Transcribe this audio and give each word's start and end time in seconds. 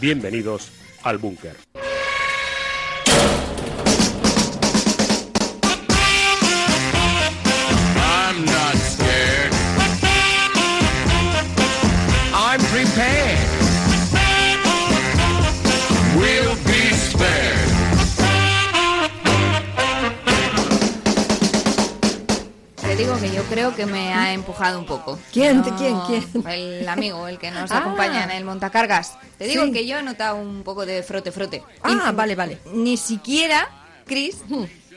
Bienvenidos 0.00 0.70
al 1.02 1.16
búnker. 1.18 1.56
Yo 23.36 23.42
creo 23.50 23.74
que 23.76 23.84
me 23.86 24.14
ha 24.14 24.32
empujado 24.32 24.78
un 24.78 24.86
poco. 24.86 25.18
¿Quién? 25.32 25.62
¿Quién? 25.62 25.98
¿Quién? 26.06 26.24
El 26.48 26.88
amigo, 26.88 27.28
el 27.28 27.38
que 27.38 27.50
nos 27.50 27.70
Ah. 27.76 27.78
acompaña 27.78 28.24
en 28.24 28.30
el 28.30 28.44
montacargas. 28.44 29.18
Te 29.38 29.46
digo 29.46 29.64
Sí. 29.66 29.72
que 29.72 29.86
yo 29.86 29.98
he 29.98 30.02
notado 30.02 30.36
un 30.36 30.62
poco 30.62 30.86
de 30.86 31.02
frote, 31.02 31.30
frote. 31.32 31.62
Ah, 31.82 32.08
Y- 32.10 32.14
vale, 32.14 32.34
vale. 32.34 32.58
Ni 32.72 32.96
siquiera, 32.96 33.68
Chris, 34.06 34.38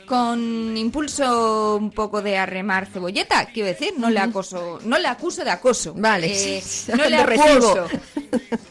con 0.06 0.76
impulso 0.76 1.76
un 1.76 1.90
poco 1.90 2.22
de 2.22 2.38
arremar 2.38 2.86
cebolleta, 2.86 3.44
quiero 3.46 3.68
decir, 3.68 3.92
no 3.98 4.08
le 4.10 4.18
acoso, 4.20 4.80
no 4.84 4.98
le 4.98 5.06
acuso 5.06 5.44
de 5.44 5.50
acoso. 5.50 5.92
Vale. 5.96 6.56
Eh, 6.58 6.62
no 6.96 7.08
le 7.08 7.16
acuso. 7.16 7.86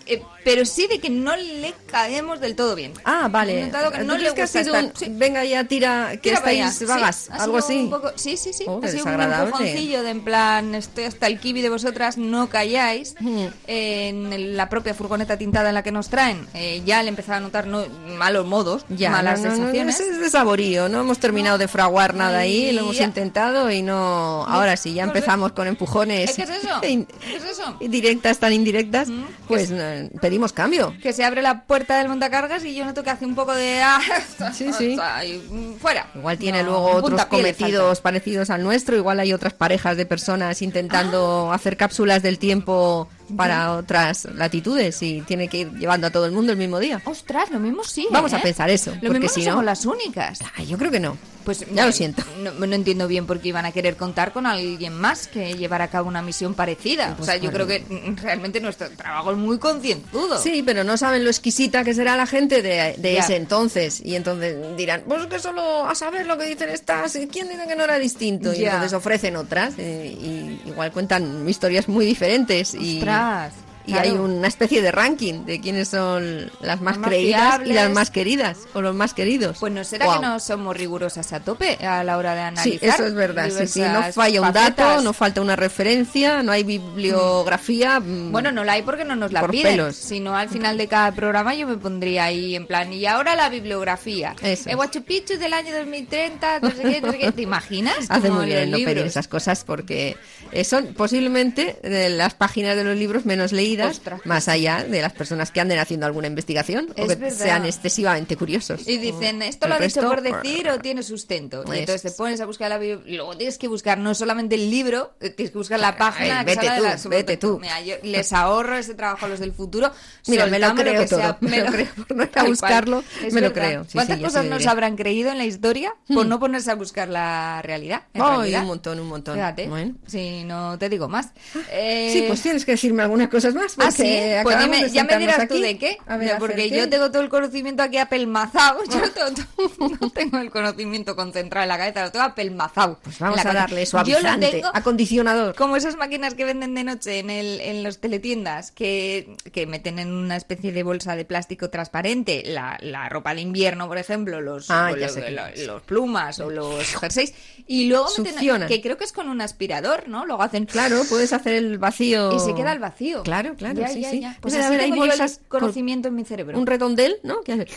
Eh, 0.05 0.21
pero 0.49 0.65
sí 0.65 0.87
de 0.87 0.97
que 0.99 1.11
no 1.11 1.35
le 1.35 1.75
caemos 1.91 2.39
del 2.39 2.55
todo 2.55 2.73
bien. 2.75 2.93
Ah, 3.05 3.27
vale. 3.29 3.61
He 3.61 3.65
notado 3.67 3.91
que 3.91 3.99
no 3.99 4.15
¿Tú 4.15 4.21
le 4.23 4.33
que 4.33 4.41
gusta 4.41 4.61
estar- 4.61 4.83
un- 4.85 4.91
sí. 4.95 5.05
Venga 5.09 5.45
ya, 5.45 5.63
tira, 5.65 6.09
que 6.13 6.17
Tira 6.17 6.37
estáis 6.37 6.87
vagas, 6.87 7.15
Sí, 7.27 7.31
algo 7.37 7.57
así. 7.57 7.87
poco- 7.89 8.11
sí, 8.15 8.35
sí, 8.35 8.51
sí. 8.51 8.63
Oh, 8.67 8.81
ha 8.83 8.87
sido 8.87 9.05
un 9.05 9.21
empujoncillo 9.21 10.01
de 10.03 10.09
en 10.09 10.21
plan, 10.21 10.73
estoy 10.73 11.03
hasta 11.03 11.27
el 11.27 11.39
kiwi 11.39 11.61
de 11.61 11.69
vosotras, 11.69 12.17
no 12.17 12.49
calláis. 12.49 13.13
Mm. 13.19 13.45
En 13.67 14.33
el- 14.33 14.57
la 14.57 14.69
propia 14.69 14.93
furgoneta 14.95 15.37
tintada 15.37 15.69
en 15.69 15.75
la 15.75 15.83
que 15.83 15.91
nos 15.91 16.09
traen, 16.09 16.47
eh, 16.55 16.81
ya 16.85 17.03
le 17.03 17.09
empezaba 17.09 17.37
a 17.37 17.41
notar 17.41 17.67
no, 17.67 17.85
malos 18.17 18.45
modos, 18.47 18.85
Ya, 18.89 19.11
malas 19.11 19.39
no, 19.41 19.49
no, 19.49 19.55
sensaciones. 19.55 19.99
es 19.99 20.19
de 20.19 20.29
saborío, 20.31 20.89
no 20.89 21.01
hemos 21.01 21.19
terminado 21.19 21.57
de 21.59 21.67
fraguar 21.67 22.15
nada 22.15 22.39
ahí, 22.39 22.71
lo 22.71 22.81
hemos 22.81 22.97
Ya. 22.97 23.03
intentado 23.05 23.69
y 23.71 23.81
no... 23.83 24.45
Ahora 24.47 24.75
sí, 24.77 24.93
ya 24.93 25.03
empezamos 25.03 25.51
con 25.51 25.67
empujones. 25.67 26.31
¿Eh, 26.31 26.33
¿Qué 26.35 26.41
es 26.43 26.49
eso? 26.49 26.79
¿Qué 26.81 27.05
es 27.35 27.43
eso? 27.43 27.75
Directas, 27.79 28.39
tan 28.39 28.53
indirectas, 28.53 29.09
Mm, 29.09 29.23
pues 29.47 29.69
eh, 29.71 30.09
pedimos 30.39 30.53
cambio. 30.53 30.93
Que 31.01 31.11
se 31.11 31.25
abre 31.25 31.41
la 31.41 31.63
puerta 31.63 31.97
del 31.97 32.07
montacargas 32.07 32.63
y 32.63 32.73
yo 32.73 32.85
noto 32.85 33.03
que 33.03 33.09
hace 33.09 33.25
un 33.25 33.35
poco 33.35 33.53
de... 33.53 33.81
ah, 33.83 33.99
Sí, 34.53 34.71
sí. 34.71 34.97
y, 35.25 35.77
fuera. 35.79 36.07
Igual 36.15 36.37
tiene 36.37 36.63
No, 36.63 36.69
luego 36.69 36.91
otros 36.91 37.25
cometidos 37.25 37.99
parecidos 37.99 38.49
al 38.49 38.63
nuestro, 38.63 38.95
igual 38.95 39.19
hay 39.19 39.33
otras 39.33 39.53
parejas 39.53 39.97
de 39.97 40.05
personas 40.05 40.61
intentando 40.61 41.51
hacer 41.51 41.75
cápsulas 41.75 42.23
del 42.23 42.39
tiempo 42.39 43.09
para 43.35 43.73
otras 43.75 44.25
latitudes 44.33 45.01
y 45.01 45.21
tiene 45.21 45.47
que 45.47 45.59
ir 45.59 45.71
llevando 45.73 46.07
a 46.07 46.09
todo 46.11 46.25
el 46.25 46.31
mundo 46.31 46.51
el 46.51 46.57
mismo 46.57 46.79
día. 46.79 47.01
Ostras, 47.05 47.49
lo 47.51 47.59
mismo 47.59 47.83
sí. 47.83 48.07
Vamos 48.11 48.33
a 48.33 48.37
¿eh? 48.37 48.41
pensar 48.43 48.69
eso, 48.69 48.91
Lo 49.01 49.07
porque 49.07 49.19
mismo 49.19 49.29
si 49.29 49.39
no 49.41 49.45
no- 49.47 49.51
somos 49.51 49.65
las 49.65 49.85
únicas. 49.85 50.39
Ah, 50.57 50.63
yo 50.63 50.77
creo 50.77 50.91
que 50.91 50.99
no. 50.99 51.17
Pues 51.45 51.65
Ya 51.73 51.85
lo 51.85 51.91
siento. 51.91 52.21
No, 52.43 52.51
no 52.67 52.75
entiendo 52.75 53.07
bien 53.07 53.25
por 53.25 53.39
qué 53.39 53.47
iban 53.47 53.65
a 53.65 53.71
querer 53.71 53.95
contar 53.95 54.33
con 54.33 54.45
alguien 54.45 54.93
más 54.93 55.27
que 55.27 55.55
llevar 55.55 55.81
a 55.81 55.87
cabo 55.87 56.07
una 56.07 56.21
misión 56.21 56.53
parecida. 56.53 57.15
Pues 57.17 57.21
o 57.21 57.31
sea, 57.31 57.37
yo 57.41 57.51
creo 57.51 57.65
que 57.65 57.83
realmente 58.21 58.59
nuestro 58.59 58.89
trabajo 58.91 59.31
es 59.31 59.37
muy 59.37 59.57
concienzudo. 59.57 60.37
Sí, 60.41 60.61
pero 60.63 60.83
no 60.83 60.97
saben 60.97 61.23
lo 61.23 61.29
exquisita 61.29 61.83
que 61.83 61.93
será 61.93 62.15
la 62.17 62.27
gente 62.27 62.61
de, 62.61 63.17
ese 63.17 63.35
entonces. 63.37 64.01
Y 64.03 64.15
entonces 64.15 64.57
dirán, 64.77 65.03
pues 65.07 65.25
que 65.27 65.39
solo 65.39 65.87
a 65.87 65.95
saber 65.95 66.27
lo 66.27 66.37
que 66.37 66.45
dicen 66.45 66.69
estas, 66.69 67.13
¿quién 67.31 67.47
dice 67.49 67.65
que 67.67 67.75
no 67.75 67.83
era 67.85 67.97
distinto? 67.97 68.53
Y 68.53 68.59
Ya. 68.59 68.73
entonces 68.73 68.93
ofrecen 68.93 69.35
otras 69.37 69.73
eh, 69.77 70.15
y 70.19 70.69
igual 70.69 70.91
cuentan 70.91 71.47
historias 71.49 71.87
muy 71.87 72.05
diferentes. 72.05 72.75
Y, 72.75 72.99
Ostras, 73.19 73.53
y 73.89 73.93
claro. 73.93 74.09
hay 74.09 74.15
una 74.15 74.47
especie 74.47 74.81
de 74.81 74.91
ranking 74.91 75.45
de 75.45 75.59
quiénes 75.59 75.87
son 75.89 76.51
las 76.61 76.81
más 76.81 76.97
creídas 76.97 77.61
y 77.65 77.73
las 77.73 77.91
más 77.91 78.11
queridas 78.11 78.57
o 78.73 78.81
los 78.81 78.95
más 78.95 79.13
queridos. 79.13 79.57
Pues 79.59 79.73
no 79.73 79.83
será 79.83 80.05
que 80.13 80.19
no 80.19 80.39
somos 80.39 80.75
rigurosas 80.77 81.31
a 81.33 81.39
tope 81.39 81.75
a 81.85 82.03
la 82.03 82.17
hora 82.17 82.33
de 82.35 82.39
Sí, 82.39 82.47
analizar. 82.47 82.89
eso 82.89 83.05
es 83.05 83.13
verdad. 83.13 83.49
Sí, 83.49 83.67
sí, 83.67 83.81
no 83.81 84.03
falla 84.13 84.41
un 84.41 84.53
dato, 84.53 85.01
no 85.01 85.13
falta 85.13 85.41
una 85.41 85.55
referencia, 85.55 86.43
no 86.43 86.51
hay 86.51 86.63
bibliografía. 86.63 87.99
mm, 87.99 88.31
Bueno, 88.31 88.51
no 88.51 88.63
la 88.63 88.73
hay 88.73 88.83
porque 88.83 89.05
no 89.05 89.15
nos 89.15 89.31
la 89.31 89.41
Por 89.41 89.51
piden. 89.51 89.71
pelos. 89.73 89.95
Si 89.95 90.19
no, 90.19 90.35
al 90.35 90.49
final 90.49 90.77
de 90.77 90.87
cada 90.87 91.11
programa 91.11 91.53
yo 91.55 91.67
me 91.67 91.77
pondría 91.77 92.25
ahí 92.25 92.55
en 92.55 92.65
plan, 92.67 92.91
y 92.93 93.05
ahora 93.05 93.35
la 93.35 93.49
bibliografía. 93.49 94.35
Eso. 94.41 94.69
El 94.69 94.77
Machu 94.77 95.03
Picchu 95.03 95.37
del 95.37 95.53
año 95.53 95.75
2030, 95.75 96.59
no 96.59 96.71
sé 96.71 96.83
qué, 96.83 97.01
no 97.01 97.11
sé 97.11 97.17
qué. 97.17 97.31
¿Te 97.39 97.41
imaginas? 97.41 98.05
Hace 98.09 98.29
muy 98.31 98.45
bien 98.45 98.71
no 98.71 98.77
pedir 98.77 98.99
esas 98.99 99.27
cosas 99.27 99.63
porque 99.63 100.17
eh, 100.51 100.63
son 100.63 100.87
posiblemente 100.93 101.77
las 101.83 102.33
páginas 102.33 102.75
de 102.75 102.83
los 102.83 102.95
libros 102.97 103.25
menos 103.25 103.51
leídas, 103.51 103.78
Ostras. 103.87 104.21
más 104.25 104.47
allá 104.47 104.83
de 104.83 105.01
las 105.01 105.13
personas 105.13 105.51
que 105.51 105.59
anden 105.61 105.79
haciendo 105.79 106.05
alguna 106.05 106.27
investigación 106.27 106.89
o 106.91 107.07
que 107.07 107.15
verdad. 107.15 107.29
sean 107.31 107.65
excesivamente 107.65 108.35
curiosos. 108.35 108.87
Y 108.87 108.97
dicen, 108.97 109.41
¿esto 109.41 109.67
lo 109.67 109.75
ha 109.75 109.79
dicho 109.79 110.01
por 110.01 110.21
decir 110.21 110.69
o 110.69 110.79
tiene 110.79 111.03
sustento? 111.03 111.59
Y 111.67 111.69
Eso 111.71 111.73
entonces 111.79 112.01
te 112.01 112.07
es. 112.09 112.13
pones 112.15 112.41
a 112.41 112.45
buscar 112.45 112.69
la 112.69 112.77
biblia 112.77 113.01
y 113.05 113.15
luego 113.17 113.37
tienes 113.37 113.57
que 113.57 113.67
buscar 113.67 113.97
no 113.97 114.13
solamente 114.15 114.55
el 114.55 114.69
libro, 114.69 115.13
eh, 115.21 115.29
tienes 115.29 115.51
que 115.51 115.57
buscar 115.57 115.79
la 115.79 115.97
página 115.97 116.39
Ay, 116.39 116.45
que 116.45 116.51
vete 116.55 116.65
salga 116.67 116.91
de 116.91 116.97
tú, 117.01 117.09
la- 117.09 117.15
vete 117.17 117.37
tú. 117.37 117.59
Mira, 117.59 117.81
yo 117.81 117.95
les 118.03 118.33
ahorro 118.33 118.77
ese 118.77 118.93
trabajo 118.95 119.25
a 119.25 119.29
los 119.29 119.39
del 119.39 119.53
futuro. 119.53 119.91
Mira, 120.27 120.45
me 120.47 120.59
lo 120.59 120.73
creo 120.75 121.01
que 121.01 121.07
sea- 121.07 121.37
todo, 121.37 121.49
me 121.49 121.59
lo 121.63 121.71
creo, 121.71 121.87
por 122.07 122.15
no 122.17 122.23
ir 122.23 122.29
a 122.35 122.43
buscarlo, 122.43 123.03
Es 123.23 123.33
me 123.33 123.41
lo 123.41 123.53
creo, 123.53 123.83
sí, 123.85 123.91
¿Cuántas 123.93 124.17
sí, 124.17 124.23
cosas 124.23 124.45
nos 124.45 124.65
habrán 124.67 124.95
creído 124.95 125.31
en 125.31 125.37
la 125.37 125.45
historia 125.45 125.93
por 126.13 126.25
no 126.25 126.39
ponerse 126.39 126.71
a 126.71 126.75
buscar 126.75 127.07
la 127.09 127.61
realidad? 127.63 128.03
En 128.13 128.21
realidad. 128.23 128.61
un 128.61 128.67
montón, 128.67 128.99
un 128.99 129.07
montón. 129.07 129.35
Fíjate, 129.35 129.67
Bueno. 129.67 129.95
si 130.07 130.43
no 130.43 130.77
te 130.77 130.89
digo 130.89 131.07
más. 131.07 131.29
Eh, 131.71 132.09
Sí, 132.13 132.23
pues 132.27 132.41
tienes 132.41 132.65
que 132.65 132.71
decirme 132.71 133.03
algunas 133.03 133.29
cosas 133.29 133.53
más. 133.53 133.68
Ah, 133.77 133.91
sí, 133.91 134.03
pues 134.03 134.37
acabamos 134.55 134.65
dime, 134.77 134.83
de 134.87 134.89
ya 134.91 135.03
me 135.03 135.17
dirás 135.17 135.47
tú 135.47 135.59
de 135.59 135.77
qué. 135.77 135.97
A 136.07 136.17
ver, 136.17 136.37
porque 136.39 136.69
yo 136.69 136.83
qué. 136.83 136.87
tengo 136.87 137.11
todo 137.11 137.21
el 137.21 137.29
conocimiento 137.29 137.83
aquí 137.83 137.97
apelmazado. 137.97 138.79
Yo 138.89 138.99
no 138.99 139.09
tengo, 139.11 139.97
no 140.01 140.09
tengo 140.09 140.37
el 140.39 140.49
conocimiento 140.51 141.15
concentrado 141.15 141.63
en 141.63 141.69
la 141.69 141.77
cabeza, 141.77 142.03
lo 142.03 142.11
tengo 142.11 142.25
apelmazado. 142.25 142.99
Pues 143.03 143.19
vamos 143.19 143.45
a 143.45 143.53
darle 143.53 143.85
Yo 143.85 143.97
lo 143.97 144.03
suavizante, 144.05 144.47
tengo 144.51 144.69
acondicionador. 144.73 145.55
como 145.55 145.75
esas 145.75 145.95
máquinas 145.95 146.33
que 146.33 146.45
venden 146.45 146.73
de 146.75 146.83
noche 146.83 147.19
en, 147.19 147.29
el, 147.29 147.61
en 147.61 147.83
los 147.83 147.99
teletiendas 147.99 148.71
que, 148.71 149.35
que 149.51 149.65
meten 149.67 149.99
en 149.99 150.11
una 150.13 150.35
especie 150.35 150.71
de 150.71 150.83
bolsa 150.83 151.15
de 151.15 151.25
plástico 151.25 151.69
transparente 151.69 152.43
la, 152.45 152.77
la 152.81 153.09
ropa 153.09 153.33
de 153.35 153.41
invierno, 153.41 153.87
por 153.87 153.97
ejemplo, 153.97 154.41
los, 154.41 154.69
Ah, 154.71 154.89
o 154.91 154.95
ya 154.97 155.07
lo- 155.07 155.13
sé 155.13 155.21
qué 155.23 155.31
lo- 155.31 155.45
es. 155.47 155.65
los 155.67 155.81
plumas 155.83 156.39
o 156.39 156.49
los 156.49 156.95
jerseys, 156.95 157.33
y 157.67 157.87
luego 157.87 158.07
meten, 158.19 158.67
que 158.67 158.81
creo 158.81 158.97
que 158.97 159.03
es 159.03 159.13
con 159.13 159.29
un 159.29 159.41
aspirador, 159.41 160.07
¿no? 160.07 160.25
Luego 160.25 160.41
hacen 160.43 160.65
Claro, 160.65 161.01
puedes 161.09 161.33
hacer 161.33 161.53
el 161.53 161.77
vacío. 161.77 162.35
y 162.35 162.39
se 162.39 162.53
queda 162.55 162.71
al 162.71 162.79
vacío. 162.79 163.23
Claro, 163.23 163.48
claro, 163.55 163.79
Ya, 163.81 163.87
sí, 163.89 164.01
ya, 164.01 164.11
sí. 164.11 164.19
ya. 164.21 164.37
Pues 164.41 164.53
tengo 164.53 164.73
yo 164.73 165.03
el 165.03 165.09
bolsas 165.09 165.41
con 165.47 165.59
conocimiento 165.61 166.07
en 166.07 166.15
mi 166.15 166.25
cerebro. 166.25 166.57
un 166.57 166.65
redondel, 166.67 167.17
¿no? 167.23 167.41
Que 167.41 167.53
hace 167.53 167.67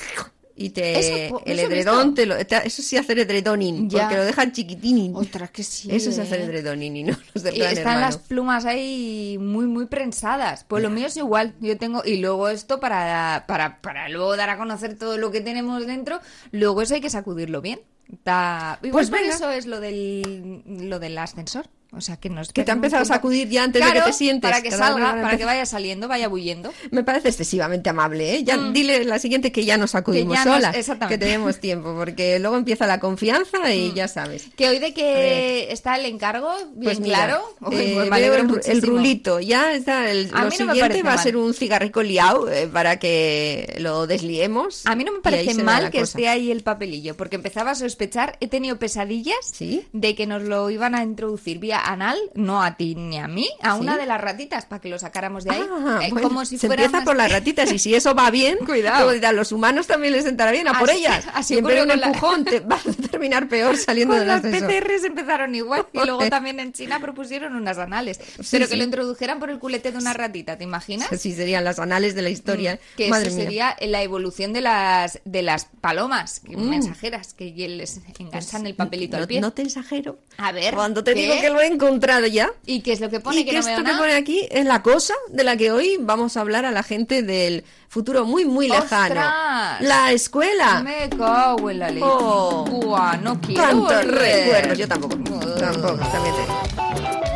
y 0.54 0.68
te 0.68 0.98
Eso, 0.98 1.30
pues, 1.38 1.44
el 1.46 1.58
edredón 1.60 2.14
te 2.14 2.26
lo, 2.26 2.36
te- 2.46 2.66
eso 2.66 2.82
sí 2.82 2.98
hacer 2.98 3.18
edredoning, 3.18 3.88
Ya. 3.88 4.02
porque 4.02 4.16
lo 4.16 4.24
dejan 4.26 4.52
chiquitinin. 4.52 5.16
Ostras, 5.16 5.50
que 5.50 5.62
sí. 5.62 5.88
eso 5.90 6.10
es 6.10 6.18
¿eh? 6.18 6.22
hacer 6.22 6.42
edredoning 6.42 6.94
y 6.98 7.04
no 7.04 7.16
los 7.34 7.42
de 7.42 7.52
Y 7.52 7.54
plan 7.56 7.68
están 7.70 7.86
hermano. 7.94 8.00
las 8.02 8.18
plumas 8.18 8.64
ahí 8.66 9.38
muy, 9.40 9.64
muy 9.66 9.86
prensadas. 9.86 10.64
Pues 10.68 10.82
lo 10.82 10.90
mío 10.90 11.06
es 11.06 11.16
igual. 11.16 11.54
Yo 11.60 11.78
tengo. 11.78 12.02
Y 12.04 12.18
luego 12.18 12.50
esto 12.50 12.80
para, 12.80 13.44
para, 13.48 13.80
para 13.80 14.10
luego 14.10 14.36
dar 14.36 14.50
a 14.50 14.58
conocer 14.58 14.98
todo 14.98 15.16
lo 15.16 15.30
que 15.30 15.40
tenemos 15.40 15.86
dentro. 15.86 16.20
Luego 16.50 16.82
eso 16.82 16.94
hay 16.94 17.00
que 17.00 17.10
sacudirlo 17.10 17.62
bien. 17.62 17.80
Igual 18.10 18.78
Pues 18.92 19.08
por 19.08 19.20
eso 19.20 19.48
es 19.50 19.64
lo 19.64 19.80
del, 19.80 20.62
lo 20.66 20.98
del 20.98 21.16
ascensor. 21.16 21.66
O 21.94 22.00
sea, 22.00 22.16
que 22.16 22.30
nos 22.30 22.52
Que 22.52 22.64
te 22.64 22.70
ha 22.70 22.74
empezado 22.74 23.02
a 23.02 23.04
sacudir 23.04 23.48
ya 23.50 23.64
antes 23.64 23.84
de 23.84 23.92
que 23.92 24.00
te 24.00 24.12
sientes. 24.14 24.50
Para 24.50 24.62
que 24.62 24.70
salga, 24.70 25.12
para 25.20 25.36
que 25.36 25.44
vaya 25.44 25.66
saliendo, 25.66 26.08
vaya 26.08 26.26
bulliendo. 26.26 26.72
Me 26.90 27.04
parece 27.04 27.28
excesivamente 27.28 27.90
amable, 27.90 28.36
¿eh? 28.36 28.44
Ya 28.44 28.56
dile 28.56 29.04
la 29.04 29.18
siguiente 29.18 29.52
que 29.52 29.64
ya 29.66 29.76
nos 29.76 29.90
sacudimos 29.90 30.28
Mm. 30.28 30.30
Que 30.32 30.36
ya 30.38 30.44
nos- 30.46 30.54
solas, 30.54 30.76
exactamente. 30.76 31.18
que 31.18 31.24
tenemos 31.26 31.60
tiempo, 31.60 31.94
porque 31.94 32.38
luego 32.38 32.56
empieza 32.56 32.86
la 32.86 32.98
confianza 32.98 33.74
y 33.74 33.90
Mm. 33.90 33.94
ya 33.94 34.08
sabes. 34.08 34.46
Que 34.56 34.68
hoy 34.70 34.78
de 34.78 34.94
que 34.94 35.70
está 35.70 35.96
el 35.96 36.06
encargo, 36.06 36.50
bien 36.74 36.96
Pues 36.96 37.00
claro. 37.00 37.42
Eh, 37.70 38.06
pues 38.08 38.66
el, 38.68 38.76
el 38.76 38.82
rulito, 38.82 39.40
ya 39.40 39.74
está. 39.74 40.10
El, 40.10 40.30
A 40.32 40.44
lo 40.44 40.50
mí 40.50 40.56
no 40.58 40.72
siguiente 40.72 41.02
va 41.02 41.12
a 41.12 41.18
ser 41.18 41.36
un 41.36 41.52
cigarrico 41.52 42.02
liado 42.02 42.50
eh, 42.50 42.68
para 42.68 42.98
que 42.98 43.76
lo 43.80 44.06
desliemos. 44.06 44.86
A 44.86 44.94
mí 44.96 45.04
no 45.04 45.12
me 45.12 45.20
parece 45.20 45.62
mal 45.62 45.90
que 45.90 46.00
cosa. 46.00 46.18
esté 46.18 46.28
ahí 46.28 46.50
el 46.50 46.62
papelillo, 46.62 47.16
porque 47.18 47.36
empezaba 47.36 47.72
a 47.72 47.74
sospechar, 47.74 48.38
he 48.40 48.48
tenido 48.48 48.78
pesadillas 48.78 49.36
¿Sí? 49.52 49.86
de 49.92 50.14
que 50.14 50.26
nos 50.26 50.42
lo 50.42 50.70
iban 50.70 50.94
a 50.94 51.02
introducir 51.02 51.58
vía 51.58 51.81
anal, 51.90 52.18
no 52.34 52.62
a 52.62 52.76
ti 52.76 52.94
ni 52.94 53.18
a 53.18 53.28
mí, 53.28 53.48
a 53.62 53.74
una 53.74 53.94
¿Sí? 53.94 54.00
de 54.00 54.06
las 54.06 54.20
ratitas 54.20 54.64
para 54.66 54.80
que 54.80 54.88
lo 54.88 54.98
sacáramos 54.98 55.44
de 55.44 55.50
ahí. 55.50 55.62
Ah, 55.70 56.00
Eh, 56.02 56.08
bueno, 56.10 56.28
como 56.28 56.44
si 56.44 56.58
se 56.58 56.66
fuera 56.66 56.82
empieza 56.84 56.98
más- 56.98 57.04
por 57.06 57.16
las 57.16 57.30
ratitas 57.32 57.70
y 57.72 57.78
si 57.78 57.94
eso 57.94 58.14
va 58.14 58.30
bien, 58.30 58.58
Cuidado. 58.66 59.10
a 59.10 59.32
los 59.32 59.52
humanos 59.52 59.86
también 59.86 60.12
les 60.12 60.24
sentará 60.24 60.50
bien, 60.52 60.68
a 60.68 60.78
por 60.78 60.90
Así- 60.90 60.98
ellas. 61.00 61.24
así 61.34 61.54
Siempre 61.54 61.82
un 61.82 61.88
con 61.88 62.00
la- 62.00 62.06
empujón 62.06 62.44
te 62.44 62.60
vas 62.66 62.86
a 62.86 62.92
terminar 63.10 63.48
peor 63.48 63.76
saliendo 63.76 64.14
del 64.14 64.26
las. 64.28 64.42
PCRs 64.42 65.04
empezaron 65.04 65.54
igual 65.54 65.86
y 65.92 65.98
luego 65.98 66.28
también 66.28 66.60
en 66.60 66.72
China 66.72 67.00
propusieron 67.00 67.54
unas 67.56 67.78
anales. 67.78 68.18
Sí, 68.40 68.48
pero 68.52 68.66
que 68.66 68.72
sí. 68.72 68.76
lo 68.78 68.84
introdujeran 68.84 69.38
por 69.38 69.50
el 69.50 69.58
culete 69.58 69.92
de 69.92 69.98
una 69.98 70.12
ratita, 70.12 70.56
¿te 70.58 70.64
imaginas? 70.64 71.12
Así 71.12 71.32
serían 71.34 71.64
las 71.64 71.78
anales 71.78 72.14
de 72.14 72.22
la 72.22 72.30
historia. 72.30 72.74
Mm, 72.74 72.96
Que 72.96 73.08
Madre 73.08 73.28
eso 73.28 73.36
mía. 73.36 73.44
sería 73.44 73.76
la 73.80 74.02
evolución 74.02 74.52
de 74.52 74.60
las 74.60 75.20
de 75.24 75.42
las 75.42 75.66
palomas 75.80 76.40
que- 76.40 76.56
Mm. 76.56 76.68
mensajeras 76.70 77.34
que 77.34 77.50
les 77.52 78.00
enganchan 78.18 78.66
el 78.66 78.74
papelito 78.74 79.16
no, 79.16 79.22
al 79.22 79.28
pie. 79.28 79.40
no 79.40 79.52
te 79.52 79.62
exagero. 79.62 80.18
A 80.38 80.52
ver, 80.52 80.74
Cuando 80.74 81.02
te 81.04 81.14
¿qué? 81.14 81.22
digo 81.22 81.34
que 81.40 81.50
lo 81.50 81.60
he 81.60 81.66
encontrado 81.72 82.26
ya. 82.26 82.52
¿Y 82.66 82.80
qué 82.80 82.92
es 82.92 83.00
lo 83.00 83.10
que 83.10 83.20
pone? 83.20 83.40
y 83.40 83.44
que 83.44 83.50
que 83.50 83.56
no 83.56 83.60
esto 83.60 83.70
veo 83.70 83.78
que 83.78 83.82
nada. 83.84 83.98
pone 83.98 84.14
aquí 84.14 84.46
es 84.50 84.64
la 84.64 84.82
cosa 84.82 85.14
de 85.28 85.44
la 85.44 85.56
que 85.56 85.72
hoy 85.72 85.96
vamos 86.00 86.36
a 86.36 86.40
hablar 86.40 86.64
a 86.64 86.70
la 86.70 86.82
gente 86.82 87.22
del 87.22 87.64
futuro 87.88 88.24
muy, 88.24 88.44
muy 88.44 88.68
lejano. 88.68 89.14
¡Ostras! 89.20 89.80
La 89.82 90.12
escuela. 90.12 90.82
Me 90.82 91.08
cago 91.10 91.70
en 91.70 91.78
la 91.78 91.90
ley. 91.90 92.02
Oh. 92.04 92.64
Buah, 92.64 93.16
no 93.16 93.40
quiero 93.40 93.62
Tantos 93.62 94.04
recuerdos. 94.04 94.78
Yo 94.78 94.88
tampoco. 94.88 95.16
Uh. 95.16 95.58
Tampoco, 95.58 95.96
también 95.96 96.34
te 96.34 96.40
digo. 96.42 96.54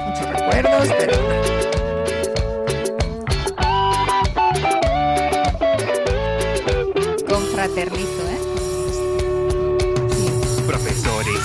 Muchos 0.06 0.28
recuerdos, 0.30 0.88
pero... 0.98 1.16
Confraternizo, 7.28 8.15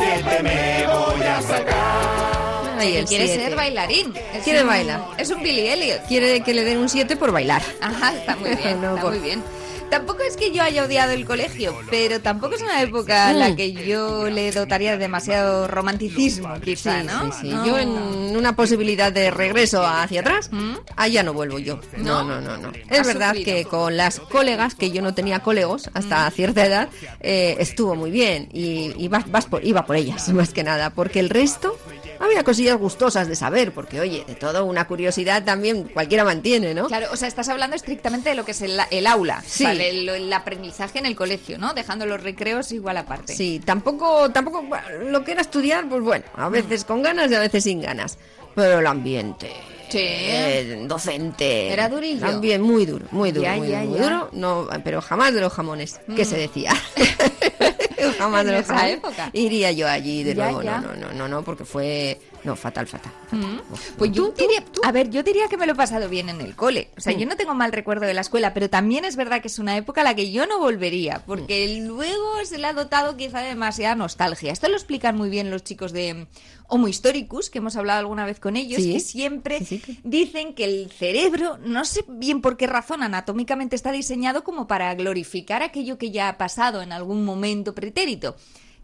Nunca 0.00 0.14
un 0.16 0.22
siete 0.22 0.42
me 0.42 0.86
voy 0.86 1.22
a 1.26 1.42
sacar. 1.42 2.76
Ay, 2.78 2.96
el 2.96 3.04
quiere 3.04 3.26
siete. 3.26 3.44
ser 3.44 3.56
bailarín. 3.56 4.14
Es 4.34 4.42
Quiere 4.42 4.62
un- 4.62 4.68
bailar. 4.68 5.04
Es 5.18 5.30
un 5.30 5.42
Billy 5.42 5.68
Elliot. 5.68 6.06
Quiere 6.06 6.40
que 6.40 6.54
le 6.54 6.64
den 6.64 6.78
un 6.78 6.88
7 6.88 7.14
por 7.16 7.30
bailar. 7.30 7.62
Ajá, 7.82 8.14
está 8.14 8.36
muy 8.36 8.54
bien, 8.54 8.80
No, 8.80 8.90
está 8.90 9.02
por- 9.02 9.10
muy 9.12 9.20
bien. 9.20 9.42
Tampoco 9.90 10.22
es 10.22 10.36
que 10.36 10.52
yo 10.52 10.62
haya 10.62 10.84
odiado 10.84 11.12
el 11.12 11.24
colegio, 11.24 11.76
pero 11.90 12.20
tampoco 12.20 12.54
es 12.54 12.62
una 12.62 12.80
época 12.82 13.30
en 13.32 13.38
la 13.40 13.48
Mm. 13.50 13.56
que 13.56 13.72
yo 13.72 14.28
le 14.30 14.52
dotaría 14.52 14.92
de 14.92 14.98
demasiado 14.98 15.66
romanticismo, 15.66 16.60
quizá, 16.60 17.00
Sí, 17.00 17.06
¿no? 17.06 17.32
sí, 17.32 17.38
sí. 17.42 17.48
No. 17.50 17.66
Yo 17.66 17.78
en 17.78 17.88
una 18.36 18.54
posibilidad 18.54 19.10
de 19.12 19.30
regreso 19.30 19.84
hacia 19.84 20.20
atrás, 20.20 20.48
¿Mm? 20.52 20.74
allá 20.96 21.22
no 21.22 21.32
vuelvo 21.32 21.58
yo. 21.58 21.80
No, 21.96 22.22
no, 22.22 22.40
no, 22.40 22.56
no. 22.56 22.70
Es 22.88 23.06
verdad 23.06 23.34
sufrido. 23.34 23.44
que 23.44 23.64
con 23.64 23.96
las 23.96 24.20
colegas, 24.20 24.74
que 24.74 24.90
yo 24.92 25.02
no 25.02 25.12
tenía 25.14 25.40
colegos 25.40 25.90
hasta 25.94 26.30
cierta 26.30 26.64
edad, 26.64 26.88
eh, 27.20 27.56
estuvo 27.58 27.96
muy 27.96 28.10
bien 28.10 28.48
y, 28.52 28.92
y 28.96 29.08
vas, 29.08 29.30
vas 29.30 29.46
por, 29.46 29.64
iba 29.64 29.84
por 29.86 29.96
ellas, 29.96 30.28
más 30.32 30.52
que 30.52 30.62
nada, 30.62 30.90
porque 30.90 31.18
el 31.20 31.28
resto 31.30 31.76
había 32.20 32.44
cosillas 32.44 32.76
gustosas 32.76 33.26
de 33.28 33.34
saber, 33.36 33.72
porque 33.72 34.00
oye, 34.00 34.24
de 34.26 34.34
todo 34.34 34.64
una 34.66 34.86
curiosidad 34.86 35.42
también 35.44 35.84
cualquiera 35.84 36.24
mantiene, 36.24 36.74
¿no? 36.74 36.86
Claro, 36.86 37.08
o 37.12 37.16
sea, 37.16 37.26
estás 37.28 37.48
hablando 37.48 37.74
estrictamente 37.76 38.28
de 38.30 38.34
lo 38.34 38.44
que 38.44 38.50
es 38.52 38.60
el, 38.62 38.78
el 38.90 39.06
aula, 39.06 39.42
Sí. 39.46 39.64
el, 39.64 40.08
el 40.08 40.32
aprendizaje 40.32 40.98
en 40.98 41.06
el 41.06 41.16
colegio, 41.16 41.58
¿no? 41.58 41.72
Dejando 41.74 42.06
los 42.06 42.22
recreos 42.22 42.70
igual 42.72 42.96
aparte. 42.98 43.34
Sí, 43.34 43.60
tampoco, 43.64 44.30
tampoco 44.30 44.64
lo 45.08 45.24
que 45.24 45.32
era 45.32 45.40
estudiar, 45.40 45.88
pues 45.88 46.02
bueno, 46.02 46.24
a 46.36 46.48
veces 46.48 46.84
con 46.84 47.02
ganas 47.02 47.30
y 47.30 47.34
a 47.34 47.40
veces 47.40 47.64
sin 47.64 47.80
ganas. 47.80 48.18
Pero 48.54 48.80
el 48.80 48.86
ambiente. 48.86 49.50
Sí. 49.88 49.98
eh, 50.00 50.84
docente. 50.86 51.72
Era 51.72 51.88
durillo. 51.88 52.20
También 52.26 52.60
muy 52.62 52.84
duro, 52.86 53.06
muy 53.10 53.32
duro, 53.32 53.44
Ya, 53.44 53.56
muy, 53.56 53.68
ya, 53.68 53.80
duro, 53.80 53.90
muy 53.90 53.98
ya. 53.98 54.04
duro. 54.04 54.28
No, 54.32 54.68
pero 54.84 55.00
jamás 55.00 55.34
de 55.34 55.40
los 55.40 55.52
jamones, 55.52 56.00
que 56.14 56.24
se 56.24 56.36
decía. 56.36 56.72
jamás 58.18 58.44
de 58.44 58.52
En 58.52 58.58
esa 58.60 58.88
época. 58.88 59.30
Iría 59.32 59.72
yo 59.72 59.88
allí 59.88 60.22
de 60.22 60.34
Ya, 60.34 60.44
nuevo. 60.44 60.62
ya. 60.62 60.80
No, 60.80 60.88
no, 60.94 60.96
no, 61.08 61.12
no, 61.12 61.28
no, 61.28 61.42
porque 61.42 61.64
fue. 61.64 62.20
No, 62.42 62.56
fatal, 62.56 62.86
fatal. 62.86 63.12
fatal. 63.30 63.62
Uf, 63.70 63.90
Pues 63.98 64.12
yo 64.12 64.30
¿tú, 64.30 64.34
diría, 64.46 64.64
a 64.82 64.92
ver, 64.92 65.10
yo 65.10 65.22
diría 65.22 65.46
que 65.48 65.56
me 65.58 65.66
lo 65.66 65.72
he 65.72 65.74
pasado 65.74 66.08
bien 66.08 66.28
en 66.30 66.40
el 66.40 66.56
cole. 66.56 66.90
O 66.96 67.00
sea, 67.00 67.12
Mm. 67.14 67.18
yo 67.18 67.26
no 67.26 67.36
tengo 67.36 67.54
mal 67.54 67.70
recuerdo 67.72 68.06
de 68.06 68.14
la 68.14 68.22
escuela, 68.22 68.54
pero 68.54 68.70
también 68.70 69.04
es 69.04 69.16
verdad 69.16 69.42
que 69.42 69.48
es 69.48 69.58
una 69.58 69.76
época 69.76 70.00
a 70.00 70.04
la 70.04 70.14
que 70.14 70.32
yo 70.32 70.46
no 70.46 70.58
volvería, 70.58 71.22
porque 71.26 71.80
Mm. 71.82 71.86
luego 71.86 72.44
se 72.44 72.56
le 72.58 72.66
ha 72.66 72.72
dotado 72.72 73.16
quizá 73.18 73.40
de 73.40 73.48
demasiada 73.48 73.94
nostalgia. 73.94 74.52
Esto 74.52 74.68
lo 74.68 74.76
explican 74.76 75.16
muy 75.16 75.28
bien 75.28 75.50
los 75.50 75.62
chicos 75.64 75.92
de 75.92 76.26
Homo 76.70 76.88
Historicus, 76.88 77.50
que 77.50 77.58
hemos 77.58 77.76
hablado 77.76 78.00
alguna 78.00 78.24
vez 78.24 78.40
con 78.40 78.56
ellos, 78.56 78.82
Sí. 78.82 78.92
que 78.92 79.00
siempre 79.00 79.58
Sí, 79.58 79.64
sí, 79.66 79.78
que- 79.80 79.96
dicen 80.04 80.54
que 80.54 80.64
el 80.64 80.90
cerebro, 80.90 81.58
no 81.58 81.84
sé 81.84 82.04
bien 82.08 82.40
por 82.40 82.56
qué 82.56 82.66
razón 82.66 83.02
anatómicamente 83.02 83.76
está 83.76 83.92
diseñado 83.92 84.44
como 84.44 84.66
para 84.66 84.94
glorificar 84.94 85.62
aquello 85.62 85.98
que 85.98 86.10
ya 86.10 86.28
ha 86.28 86.38
pasado 86.38 86.82
en 86.82 86.92
algún 86.92 87.24
momento 87.24 87.74
pretérito. 87.74 88.36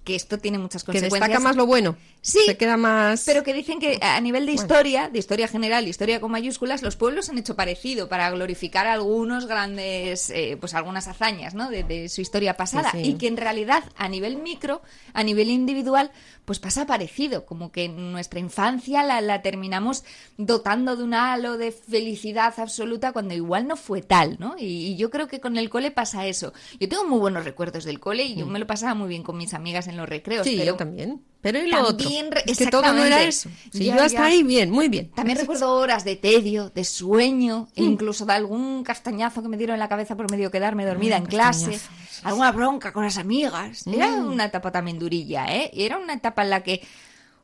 Que 0.05 0.15
esto 0.15 0.39
tiene 0.39 0.59
muchas 0.59 0.85
Que 0.85 0.93
consecuencias. 0.93 1.21
destaca 1.21 1.43
más 1.43 1.57
lo 1.57 1.67
bueno. 1.67 1.97
Sí, 2.21 2.39
Se 2.47 2.57
queda 2.57 2.77
más. 2.77 3.25
Pero 3.27 3.43
que 3.43 3.53
dicen 3.53 3.81
que 3.81 3.99
a 4.01 4.21
nivel 4.21 4.47
de 4.47 4.53
historia, 4.53 5.09
de 5.09 5.19
historia 5.19 5.49
general, 5.49 5.89
historia 5.89 6.21
con 6.21 6.31
mayúsculas, 6.31 6.81
los 6.83 6.95
pueblos 6.95 7.29
han 7.29 7.39
hecho 7.39 7.57
parecido 7.57 8.09
para 8.09 8.31
glorificar 8.31 8.87
algunos 8.87 9.47
grandes, 9.47 10.31
eh, 10.31 10.57
pues 10.61 10.75
algunas 10.75 11.09
hazañas, 11.09 11.55
¿no? 11.55 11.71
De, 11.71 11.83
de 11.83 12.09
su 12.09 12.21
historia 12.21 12.57
pasada. 12.57 12.93
Sí, 12.93 12.99
sí. 13.03 13.11
Y 13.11 13.15
que 13.15 13.27
en 13.27 13.37
realidad, 13.37 13.83
a 13.97 14.09
nivel 14.09 14.37
micro, 14.37 14.81
a 15.13 15.25
nivel 15.25 15.51
individual, 15.51 16.13
pues 16.47 16.59
pasa 16.59 16.87
parecido. 16.87 17.45
Como 17.45 17.71
que 17.71 17.91
nuestra 17.91 18.41
infancia 18.41 19.03
la, 19.03 19.21
la 19.21 19.43
terminamos 19.43 20.05
dotando 20.39 20.97
de 20.97 21.05
un 21.05 21.13
halo 21.13 21.59
de 21.59 21.73
felicidad 21.73 22.55
absoluta 22.57 23.13
cuando 23.13 23.35
igual 23.35 23.67
no 23.67 23.77
fue 23.77 24.01
tal, 24.01 24.37
¿no? 24.39 24.57
Y, 24.59 24.65
y 24.65 24.97
yo 24.97 25.11
creo 25.11 25.29
que 25.29 25.41
con 25.41 25.59
el 25.59 25.69
cole 25.69 25.91
pasa 25.91 26.27
eso. 26.27 26.55
Yo 26.81 26.89
tengo 26.89 27.05
muy 27.05 27.19
buenos 27.19 27.45
recuerdos 27.45 27.85
del 27.85 28.01
cole 28.01 28.25
y 28.25 28.37
yo 28.37 28.47
me 28.47 28.59
lo 28.59 28.67
pasaba 28.67 28.95
muy 28.95 29.09
bien 29.09 29.23
con 29.23 29.37
mis 29.37 29.53
amigas 29.53 29.89
en 29.89 29.99
los 29.99 30.09
recreos. 30.09 30.47
Mm. 30.47 30.51
Sí, 30.51 30.57
pero 30.57 30.73
yo 30.73 30.77
también. 30.77 31.23
Pero 31.53 31.65
y 31.65 31.71
lo 31.71 31.81
otro. 31.83 31.97
También 31.99 32.31
Es 32.45 32.59
que 32.59 32.67
todo 32.67 32.93
no 32.93 33.05
era 33.05 33.23
eso. 33.23 33.49
Si 33.73 33.85
Ya, 33.85 33.97
yo 33.97 34.03
hasta 34.03 34.19
ya. 34.21 34.25
ahí, 34.27 34.43
bien, 34.43 34.71
muy 34.71 34.89
bien. 34.89 35.11
También 35.13 35.39
recuerdo 35.39 35.73
horas 35.75 36.05
de 36.05 36.17
tedio, 36.17 36.71
de 36.71 36.85
sueño, 36.85 37.69
e 37.77 37.83
incluso 37.85 38.27
de 38.27 38.33
algún 38.33 38.83
castañazo 38.83 39.43
que 39.43 39.49
me 39.49 39.57
dieron 39.57 39.75
en 39.75 39.81
la 39.81 39.89
cabeza 39.89 40.17
por 40.17 40.31
medio 40.31 40.51
quedarme 40.51 40.85
dormida 40.85 41.15
Ah, 41.15 41.19
en 41.19 41.27
clase, 41.27 41.79
alguna 42.25 42.51
bronca 42.53 42.93
con 42.93 43.05
las 43.05 43.17
amigas. 43.19 43.87
Era 43.87 44.09
Mm. 44.09 44.27
una 44.33 44.45
etapa 44.47 44.73
también 44.73 44.99
durilla, 44.99 45.47
¿eh? 45.55 45.71
Y 45.73 45.85
era 45.85 45.99
una 45.99 46.15
etapa 46.15 46.43
en 46.43 46.51
la 46.51 46.63
que, 46.63 46.83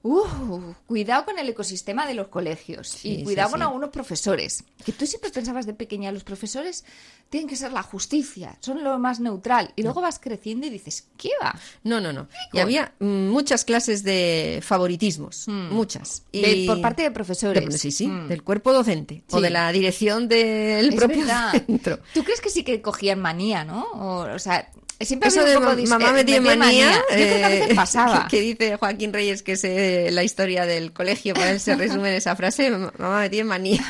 uh, 0.03 0.73
cuidado 0.87 1.25
con 1.25 1.39
el 1.39 1.49
ecosistema 1.49 2.07
de 2.07 2.15
los 2.15 2.29
colegios 2.29 2.89
Sí, 2.89 3.09
y 3.11 3.17
sí, 3.19 3.25
cuidado 3.25 3.51
con 3.53 3.63
algunos 3.63 3.91
profesores. 3.91 4.65
Que 4.85 4.93
tú 4.93 5.07
siempre 5.07 5.31
pensabas 5.31 5.67
de 5.67 5.75
pequeña, 5.75 6.11
los 6.13 6.25
profesores 6.25 6.85
tienen 7.31 7.49
que 7.49 7.57
ser 7.57 7.73
la 7.73 7.83
justicia, 7.83 8.59
son 8.61 8.85
lo 8.85 8.99
más 8.99 9.21
neutral. 9.21 9.73
Y 9.77 9.83
luego 9.83 10.01
vas 10.01 10.19
creciendo 10.19 10.67
y 10.67 10.71
dices, 10.71 11.07
¿qué 11.17 11.31
va? 11.43 11.55
No, 11.85 12.01
no, 12.01 12.13
no. 12.13 12.29
Y 12.53 12.59
había 12.59 12.93
mm, 12.99 13.29
muchas 13.29 13.65
clases 13.65 14.03
de 14.03 14.61
favoritismos, 14.63 15.47
muchas. 15.49 16.25
Hmm. 16.33 16.41
De- 16.41 16.53
Y- 16.53 16.67
por 16.67 16.81
parte 16.81 17.03
de 17.03 17.11
profesores. 17.11 17.65
de- 17.67 17.79
sí, 17.79 17.91
sí, 17.91 18.07
Mm. 18.09 18.29
del 18.29 18.43
cuerpo 18.43 18.73
docente 18.73 19.23
o 19.31 19.41
de 19.41 19.51
la 19.51 19.71
dirección 19.73 20.29
del 20.29 20.89
Es 20.91 20.95
propio 20.95 21.19
verdad. 21.21 21.53
centro. 21.67 22.01
¿Tú 22.13 22.23
crees 22.25 22.41
que 22.41 22.51
sí 22.51 22.65
que 22.65 22.83
cogían 22.83 23.21
manía, 23.21 23.65
no? 23.65 23.85
O, 23.93 24.35
o 24.35 24.39
sea, 24.39 24.71
siempre 25.01 25.29
Eso 25.29 25.45
de 25.45 25.57
un 25.57 25.63
poco 25.63 25.75
ma- 25.75 25.77
de 25.77 25.87
mamá 25.87 26.13
me 26.13 26.25
tiene 26.25 26.57
manía, 26.57 26.93
Yo 26.93 27.03
creo 27.17 27.37
que 27.37 27.45
a 27.45 27.49
veces 27.49 27.71
eh, 27.71 27.75
pasaba. 27.77 28.29
que 28.29 28.41
dice 28.41 28.77
Joaquín 28.77 29.13
Reyes 29.13 29.43
que 29.43 29.53
es 29.53 29.65
eh, 29.65 30.09
la 30.13 30.23
historia 30.25 30.65
del 30.67 30.93
colegio, 30.93 31.35
para 31.35 31.51
él 31.51 31.61
se 31.61 31.75
resume 31.75 32.11
en 32.11 32.15
esa 32.17 32.37
frase, 32.37 32.71
"Ma- 32.71 32.93
mamá 32.99 33.21
me 33.21 33.31
tiene 33.31 33.49
manía. 33.49 33.83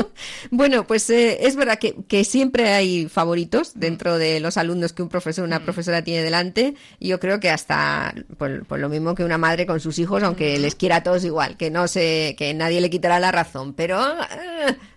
bueno, 0.50 0.86
pues 0.86 1.08
eh, 1.10 1.38
es 1.46 1.56
verdad 1.56 1.78
que, 1.78 1.94
que 2.08 2.24
siempre 2.24 2.70
hay 2.72 3.08
favoritos 3.08 3.72
dentro 3.74 4.18
de 4.18 4.40
los 4.40 4.56
alumnos 4.56 4.92
que 4.92 5.02
un 5.02 5.08
profesor 5.08 5.44
o 5.44 5.46
una 5.46 5.62
profesora 5.62 6.02
tiene 6.02 6.22
delante, 6.22 6.74
y 6.98 7.08
yo 7.08 7.20
creo 7.20 7.38
que 7.40 7.50
hasta 7.50 8.14
por, 8.38 8.64
por 8.66 8.78
lo 8.78 8.88
mismo 8.88 9.14
que 9.14 9.24
una 9.24 9.38
madre 9.38 9.66
con 9.66 9.80
sus 9.80 9.98
hijos, 9.98 10.22
aunque 10.22 10.58
les 10.58 10.74
quiera 10.74 10.96
a 10.96 11.02
todos 11.02 11.24
igual, 11.24 11.56
que 11.56 11.70
no 11.70 11.86
se, 11.88 12.34
que 12.38 12.52
nadie 12.54 12.80
le 12.80 12.90
quitará 12.90 13.20
la 13.20 13.30
razón, 13.32 13.72
pero 13.74 14.02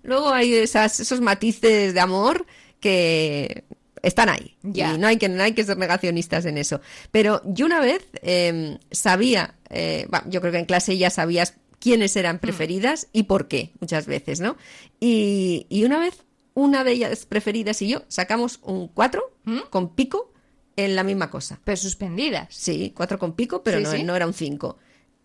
luego 0.04 0.30
hay 0.30 0.54
esas, 0.56 1.00
esos 1.00 1.22
matices 1.22 1.94
de 1.94 2.00
amor 2.00 2.46
que 2.80 3.66
están 4.04 4.30
ahí 4.30 4.56
Ya. 4.64 4.94
y 4.94 4.98
no 4.98 5.08
hay 5.08 5.18
que 5.18 5.30
no 5.30 5.44
hay 5.44 5.54
que 5.54 5.64
ser 5.64 5.78
negacionistas 5.78 6.46
en 6.46 6.58
eso 6.58 6.82
pero 7.12 7.42
yo 7.46 7.66
una 7.66 7.80
vez 7.80 8.06
eh, 8.22 8.78
sabía 8.92 9.56
eh, 9.70 10.08
yo 10.28 10.42
creo 10.42 10.52
que 10.54 10.60
en 10.60 10.66
clase 10.66 10.98
ya 10.98 11.10
sabías 11.10 11.56
quiénes 11.80 12.16
eran 12.16 12.38
Mm. 12.38 12.40
preferidas 12.40 13.08
y 13.14 13.24
por 13.24 13.48
qué 13.48 13.72
muchas 13.80 14.06
veces 14.06 14.40
no 14.40 14.58
y, 15.00 15.66
y 15.70 15.84
una 15.86 16.00
vez 16.00 16.24
una 16.54 16.84
de 16.84 16.92
ellas 16.92 17.26
preferidas 17.26 17.82
y 17.82 17.88
yo 17.90 18.04
sacamos 18.10 18.60
un 18.64 18.88
4 18.90 19.22
¿Mm? 19.46 19.60
con 19.70 19.96
pico 19.96 20.34
en 20.76 20.96
la 20.96 21.04
misma 21.04 21.30
cosa. 21.30 21.60
Pero 21.66 21.76
suspendidas. 21.76 22.48
Sí, 22.56 22.94
cuatro 22.96 23.20
con 23.20 23.34
pico, 23.34 23.64
pero 23.64 23.80
Sí, 23.80 23.84
no, 23.84 23.92
sí. 23.92 24.04
no 24.04 24.16
era 24.16 24.26
un 24.26 24.34
cinco. 24.34 24.78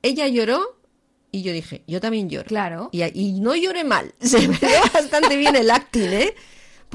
Ella 0.03 0.27
lloró 0.27 0.81
y 1.31 1.43
yo 1.43 1.53
dije, 1.53 1.83
yo 1.87 2.01
también 2.01 2.29
lloro. 2.29 2.47
Claro. 2.49 2.89
Y, 2.93 3.03
y 3.05 3.41
no 3.41 3.55
lloré 3.55 3.85
mal. 3.85 4.13
Se 4.21 4.39
me 4.49 4.57
dio 4.59 4.69
bastante 4.93 5.37
bien 5.37 5.55
el 5.55 5.71
acting, 5.71 6.09
¿eh? 6.13 6.35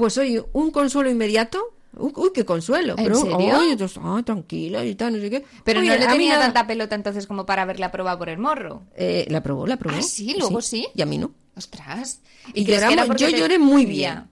Pues 0.00 0.16
oye, 0.16 0.42
un 0.54 0.70
consuelo 0.70 1.10
inmediato. 1.10 1.74
Uy, 1.94 2.30
qué 2.32 2.46
consuelo. 2.46 2.94
¿En 2.96 3.04
pero, 3.04 3.16
serio? 3.16 3.58
Ay, 3.58 3.72
entonces, 3.72 4.00
ah, 4.02 4.22
tranquila 4.24 4.82
y 4.82 4.94
tal, 4.94 5.12
no 5.12 5.20
sé 5.20 5.28
qué. 5.28 5.44
Pero 5.62 5.80
Oye, 5.80 5.90
no 5.90 5.96
le 5.96 6.06
tenía 6.06 6.38
tanta 6.38 6.66
pelota 6.66 6.94
entonces 6.94 7.26
como 7.26 7.44
para 7.44 7.62
haberla 7.62 7.92
probado 7.92 8.18
por 8.18 8.30
el 8.30 8.38
morro. 8.38 8.84
Eh, 8.96 9.26
la 9.28 9.42
probó, 9.42 9.66
la 9.66 9.76
probó. 9.76 9.98
Ah, 9.98 10.02
sí, 10.02 10.34
luego 10.38 10.62
sí. 10.62 10.88
Y 10.94 11.02
a 11.02 11.04
mí 11.04 11.18
no. 11.18 11.32
Ostras. 11.54 12.22
Y 12.54 12.64
que 12.64 12.76
era 12.76 13.04
porque 13.04 13.30
yo 13.30 13.36
lloré 13.36 13.58
muy 13.58 13.84
bien. 13.84 14.24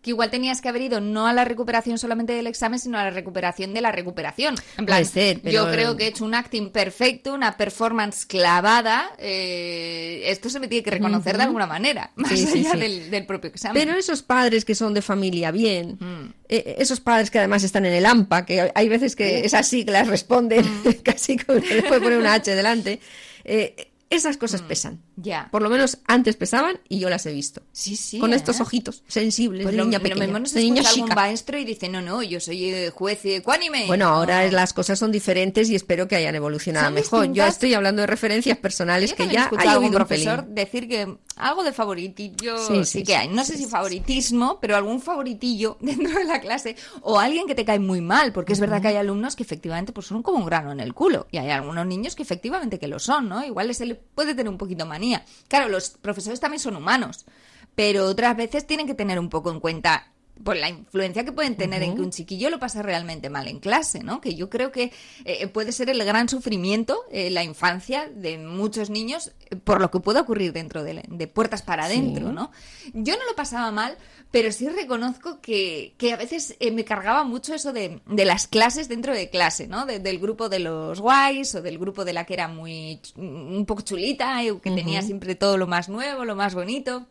Que 0.00 0.10
igual 0.10 0.30
tenías 0.30 0.60
que 0.60 0.68
haber 0.68 0.82
ido 0.82 1.00
no 1.00 1.26
a 1.26 1.32
la 1.32 1.44
recuperación 1.44 1.98
solamente 1.98 2.32
del 2.32 2.46
examen, 2.46 2.78
sino 2.78 2.98
a 2.98 3.04
la 3.04 3.10
recuperación 3.10 3.74
de 3.74 3.80
la 3.80 3.90
recuperación. 3.90 4.54
En 4.76 4.86
plan, 4.86 4.98
Puede 5.00 5.04
ser, 5.06 5.40
pero- 5.42 5.52
yo 5.66 5.72
creo 5.72 5.96
que 5.96 6.04
he 6.04 6.06
hecho 6.08 6.24
un 6.24 6.34
acting 6.34 6.70
perfecto, 6.70 7.34
una 7.34 7.56
performance 7.56 8.24
clavada. 8.24 9.10
eh, 9.18 10.22
esto 10.26 10.48
se 10.50 10.60
me 10.60 10.68
tiene 10.68 10.82
que 10.84 10.90
reconocer 10.92 11.36
de 11.36 11.42
alguna 11.44 11.66
manera, 11.66 12.12
más 12.16 12.30
Sí, 12.38 12.46
allá 12.60 12.72
sí. 12.72 12.78
Del, 12.78 13.10
del 13.10 13.26
propio 13.26 13.50
examen. 13.50 13.82
Pero 13.82 13.98
esos 13.98 14.22
padres 14.22 14.64
que 14.64 14.74
son 14.74 14.94
de 14.94 15.02
familia 15.02 15.50
bien, 15.50 15.96
Mm. 16.00 16.32
eh, 16.48 16.76
esos 16.78 17.00
padres 17.00 17.30
que 17.30 17.38
además 17.38 17.64
están 17.64 17.84
en 17.86 17.92
el 17.94 18.06
AMPA, 18.06 18.46
que 18.46 18.70
hay 18.74 18.88
veces 18.88 19.16
que 19.16 19.40
esas 19.44 19.66
siglas 19.66 20.06
responden 20.08 20.64
Mm. 20.64 20.88
casi 21.02 21.36
como 21.36 21.60
puede 21.60 21.82
poner 22.00 22.18
una 22.18 22.34
H 22.34 22.54
delante, 22.54 23.00
eh, 23.44 23.90
esas 24.10 24.36
cosas 24.36 24.62
pesan. 24.62 25.00
Ya. 25.20 25.48
Por 25.50 25.62
lo 25.62 25.70
menos 25.70 25.98
antes 26.06 26.36
pesaban 26.36 26.80
y 26.88 26.98
yo 27.00 27.10
las 27.10 27.26
he 27.26 27.32
visto. 27.32 27.62
Sí, 27.72 27.96
sí. 27.96 28.18
Con 28.18 28.32
¿eh? 28.32 28.36
estos 28.36 28.60
ojitos 28.60 29.02
sensibles 29.08 29.62
Pues 29.64 29.72
de 29.72 29.78
lo, 29.78 29.84
niña 29.84 29.98
lo 29.98 30.02
pequeña, 30.04 30.24
mismo 30.26 30.38
nos 30.38 30.52
de 30.52 30.60
niña 30.62 30.82
escucha 30.82 31.02
algún 31.02 31.14
maestro 31.14 31.58
y 31.58 31.64
dice, 31.64 31.88
no, 31.88 32.00
no, 32.00 32.22
yo 32.22 32.40
soy 32.40 32.64
eh, 32.70 32.90
juez 32.90 33.24
ecuánime. 33.24 33.86
Bueno, 33.86 34.08
ahora 34.08 34.44
No. 34.46 34.52
las 34.52 34.72
cosas 34.72 34.98
son 34.98 35.10
diferentes 35.12 35.68
y 35.70 35.74
espero 35.74 36.06
que 36.08 36.16
hayan 36.16 36.34
evolucionado 36.34 36.90
mejor. 36.90 37.32
Yo 37.32 37.44
estoy 37.44 37.74
hablando 37.74 38.02
de 38.02 38.06
referencias 38.06 38.58
personales 38.58 39.10
Yo 39.10 39.16
que 39.16 39.28
ya 39.28 39.50
hay 39.58 39.68
algún 39.68 39.90
profesor 39.90 40.40
pelín. 40.40 40.54
decir 40.54 40.88
que 40.88 41.16
algo 41.36 41.62
de 41.64 41.72
favoritillo 41.72 42.58
Sí, 42.58 42.74
sí, 42.78 42.84
sí, 42.84 42.98
que 43.00 43.12
sí, 43.12 43.12
hay. 43.14 43.28
No 43.28 43.44
sé 43.44 43.56
si 43.56 43.66
favoritismo, 43.66 44.58
pero 44.60 44.76
algún 44.76 45.00
favoritillo 45.00 45.76
dentro 45.80 46.18
de 46.18 46.24
la 46.24 46.40
clase 46.40 46.76
o 47.02 47.18
alguien 47.18 47.46
que 47.46 47.54
te 47.54 47.64
cae 47.64 47.78
muy 47.78 48.00
mal, 48.00 48.32
porque 48.32 48.52
es 48.52 48.60
verdad 48.60 48.80
que 48.82 48.88
hay 48.88 48.96
alumnos 48.96 49.36
que 49.36 49.42
efectivamente 49.42 49.92
pues 49.92 50.06
son 50.06 50.22
como 50.22 50.38
un 50.38 50.46
grano 50.46 50.72
en 50.72 50.80
el 50.80 50.94
culo 50.94 51.26
y 51.30 51.38
hay 51.38 51.50
algunos 51.50 51.86
niños 51.86 52.14
que 52.14 52.22
efectivamente 52.22 52.78
que 52.78 52.88
lo 52.88 52.98
son, 52.98 53.28
¿no? 53.28 53.44
Igual 53.44 53.74
se 53.74 53.86
le 53.86 53.94
puede 53.94 54.34
tener 54.34 54.48
un 54.50 54.58
poquito 54.58 54.86
manía. 54.86 55.07
Claro, 55.48 55.68
los 55.68 55.90
profesores 55.90 56.40
también 56.40 56.60
son 56.60 56.76
humanos, 56.76 57.26
pero 57.74 58.04
otras 58.06 58.36
veces 58.36 58.66
tienen 58.66 58.86
que 58.86 58.94
tener 58.94 59.18
un 59.18 59.28
poco 59.28 59.50
en 59.50 59.60
cuenta 59.60 60.12
pues 60.44 60.60
la 60.60 60.68
influencia 60.68 61.24
que 61.24 61.32
pueden 61.32 61.56
tener 61.56 61.82
en 61.82 61.94
que 61.96 62.00
un 62.02 62.10
chiquillo 62.10 62.50
lo 62.50 62.58
pase 62.58 62.82
realmente 62.82 63.28
mal 63.30 63.48
en 63.48 63.58
clase, 63.58 64.02
¿no? 64.02 64.20
Que 64.20 64.34
yo 64.34 64.48
creo 64.48 64.70
que 64.72 64.92
eh, 65.24 65.46
puede 65.48 65.72
ser 65.72 65.90
el 65.90 66.04
gran 66.04 66.28
sufrimiento, 66.28 66.98
eh, 67.10 67.30
la 67.30 67.42
infancia 67.44 68.08
de 68.08 68.38
muchos 68.38 68.88
niños, 68.90 69.32
eh, 69.50 69.56
por 69.56 69.80
lo 69.80 69.90
que 69.90 70.00
puede 70.00 70.20
ocurrir 70.20 70.52
dentro 70.52 70.84
de, 70.84 71.02
de 71.08 71.26
puertas 71.26 71.62
para 71.62 71.86
adentro, 71.86 72.32
¿no? 72.32 72.52
Yo 72.94 73.16
no 73.16 73.24
lo 73.26 73.34
pasaba 73.34 73.70
mal, 73.72 73.96
pero 74.30 74.52
sí 74.52 74.68
reconozco 74.68 75.40
que, 75.40 75.94
que 75.98 76.12
a 76.12 76.16
veces 76.16 76.56
eh, 76.60 76.70
me 76.70 76.84
cargaba 76.84 77.24
mucho 77.24 77.54
eso 77.54 77.72
de, 77.72 78.00
de 78.06 78.24
las 78.24 78.46
clases 78.46 78.88
dentro 78.88 79.14
de 79.14 79.30
clase, 79.30 79.66
¿no? 79.66 79.86
De- 79.86 79.98
del 79.98 80.18
grupo 80.18 80.48
de 80.48 80.58
los 80.60 81.00
guays 81.00 81.54
o 81.54 81.62
del 81.62 81.78
grupo 81.78 82.04
de 82.04 82.12
la 82.12 82.24
que 82.24 82.34
era 82.34 82.46
muy 82.48 83.00
un 83.16 83.64
poco 83.66 83.82
chulita 83.82 84.42
y 84.44 84.56
que 84.60 84.70
tenía 84.70 85.02
siempre 85.02 85.34
todo 85.34 85.56
lo 85.56 85.66
más 85.66 85.88
nuevo, 85.88 86.24
lo 86.24 86.36
más 86.36 86.54
bonito 86.54 87.06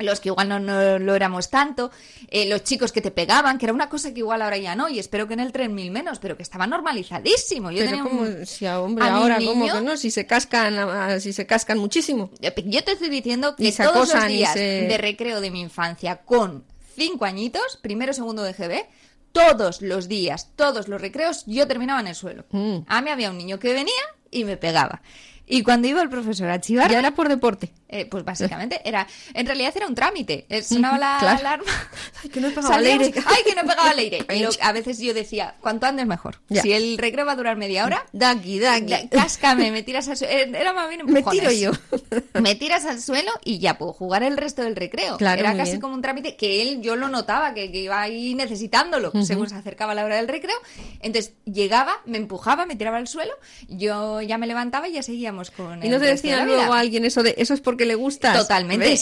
los 0.00 0.20
que 0.20 0.28
igual 0.30 0.48
no, 0.48 0.58
no 0.60 0.98
lo 0.98 1.14
éramos 1.14 1.50
tanto, 1.50 1.90
eh, 2.28 2.46
los 2.48 2.64
chicos 2.64 2.92
que 2.92 3.00
te 3.00 3.10
pegaban, 3.10 3.58
que 3.58 3.66
era 3.66 3.72
una 3.72 3.88
cosa 3.88 4.12
que 4.12 4.20
igual 4.20 4.42
ahora 4.42 4.56
ya 4.56 4.74
no, 4.76 4.88
y 4.88 4.98
espero 4.98 5.26
que 5.28 5.34
en 5.34 5.40
el 5.40 5.52
3000 5.52 5.90
menos, 5.90 6.18
pero 6.18 6.36
que 6.36 6.42
estaba 6.42 6.66
normalizadísimo. 6.66 7.70
Yo 7.70 7.78
Pero 7.78 7.90
tenía 7.90 8.02
como 8.04 8.20
un- 8.22 8.46
si 8.46 8.66
a 8.66 8.80
hombre 8.80 9.04
a 9.04 9.14
ahora 9.16 9.38
niño- 9.38 9.74
que 9.74 9.80
no, 9.80 9.96
si 9.96 10.10
se 10.10 10.26
cascan, 10.26 11.20
si 11.20 11.32
se 11.32 11.46
cascan 11.46 11.78
muchísimo. 11.78 12.30
Yo 12.40 12.84
te 12.84 12.92
estoy 12.92 13.08
diciendo 13.08 13.54
que 13.56 13.72
todos 13.72 13.94
los 13.94 14.10
acosan 14.10 14.28
días 14.28 14.52
se- 14.52 14.60
de 14.88 14.98
recreo 14.98 15.40
de 15.40 15.50
mi 15.50 15.60
infancia 15.60 16.16
con 16.24 16.64
cinco 16.96 17.24
añitos, 17.24 17.78
primero, 17.80 18.12
segundo 18.12 18.42
de 18.42 18.52
GB, 18.54 18.86
todos 19.32 19.82
los 19.82 20.08
días, 20.08 20.48
todos 20.56 20.88
los 20.88 21.00
recreos, 21.00 21.44
yo 21.46 21.66
terminaba 21.66 22.00
en 22.00 22.08
el 22.08 22.14
suelo. 22.14 22.44
Mm. 22.50 22.78
A 22.88 23.00
mí 23.02 23.10
había 23.10 23.30
un 23.30 23.38
niño 23.38 23.58
que 23.58 23.72
venía 23.72 23.92
y 24.30 24.44
me 24.44 24.56
pegaba. 24.56 25.00
Y 25.48 25.62
cuando 25.62 25.88
iba 25.88 26.02
el 26.02 26.08
profesor 26.10 26.48
a 26.50 26.60
chivar, 26.60 26.90
Ya 26.90 26.98
era 26.98 27.12
por 27.12 27.28
deporte. 27.28 27.70
eh, 27.88 28.04
pues 28.06 28.24
básicamente 28.24 28.80
era, 28.84 29.06
en 29.34 29.46
realidad 29.46 29.72
era 29.74 29.86
un 29.86 29.94
trámite. 29.94 30.44
Eh, 30.48 30.62
Sonaba 30.62 30.98
la 30.98 31.16
Claro. 31.20 31.38
alarma. 31.38 31.72
Ay, 32.22 32.28
que 32.30 32.40
no 32.40 32.48
he 32.48 32.50
pegado 32.50 32.74
al 32.74 32.84
aire. 32.84 33.12
Ay, 33.26 33.42
que 33.46 33.54
no 33.54 33.60
he 33.62 33.64
pegado 33.64 33.88
al 33.88 33.98
aire. 33.98 34.26
Y 34.34 34.40
lo- 34.40 34.50
a 34.60 34.72
veces 34.72 34.98
yo 34.98 35.14
decía, 35.14 35.54
cuanto 35.60 35.86
antes 35.86 36.06
mejor. 36.06 36.40
Ya. 36.48 36.62
Si 36.62 36.72
el 36.72 36.98
recreo 36.98 37.24
va 37.24 37.32
a 37.32 37.36
durar 37.36 37.56
media 37.56 37.84
hora, 37.86 38.04
Daki, 38.12 38.58
daki. 38.58 39.08
cáscame, 39.08 39.70
me 39.70 39.82
tiras 39.82 40.06
al 40.08 40.16
suelo. 40.16 40.32
Era 40.56 40.72
más 40.72 40.88
bien 40.88 41.06
Me 41.06 41.20
empujones. 41.20 41.40
tiro 41.48 41.72
yo. 41.72 41.98
Me 42.40 42.54
tiras 42.54 42.84
al 42.84 43.00
suelo 43.00 43.30
y 43.44 43.58
ya 43.58 43.78
puedo 43.78 43.92
jugar 43.92 44.22
el 44.22 44.36
resto 44.36 44.62
del 44.62 44.76
recreo. 44.76 45.16
Claro, 45.16 45.40
Era 45.40 45.56
casi 45.56 45.72
bien. 45.72 45.80
como 45.80 45.94
un 45.94 46.02
trámite 46.02 46.36
que 46.36 46.62
él, 46.62 46.82
yo 46.82 46.94
lo 46.96 47.08
notaba, 47.08 47.54
que, 47.54 47.72
que 47.72 47.80
iba 47.80 48.00
ahí 48.00 48.34
necesitándolo 48.34 49.12
según 49.24 49.48
se 49.48 49.54
acercaba 49.54 49.94
la 49.94 50.04
hora 50.04 50.16
del 50.16 50.28
recreo. 50.28 50.56
Entonces 51.00 51.32
llegaba, 51.44 51.98
me 52.04 52.18
empujaba, 52.18 52.66
me 52.66 52.76
tiraba 52.76 52.98
al 52.98 53.08
suelo, 53.08 53.32
yo 53.68 54.20
ya 54.20 54.36
me 54.38 54.46
levantaba 54.46 54.88
y 54.88 54.92
ya 54.92 55.02
seguíamos 55.02 55.37
con 55.50 55.84
Y 55.84 55.88
no 55.88 55.98
te 55.98 56.06
de 56.06 56.10
decían 56.12 56.46
vida. 56.46 56.56
luego 56.56 56.72
a 56.74 56.80
alguien 56.80 57.04
eso 57.04 57.22
de 57.22 57.34
eso 57.38 57.54
es 57.54 57.60
porque 57.60 57.84
le 57.84 57.94
gustas. 57.94 58.36
Totalmente. 58.36 58.98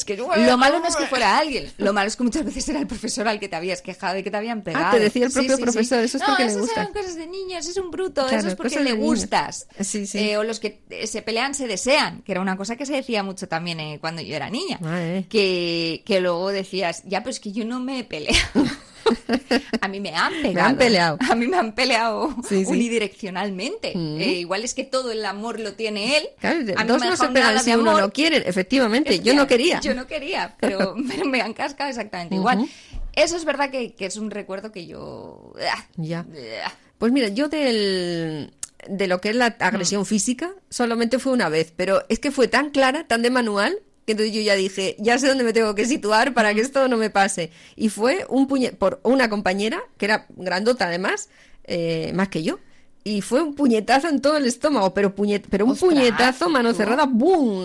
Lo 0.47 0.57
malo 0.59 0.81
no 0.81 0.87
es 0.87 0.97
que 0.97 1.07
fuera 1.07 1.39
alguien. 1.39 1.71
Lo 1.79 1.93
malo 1.93 2.09
es 2.09 2.17
que 2.17 2.23
muchas 2.25 2.45
veces 2.45 2.69
era 2.69 2.79
el 2.79 2.87
profesor 2.87 3.27
al 3.29 3.41
que 3.41 3.49
te 3.49 3.57
habías 3.57 3.83
quejado 3.83 4.19
y 4.19 4.23
que 4.23 4.31
te 4.31 4.37
habían 4.37 4.63
pegado. 4.63 4.87
Ah, 4.87 4.91
te 4.91 5.01
decía 5.01 5.27
el 5.27 5.33
propio 5.33 5.59
profesor, 5.59 6.01
eso 6.05 6.17
es 6.19 6.23
no, 6.23 6.29
porque 6.29 6.45
le 6.47 6.55
gustas. 6.55 6.77
eran 6.77 6.93
cosas 6.93 7.15
de 7.17 7.27
niños, 7.27 7.67
es 7.67 7.77
un 7.77 7.91
bruto, 7.91 8.23
Claro, 8.23 8.39
eso 8.39 8.49
es 8.49 8.55
porque 8.55 8.79
le 8.81 8.93
de 8.93 8.93
gustas. 8.93 9.67
Eh, 10.15 10.37
o 10.37 10.45
los 10.45 10.61
que 10.61 10.83
eh, 10.91 11.07
se 11.07 11.23
pelean 11.23 11.55
se 11.55 11.67
desean, 11.67 12.23
que 12.23 12.33
era 12.33 12.41
una 12.41 12.57
cosa 12.57 12.77
que 12.77 12.87
se 12.87 12.93
decía 12.95 13.23
mucho 13.23 13.49
también 13.49 13.81
eh, 13.81 13.99
cuando 14.01 14.23
yo 14.23 14.37
era 14.37 14.51
niña. 14.51 14.79
Ah, 14.83 15.01
eh. 15.01 15.27
que, 15.29 16.03
que 16.05 16.21
luego 16.21 16.51
decías, 16.51 17.03
ya, 17.05 17.21
pero 17.21 17.31
es 17.31 17.41
que 17.41 17.53
yo 17.53 17.65
no 17.65 17.81
me 17.81 18.01
he 18.01 18.05
peleado. 18.05 18.37
A 19.81 19.89
mí 19.89 20.01
me 20.01 20.11
han 20.15 20.33
pegado. 20.43 20.69
han 20.69 20.77
peleado. 20.77 21.19
A 21.31 21.35
mí 21.35 21.47
me 21.47 21.57
han 21.57 21.75
peleado 21.75 22.35
Sí, 22.49 22.65
sí. 22.65 22.71
unidireccionalmente. 22.71 23.93
Mm. 23.95 24.21
Eh, 24.21 24.33
igual 24.41 24.65
es 24.65 24.75
que 24.75 24.85
todo 24.85 25.13
el 25.13 25.25
amor 25.25 25.61
lo 25.61 25.75
tiene 25.75 26.17
él. 26.19 26.29
Claro, 26.41 26.59
A 26.77 26.83
mí 26.85 26.89
dos 26.89 27.01
me 27.01 27.11
no 27.11 27.17
se 27.17 27.29
pegan 27.29 27.63
si 27.63 27.73
uno 27.75 27.99
no 27.99 28.11
quiere. 28.13 28.39
Efectivamente, 28.49 29.21
yo 29.21 29.35
no 29.35 29.47
quería. 29.47 29.81
Yo 29.81 29.95
no 29.95 30.07
quería, 30.07 30.57
pero, 30.61 30.95
pero 31.09 31.25
me 31.27 31.41
han 31.41 31.53
cascado 31.55 31.91
exactamente 31.91 32.35
igual. 32.35 32.69
Eso 33.15 33.37
es 33.37 33.45
verdad 33.45 33.71
que, 33.71 33.95
que 33.95 34.07
es 34.07 34.17
un 34.17 34.31
recuerdo 34.31 34.73
que 34.73 34.87
yo... 34.87 35.53
ah, 35.73 35.87
Ya. 35.97 36.27
ah, 36.65 36.73
Pues 36.99 37.13
mira, 37.13 37.29
yo 37.29 37.49
del 37.49 38.53
de 38.89 39.07
lo 39.09 39.21
que 39.21 39.31
es 39.31 39.37
la 39.37 39.47
agresión 39.59 40.03
Mm. 40.03 40.07
física 40.07 40.51
solamente 40.71 41.19
fue 41.19 41.33
una 41.33 41.49
vez, 41.49 41.73
pero 41.75 42.05
es 42.09 42.19
que 42.19 42.31
fue 42.31 42.47
tan 42.47 42.71
clara, 42.71 43.07
tan 43.07 43.23
de 43.23 43.31
manual, 43.31 43.79
que 44.07 44.13
entonces 44.13 44.33
yo 44.33 44.41
ya 44.41 44.55
dije, 44.55 44.97
ya 44.99 45.19
sé 45.19 45.27
dónde 45.27 45.43
me 45.45 45.53
tengo 45.53 45.75
que 45.75 45.85
situar 45.85 46.33
para 46.33 46.55
que 46.55 46.61
esto 46.61 46.87
no 46.89 46.97
me 46.97 47.11
pase. 47.11 47.51
Y 47.75 47.89
fue 47.89 48.25
un 48.29 48.47
puñe 48.47 48.73
por 48.73 49.01
una 49.03 49.29
compañera, 49.29 49.83
que 49.99 50.07
era 50.07 50.27
grandota 50.37 50.87
además, 50.87 51.29
eh, 51.65 52.13
más 52.15 52.29
que 52.29 52.45
yo. 52.45 52.61
Y 53.09 53.21
fue 53.23 53.41
un 53.41 53.55
puñetazo 53.55 54.09
en 54.09 54.21
todo 54.21 54.37
el 54.37 54.47
estómago, 54.47 54.93
pero, 54.93 55.15
puñet 55.15 55.47
pero 55.49 55.65
un 55.65 55.71
Ostras, 55.73 55.93
puñetazo, 55.93 56.49
mano 56.51 56.71
tú. 56.73 56.79
cerrada, 56.79 57.05
¡boom! 57.07 57.65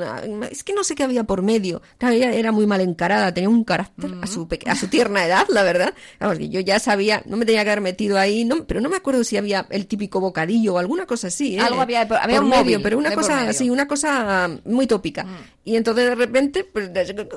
Es 0.52 0.64
que 0.64 0.72
no 0.74 0.84
sé 0.84 0.94
qué 0.94 1.02
había 1.02 1.24
por 1.24 1.42
medio. 1.42 1.82
Claro, 1.98 2.14
ella 2.14 2.32
era 2.32 2.52
muy 2.52 2.68
mal 2.68 2.80
encarada, 2.80 3.34
tenía 3.34 3.50
un 3.50 3.64
carácter 3.64 4.12
a, 4.22 4.28
su 4.28 4.48
peque- 4.48 4.70
a 4.70 4.76
su 4.76 4.88
tierna 4.88 5.26
edad, 5.26 5.48
la 5.50 5.64
verdad. 5.64 5.96
Vamos, 6.20 6.38
que 6.38 6.50
yo 6.50 6.60
ya 6.60 6.78
sabía, 6.78 7.24
no 7.26 7.38
me 7.38 7.48
tenía 7.48 7.64
que 7.64 7.72
haber 7.72 7.82
metido 7.82 8.20
ahí, 8.20 8.46
no, 8.46 8.66
pero 8.68 8.82
no 8.82 8.90
me 8.90 8.98
acuerdo 8.98 9.24
si 9.24 9.36
había 9.36 9.66
el 9.72 9.88
típico 9.88 10.20
bocadillo 10.20 10.76
o 10.76 10.78
alguna 10.78 11.08
cosa 11.08 11.30
así. 11.30 11.56
¿eh? 11.56 11.60
Algo 11.60 11.82
había 11.82 12.02
había 12.02 12.36
por 12.36 12.44
un 12.44 12.50
medio, 12.52 12.64
móvil 12.64 12.82
pero 12.84 12.98
una 13.00 13.12
cosa 13.16 13.42
así, 13.50 13.68
una 13.72 13.88
cosa 13.88 14.48
muy 14.66 14.86
tópica. 14.86 15.26
Y 15.64 15.76
entonces 15.76 16.06
de 16.06 16.16
repente, 16.16 16.64
pues 16.66 16.90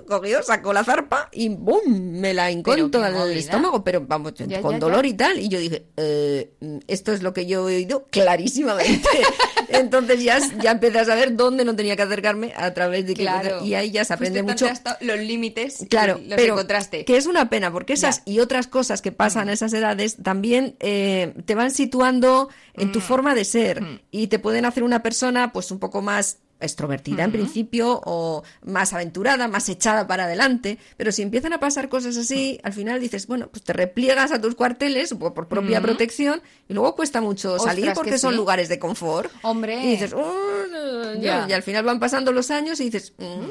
cogió, 0.06 0.42
sacó 0.42 0.72
la 0.74 0.84
zarpa 0.84 1.28
y 1.32 1.48
¡boom! 1.50 2.20
Me 2.20 2.32
la 2.34 2.50
hincó 2.50 2.70
Pero 2.72 2.84
en 2.86 2.90
todo 2.90 3.02
qué 3.02 3.08
el 3.08 3.14
movida. 3.14 3.34
estómago, 3.38 3.82
pero 3.84 4.02
vamos, 4.06 4.32
Ya, 4.34 4.60
con 4.60 4.72
ya, 4.72 4.78
dolor 4.78 5.04
ya. 5.04 5.08
y 5.10 5.14
tal. 5.14 5.38
Y 5.40 5.48
yo 5.48 5.58
dije, 5.58 5.86
eh, 5.96 6.52
mm, 6.60 6.78
esto 6.86 7.12
es 7.12 7.22
lo 7.22 7.32
que 7.34 7.46
yo 7.46 7.68
he 7.68 7.76
oído 7.76 7.93
clarísimamente. 8.10 9.08
Entonces 9.68 10.22
ya, 10.22 10.38
ya 10.60 10.72
empecé 10.72 10.98
a 11.00 11.04
saber 11.04 11.34
dónde 11.36 11.64
no 11.64 11.74
tenía 11.74 11.96
que 11.96 12.02
acercarme 12.02 12.52
a 12.56 12.72
través 12.74 13.06
de 13.06 13.14
qué 13.14 13.22
Claro. 13.22 13.64
Y 13.64 13.74
ahí 13.74 13.90
ya 13.90 14.04
se 14.04 14.12
aprende 14.14 14.42
mucho. 14.42 14.68
los 15.00 15.18
límites 15.18 15.86
Claro, 15.88 16.20
los 16.24 16.36
pero 16.36 16.54
encontraste. 16.54 17.04
que 17.04 17.16
es 17.16 17.26
una 17.26 17.48
pena, 17.50 17.72
porque 17.72 17.94
esas 17.94 18.18
Ya. 18.18 18.32
y 18.32 18.38
otras 18.40 18.66
cosas 18.66 19.02
que 19.02 19.12
pasan 19.12 19.48
a 19.48 19.52
esas 19.52 19.72
edades 19.72 20.16
también 20.22 20.76
eh, 20.80 21.34
te 21.46 21.54
van 21.54 21.70
situando 21.70 22.48
en 22.74 22.88
Mm. 22.88 22.92
tu 22.92 23.00
forma 23.00 23.34
de 23.34 23.44
ser 23.44 23.82
y 24.10 24.26
te 24.28 24.38
pueden 24.38 24.64
hacer 24.64 24.82
una 24.82 25.02
persona 25.02 25.52
pues 25.52 25.70
un 25.70 25.78
poco 25.78 26.02
más 26.02 26.38
extrovertida 26.64 27.24
en 27.24 27.32
principio 27.32 28.00
o 28.04 28.42
más 28.64 28.92
aventurada, 28.92 29.48
más 29.48 29.68
echada 29.68 30.06
para 30.06 30.24
adelante, 30.24 30.78
pero 30.96 31.12
si 31.12 31.22
empiezan 31.22 31.52
a 31.52 31.60
pasar 31.60 31.88
cosas 31.88 32.16
así, 32.16 32.58
al 32.62 32.72
final 32.72 33.00
dices, 33.00 33.26
bueno, 33.26 33.48
pues 33.48 33.62
te 33.62 33.72
repliegas 33.72 34.32
a 34.32 34.40
tus 34.40 34.54
cuarteles 34.54 35.14
por, 35.14 35.34
por 35.34 35.48
propia 35.48 35.80
protección 35.80 36.42
y 36.68 36.74
luego 36.74 36.94
cuesta 36.96 37.20
mucho 37.20 37.54
Ostras, 37.54 37.74
salir 37.74 37.88
que 37.88 37.94
porque 37.94 38.18
son 38.18 38.32
sí. 38.32 38.36
lugares 38.36 38.68
de 38.68 38.78
confort. 38.78 39.30
Hombre. 39.42 39.82
Y 39.84 39.90
dices, 39.92 40.12
"Oh, 40.12 40.62
no, 40.70 41.14
no", 41.14 41.20
Ya. 41.20 41.46
y 41.48 41.52
al 41.52 41.62
final 41.62 41.84
van 41.84 42.00
pasando 42.00 42.32
los 42.32 42.50
años 42.50 42.80
y 42.80 42.84
dices, 42.84 43.12
"Mm, 43.18 43.50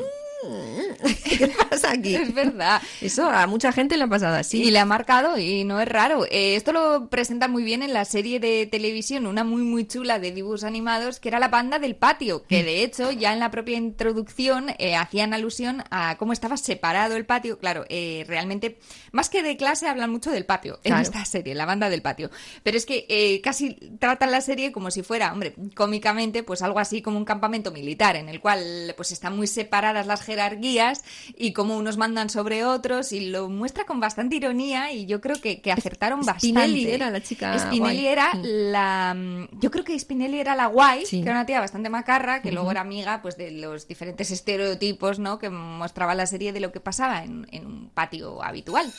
¿Qué 1.37 1.51
pasa 1.69 1.91
aquí? 1.91 2.15
Es 2.23 2.33
verdad. 2.33 2.81
Eso 3.01 3.29
a 3.29 3.47
mucha 3.47 3.71
gente 3.71 3.97
le 3.97 4.03
ha 4.03 4.07
pasado 4.07 4.35
así. 4.35 4.61
Y 4.63 4.71
le 4.71 4.79
ha 4.79 4.85
marcado 4.85 5.37
y 5.37 5.63
no 5.63 5.79
es 5.81 5.87
raro. 5.87 6.25
Eh, 6.25 6.55
esto 6.55 6.71
lo 6.71 7.09
presenta 7.09 7.47
muy 7.47 7.63
bien 7.63 7.83
en 7.83 7.93
la 7.93 8.05
serie 8.05 8.39
de 8.39 8.65
televisión, 8.67 9.25
una 9.27 9.43
muy 9.43 9.61
muy 9.63 9.85
chula 9.87 10.19
de 10.19 10.31
dibujos 10.31 10.63
animados, 10.63 11.19
que 11.19 11.29
era 11.29 11.39
la 11.39 11.47
banda 11.47 11.79
del 11.79 11.95
patio, 11.95 12.43
que 12.43 12.63
de 12.63 12.83
hecho 12.83 13.11
ya 13.11 13.33
en 13.33 13.39
la 13.39 13.51
propia 13.51 13.77
introducción 13.77 14.67
eh, 14.77 14.95
hacían 14.95 15.33
alusión 15.33 15.83
a 15.91 16.17
cómo 16.17 16.33
estaba 16.33 16.57
separado 16.57 17.15
el 17.15 17.25
patio. 17.25 17.57
Claro, 17.59 17.85
eh, 17.89 18.23
realmente, 18.27 18.77
más 19.11 19.29
que 19.29 19.43
de 19.43 19.57
clase, 19.57 19.87
hablan 19.87 20.11
mucho 20.11 20.31
del 20.31 20.45
patio 20.45 20.75
en 20.83 20.91
Claro. 20.93 21.01
esta 21.03 21.25
serie, 21.25 21.55
la 21.55 21.65
banda 21.65 21.89
del 21.89 22.01
patio. 22.01 22.29
Pero 22.63 22.77
es 22.77 22.85
que 22.85 23.41
casi 23.43 23.73
tratan 23.99 24.31
la 24.31 24.41
serie 24.41 24.71
como 24.71 24.91
si 24.91 25.01
fuera, 25.03 25.31
hombre, 25.33 25.55
cómicamente, 25.75 26.43
pues 26.43 26.61
algo 26.61 26.79
así 26.79 27.01
como 27.01 27.17
un 27.17 27.25
campamento 27.25 27.71
militar, 27.71 28.15
en 28.15 28.29
el 28.29 28.39
cual 28.39 28.93
pues 28.95 29.11
están 29.11 29.35
muy 29.35 29.47
separadas 29.47 30.05
las 30.07 30.21
jerarquías 30.33 31.03
y 31.37 31.53
como 31.53 31.77
unos 31.77 31.97
mandan 31.97 32.29
sobre 32.29 32.65
otros 32.65 33.11
y 33.11 33.29
lo 33.29 33.49
muestra 33.49 33.85
con 33.85 33.99
bastante 33.99 34.35
ironía 34.35 34.91
y 34.91 35.05
yo 35.05 35.21
creo 35.21 35.39
que, 35.39 35.61
que 35.61 35.71
acertaron 35.71 36.23
Spinelli 36.23 36.85
bastante. 36.85 36.95
era 36.95 37.09
la 37.11 37.21
chica 37.21 37.59
Spinelli 37.59 38.01
guay. 38.01 38.07
era 38.07 38.31
la... 38.41 39.13
mm, 39.15 39.59
Yo 39.59 39.69
creo 39.71 39.83
que 39.83 39.97
Spinelli 39.97 40.39
era 40.39 40.55
la 40.55 40.65
guay, 40.67 41.05
Sí. 41.05 41.17
que 41.21 41.23
era 41.29 41.33
una 41.33 41.45
tía 41.45 41.59
bastante 41.59 41.89
macarra, 41.89 42.41
que 42.41 42.51
luego 42.51 42.71
era 42.71 42.81
amiga 42.81 43.21
pues 43.21 43.37
de 43.37 43.51
los 43.51 43.87
diferentes 43.87 44.31
estereotipos 44.31 45.19
¿no? 45.19 45.37
que 45.39 45.49
mostraba 45.49 46.15
la 46.15 46.25
serie 46.25 46.51
de 46.53 46.59
lo 46.59 46.71
que 46.71 46.79
pasaba 46.79 47.23
en, 47.23 47.47
en 47.51 47.65
un 47.65 47.89
patio 47.93 48.43
habitual. 48.43 48.91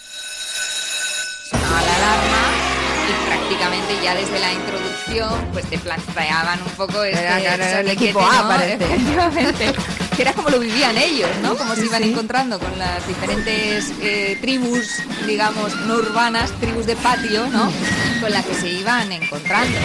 Sonaba 1.51 1.83
la 1.83 1.97
alarma 1.97 2.43
y 3.07 3.27
prácticamente 3.29 3.95
ya 4.03 4.15
desde 4.15 4.39
la 4.41 4.53
introducción 4.53 5.49
pues 5.53 5.67
te 5.67 5.79
planteaban 5.79 6.59
un 6.63 6.71
poco 6.73 7.05
este 7.05 7.21
Era, 7.21 7.39
claro, 7.39 7.63
era 7.65 7.81
el 7.81 7.89
equipo 7.91 8.21
A, 8.21 8.43
¿no? 8.43 8.49
parece. 8.49 9.75
Que 10.17 10.23
era 10.23 10.33
como 10.33 10.49
lo 10.49 10.61
vivían 10.61 10.97
ellos, 10.97 11.29
¿no? 11.43 11.57
Como 11.57 11.75
se 11.75 11.87
iban 11.87 12.03
sí. 12.03 12.11
encontrando 12.11 12.59
con 12.59 12.79
las 12.79 13.07
diferentes 13.07 13.93
eh, 14.01 14.39
tribus, 14.41 14.87
digamos, 15.27 15.75
no 15.87 15.97
urbanas, 15.97 16.53
tribus 16.61 16.87
de 16.87 16.97
patio, 16.97 17.47
¿no? 17.49 17.71
Con 18.21 18.31
las 18.31 18.45
que 18.47 18.55
se 18.55 18.69
iban 18.69 19.11
encontrando. 19.11 19.79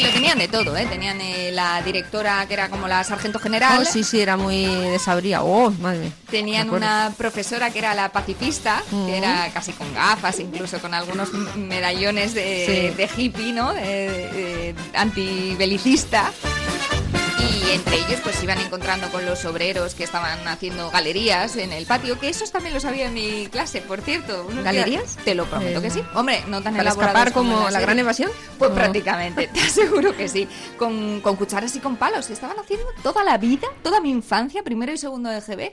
Y 0.00 0.04
lo 0.04 0.10
tenían 0.12 0.38
de 0.38 0.48
todo, 0.48 0.76
¿eh? 0.76 0.86
Tenían 0.86 1.20
eh, 1.20 1.50
la 1.52 1.82
directora 1.82 2.46
que 2.46 2.54
era 2.54 2.68
como 2.70 2.88
la 2.88 3.04
sargento 3.04 3.38
general. 3.38 3.80
Oh, 3.82 3.84
sí, 3.84 4.02
sí, 4.02 4.18
era 4.20 4.36
muy 4.38 4.64
desabría. 4.64 5.42
Oh, 5.42 5.70
madre. 5.70 6.10
Tenían 6.30 6.70
una 6.70 7.12
profesora 7.18 7.70
que 7.70 7.80
era 7.80 7.94
la 7.94 8.10
pacifista, 8.10 8.82
Mm. 8.90 9.06
que 9.06 9.18
era 9.18 9.50
casi 9.52 9.72
con 9.72 9.92
gafas, 9.92 10.38
incluso 10.40 10.78
con 10.80 10.94
algunos 10.94 11.32
medallones 11.56 12.32
de, 12.34 12.90
Sí. 12.90 12.96
de 12.96 13.10
hippie, 13.16 13.52
¿no? 13.52 13.72
Antibelicista. 14.94 16.32
Y 17.40 17.70
entre 17.72 17.96
ellos 17.96 18.20
pues 18.22 18.36
se 18.36 18.44
iban 18.44 18.58
encontrando 18.60 19.10
con 19.10 19.24
los 19.24 19.44
obreros 19.44 19.94
que 19.94 20.04
estaban 20.04 20.46
haciendo 20.48 20.90
galerías 20.90 21.56
en 21.56 21.72
el 21.72 21.86
patio, 21.86 22.18
que 22.18 22.28
esos 22.28 22.50
también 22.52 22.74
los 22.74 22.84
había 22.84 23.06
en 23.06 23.14
mi 23.14 23.46
clase, 23.48 23.80
por 23.80 24.00
cierto. 24.02 24.46
¿Galerías? 24.62 25.16
Te 25.24 25.34
lo 25.34 25.46
prometo 25.46 25.78
Eh, 25.78 25.82
que 25.82 25.90
sí. 25.90 26.02
Hombre, 26.14 26.42
no 26.48 26.62
tan 26.62 26.76
Para 26.76 26.90
escapar 26.90 27.32
como 27.32 27.66
en 27.68 27.72
la 27.72 27.80
gran 27.80 27.98
evasión. 27.98 28.30
Pues 28.58 28.70
prácticamente, 28.72 29.48
te 29.48 29.60
aseguro 29.70 30.16
que 30.16 30.28
sí. 30.28 30.48
Con, 30.78 31.20
con 31.20 31.36
cucharas 31.36 31.74
y 31.76 31.80
con 31.80 31.96
palos. 31.96 32.28
Estaban 32.30 32.58
haciendo 32.58 32.86
toda 33.02 33.24
la 33.24 33.38
vida, 33.38 33.68
toda 33.82 34.00
mi 34.00 34.10
infancia, 34.10 34.62
primero 34.62 34.92
y 34.92 34.98
segundo 34.98 35.30
de 35.30 35.40
GB. 35.40 35.72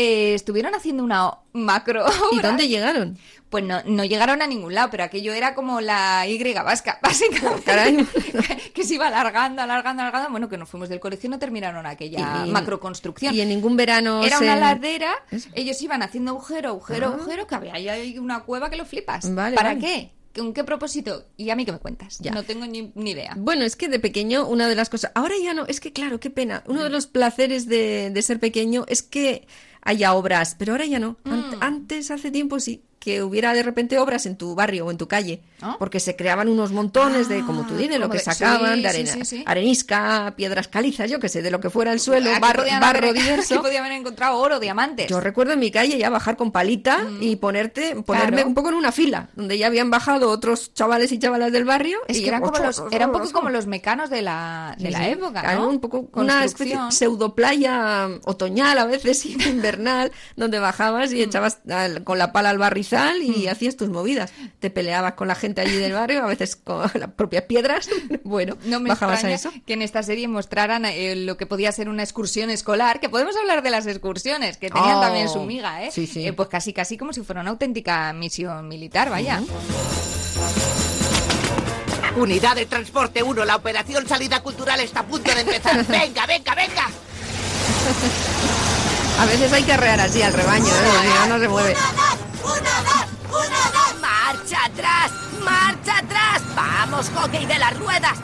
Eh, 0.00 0.34
estuvieron 0.34 0.74
haciendo 0.76 1.02
una 1.02 1.32
macro. 1.52 2.04
¿Y 2.32 2.36
obra. 2.36 2.48
dónde 2.48 2.68
llegaron? 2.68 3.18
Pues 3.50 3.64
no, 3.64 3.82
no 3.84 4.04
llegaron 4.04 4.42
a 4.42 4.46
ningún 4.46 4.74
lado, 4.74 4.90
pero 4.90 5.02
aquello 5.04 5.32
era 5.32 5.54
como 5.54 5.80
la 5.80 6.24
Y 6.28 6.40
vasca, 6.54 6.98
básicamente. 7.02 7.62
Caray. 7.64 8.06
que 8.74 8.84
se 8.84 8.94
iba 8.94 9.08
alargando, 9.08 9.62
alargando, 9.62 10.02
alargando. 10.02 10.30
Bueno, 10.30 10.48
que 10.48 10.56
nos 10.56 10.68
fuimos 10.68 10.88
del 10.88 11.00
colegio 11.00 11.26
y 11.26 11.30
no 11.30 11.38
terminaron 11.38 11.84
aquella 11.86 12.44
Y- 12.44 12.48
y- 12.48 12.52
macroconstrucción. 12.52 13.34
Y 13.34 13.40
en 13.40 13.48
ningún 13.48 13.76
verano 13.76 14.22
Era 14.22 14.38
se- 14.38 14.44
una 14.44 14.56
ladera, 14.56 15.12
Eso. 15.30 15.48
ellos 15.54 15.80
iban 15.82 16.02
haciendo 16.02 16.30
agujero, 16.32 16.68
agujero, 16.70 17.08
Ah. 17.08 17.14
agujero, 17.14 17.46
que 17.46 17.54
había 17.54 17.74
ahí 17.94 18.18
una 18.18 18.40
cueva 18.44 18.70
que 18.70 18.76
lo 18.76 18.84
flipas. 18.84 19.34
Vale, 19.34 19.56
¿Para 19.56 19.70
vale. 19.70 19.80
qué? 19.80 20.12
¿Con 20.38 20.52
qué 20.52 20.62
propósito? 20.62 21.24
Y 21.36 21.50
a 21.50 21.56
mí 21.56 21.64
que 21.64 21.72
me 21.72 21.78
cuentas. 21.78 22.18
Ya. 22.20 22.30
No 22.30 22.44
tengo 22.44 22.64
ni, 22.66 22.92
ni 22.94 23.10
idea. 23.12 23.32
Bueno, 23.36 23.64
es 23.64 23.74
que 23.74 23.88
de 23.88 23.98
pequeño 23.98 24.46
una 24.46 24.68
de 24.68 24.76
las 24.76 24.88
cosas... 24.90 25.10
Ahora 25.16 25.34
ya 25.42 25.52
no, 25.54 25.66
es 25.66 25.80
que 25.80 25.92
claro, 25.92 26.20
qué 26.20 26.30
pena. 26.30 26.62
Uno 26.66 26.84
de 26.84 26.90
los 26.90 27.06
placeres 27.08 27.66
de, 27.66 28.10
de 28.10 28.22
ser 28.22 28.38
pequeño 28.38 28.84
es 28.88 29.02
que 29.02 29.48
haya 29.82 30.14
obras, 30.14 30.54
pero 30.58 30.72
ahora 30.72 30.86
ya 30.86 30.98
no. 30.98 31.16
Mm. 31.24 31.54
Antes, 31.60 32.10
hace 32.10 32.30
tiempo 32.30 32.60
sí, 32.60 32.82
que 32.98 33.22
hubiera 33.22 33.52
de 33.54 33.62
repente 33.62 33.98
obras 33.98 34.26
en 34.26 34.36
tu 34.36 34.54
barrio 34.54 34.86
o 34.86 34.90
en 34.90 34.96
tu 34.98 35.06
calle, 35.08 35.40
¿Ah? 35.62 35.76
porque 35.78 36.00
se 36.00 36.16
creaban 36.16 36.48
unos 36.48 36.72
montones 36.72 37.28
de, 37.28 37.44
como 37.44 37.66
tú 37.66 37.74
dices, 37.74 37.90
de 37.92 37.98
lo 37.98 38.08
que 38.10 38.18
de- 38.18 38.24
sacaban, 38.24 38.76
sí, 38.76 38.82
de 38.82 38.88
arena, 38.88 39.12
sí, 39.12 39.24
sí. 39.24 39.44
arenisca, 39.46 40.34
piedras 40.36 40.68
calizas, 40.68 41.10
yo 41.10 41.20
qué 41.20 41.28
sé, 41.28 41.42
de 41.42 41.50
lo 41.50 41.60
que 41.60 41.70
fuera 41.70 41.92
el 41.92 42.00
suelo, 42.00 42.30
Aquí 42.30 42.40
barro, 42.40 42.62
haber- 42.62 43.14
diverso. 43.14 43.54
aquí 43.54 43.62
podían 43.62 43.84
haber 43.84 43.98
encontrado 43.98 44.38
oro, 44.38 44.58
diamantes. 44.60 45.06
Yo 45.08 45.20
recuerdo 45.20 45.52
en 45.52 45.60
mi 45.60 45.70
calle 45.70 45.96
ya 45.98 46.10
bajar 46.10 46.36
con 46.36 46.50
palita 46.52 47.06
y 47.20 47.36
ponerte, 47.36 47.96
ponerme 48.02 48.36
Claro. 48.38 48.48
un 48.48 48.54
poco 48.54 48.68
en 48.70 48.74
una 48.74 48.92
fila, 48.92 49.30
donde 49.36 49.56
ya 49.58 49.66
habían 49.68 49.90
bajado 49.90 50.30
otros 50.30 50.74
chavales 50.74 51.12
y 51.12 51.18
chavalas 51.18 51.52
del 51.52 51.64
barrio. 51.64 51.98
Es 52.08 52.18
y 52.18 52.22
que 52.22 52.28
eran 52.28 52.42
como 52.42 52.58
los, 52.58 52.82
era 52.90 53.06
un 53.06 53.12
poco 53.12 53.30
como 53.32 53.48
los 53.50 53.66
mecanos 53.66 54.10
de 54.10 54.22
la, 54.22 54.74
de 54.78 54.90
la 54.90 55.08
época, 55.08 55.54
¿no? 55.54 55.68
un 55.68 55.80
poco 55.80 56.08
una 56.14 56.44
especie 56.44 56.74
de 56.74 56.80
Construcción. 56.80 56.92
pseudoplaya 56.92 58.08
otoñal 58.24 58.78
a 58.78 58.84
veces 58.86 59.24
invernal 59.46 60.12
donde 60.36 60.58
bajabas 60.58 61.10
Mm. 61.12 61.16
y 61.16 61.22
echabas 61.22 61.58
al- 61.70 62.02
con 62.04 62.18
la 62.18 62.32
pala 62.32 62.50
al 62.50 62.58
barrizal 62.90 63.22
y 63.22 63.46
hacías 63.48 63.76
tus 63.76 63.88
movidas. 63.88 64.32
Te 64.60 64.70
peleabas 64.70 65.14
con 65.14 65.28
la 65.28 65.34
gente 65.34 65.60
allí 65.60 65.76
del 65.76 65.92
barrio, 65.92 66.22
a 66.24 66.26
veces 66.26 66.56
con 66.56 66.88
las 66.94 67.10
propias 67.12 67.44
piedras. 67.44 67.88
Bueno, 68.24 68.56
No 68.64 68.78
me 68.80 68.90
bajabas 68.90 69.24
extraña 69.24 69.34
a 69.34 69.38
eso. 69.38 69.52
que 69.66 69.72
en 69.72 69.82
esta 69.82 70.02
serie 70.02 70.28
mostraran 70.28 70.84
eh, 70.84 71.14
lo 71.16 71.36
que 71.36 71.46
podía 71.46 71.72
ser 71.72 71.88
una 71.88 72.02
excursión 72.02 72.50
escolar, 72.50 73.00
que 73.00 73.08
podemos 73.08 73.34
hablar 73.36 73.62
de 73.62 73.70
las 73.70 73.86
excursiones, 73.86 74.56
que 74.58 74.68
tenían 74.70 74.96
Oh, 74.96 75.00
también 75.00 75.28
su 75.28 75.42
miga, 75.44 75.82
¿eh? 75.84 75.90
sí, 75.90 76.06
sí. 76.06 76.26
Eh, 76.26 76.32
Pues 76.32 76.48
casi, 76.48 76.72
casi 76.72 76.96
como 76.98 77.12
si 77.12 77.22
fuera 77.22 77.40
una 77.40 77.50
auténtica 77.50 78.12
misión 78.12 78.68
militar, 78.68 79.08
vaya. 79.10 79.40
Unidad 82.16 82.56
de 82.56 82.66
Transporte 82.66 83.22
1, 83.22 83.44
la 83.44 83.56
operación 83.56 84.06
Salida 84.08 84.42
Cultural 84.42 84.80
está 84.80 85.00
a 85.00 85.06
punto 85.06 85.32
de 85.34 85.40
empezar. 85.40 85.86
¡Venga, 85.88 86.26
venga, 86.26 86.54
venga! 86.54 86.88
A 89.18 89.26
veces 89.26 89.52
hay 89.52 89.64
que 89.64 89.72
arrear 89.72 90.00
así 90.00 90.22
al 90.22 90.32
rebaño, 90.32 90.66
¿eh? 90.66 90.90
Si 91.02 91.08
no, 91.08 91.26
no 91.26 91.38
se 91.40 91.48
mueve. 91.48 91.76
¡Marcha 94.00 94.64
atrás! 94.64 95.10
¡Marcha 95.42 95.98
atrás! 95.98 96.42
¡Vamos, 96.54 97.10
hockey 97.14 97.44
de 97.46 97.58
las 97.58 97.76
ruedas! 97.78 98.18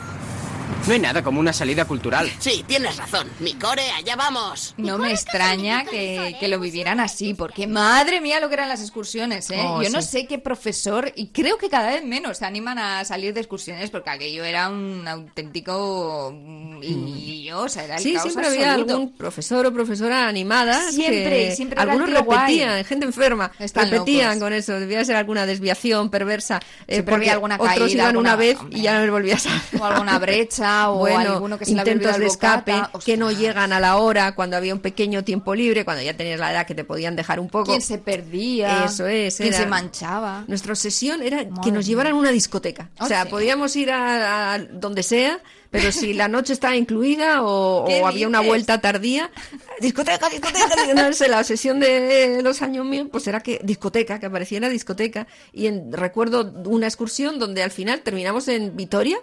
No 0.87 0.93
hay 0.93 0.99
nada 1.01 1.23
como 1.23 1.41
una 1.41 1.53
salida 1.55 1.87
cultural. 1.87 2.31
Sí, 2.39 2.63
tienes 2.67 2.97
razón. 2.99 3.27
Mi 3.41 3.55
core, 3.55 3.91
allá 3.91 4.17
vamos. 4.17 4.75
No 4.77 4.99
me 4.99 5.13
extraña 5.13 5.85
que, 5.85 6.37
que 6.39 6.47
lo 6.49 6.61
vivieran 6.61 7.01
así, 7.01 7.33
porque 7.33 7.67
madre 7.67 8.21
mía 8.21 8.39
lo 8.39 8.49
que 8.49 8.55
eran 8.55 8.69
las 8.69 8.83
excursiones, 8.83 9.49
¿eh? 9.51 9.63
Oh, 9.65 9.83
Yo 9.83 9.89
no 9.89 10.03
sé 10.03 10.27
qué 10.27 10.39
profesor, 10.39 11.11
y 11.17 11.29
creo 11.29 11.57
que 11.57 11.71
cada 11.71 11.89
vez 11.91 12.05
menos 12.05 12.37
se 12.39 12.45
animan 12.45 12.79
a 12.79 13.03
salir 13.07 13.33
de 13.33 13.41
excursiones, 13.41 13.89
porque 13.89 14.11
aquello 14.11 14.45
era 14.45 14.69
un 14.69 15.09
auténtico 15.09 16.33
mm, 16.35 16.81
lío, 16.81 17.61
o 17.63 17.69
sea, 17.69 17.85
era 17.85 17.97
el 17.97 18.03
Sí, 18.03 18.13
caos 18.13 18.23
siempre 18.25 18.47
había 18.47 18.75
algún 18.75 19.13
profesor 19.13 19.65
o 19.65 19.73
profesora 19.73 20.29
animada. 20.29 20.91
Siempre, 20.91 21.49
que 21.49 21.57
siempre 21.57 21.81
algunos 21.81 22.11
guay. 22.25 22.39
repetían, 22.41 22.85
gente 22.85 23.07
enferma, 23.07 23.51
Están 23.59 23.91
repetían 23.91 24.27
locos. 24.35 24.43
con 24.43 24.53
eso. 24.53 24.79
Debía 24.79 25.03
ser 25.05 25.17
alguna 25.17 25.47
desviación 25.47 26.11
perversa. 26.11 26.61
eh, 26.87 27.03
porque 27.03 27.31
alguna 27.31 27.55
otros 27.57 27.69
caída, 27.71 27.89
iban 28.05 28.17
una 28.19 28.37
vez 28.37 28.59
hombre. 28.59 28.79
y 28.79 28.83
ya 28.83 28.95
no 28.95 29.01
les 29.03 29.11
volvías 29.11 29.47
a 29.47 29.63
O 29.81 29.85
alguna 29.85 30.19
brecha, 30.25 30.74
o 30.91 30.99
bueno, 30.99 31.33
alguno 31.35 31.59
que 31.59 31.65
se 31.65 31.73
intentos 31.73 32.19
de 32.19 32.27
escape 32.27 32.75
que 33.05 33.17
no 33.17 33.31
llegan 33.31 33.73
a 33.73 33.81
la 33.81 33.97
hora 33.97 34.35
cuando 34.35 34.57
había 34.57 34.75
un 34.75 34.81
pequeño 34.81 35.25
tiempo 35.25 35.55
libre, 35.55 35.85
cuando 35.85 36.03
ya 36.03 36.17
tenías 36.17 36.39
la 36.41 36.53
edad 36.53 36.67
que 36.67 36.75
te 36.75 36.85
podían 36.85 37.17
dejar 37.17 37.41
un 37.41 37.49
poco. 37.49 37.67
¿Quién 37.67 37.83
se 37.83 37.99
perdía? 37.99 38.85
Eso 38.85 39.07
es, 39.07 39.37
¿Quién 39.37 39.49
era- 39.49 39.59
se 39.59 39.67
manchaba? 39.67 40.45
Nuestra 40.47 40.73
obsesión 40.73 41.23
era 41.23 41.45
que 41.63 41.73
nos 41.73 41.87
llevaran 41.87 42.13
a 42.13 42.17
una 42.17 42.31
discoteca. 42.31 42.91
O 43.01 43.07
sea, 43.07 43.25
sí. 43.25 43.29
podíamos 43.31 43.75
ir 43.77 43.91
a, 43.91 44.55
a 44.55 44.59
donde 44.59 45.03
sea, 45.03 45.39
pero 45.75 45.93
si 45.93 46.15
la 46.15 46.29
noche 46.29 46.53
estaba 46.53 46.77
incluida 46.77 47.43
o, 47.43 47.85
¿Qué 47.87 48.01
o 48.01 48.07
había 48.07 48.29
una 48.29 48.41
vuelta 48.41 48.81
tardía, 48.81 49.31
discoteca, 49.81 50.29
discoteca. 50.29 50.95
no 50.95 51.13
sé, 51.13 51.29
la 51.29 51.41
obsesión 51.41 51.81
de 51.81 52.41
los 52.43 52.63
años 52.63 52.87
míos, 52.87 53.09
pues 53.11 53.27
era 53.27 53.41
que 53.41 53.61
discoteca, 53.63 54.19
que 54.21 54.27
apareciera 54.27 54.69
discoteca. 54.69 55.27
Y 55.53 55.67
en- 55.67 55.93
recuerdo 55.93 56.53
una 56.67 56.87
excursión 56.87 57.39
donde 57.39 57.63
al 57.63 57.71
final 57.73 58.01
terminamos 58.01 58.47
en 58.49 58.77
Vitoria 58.77 59.19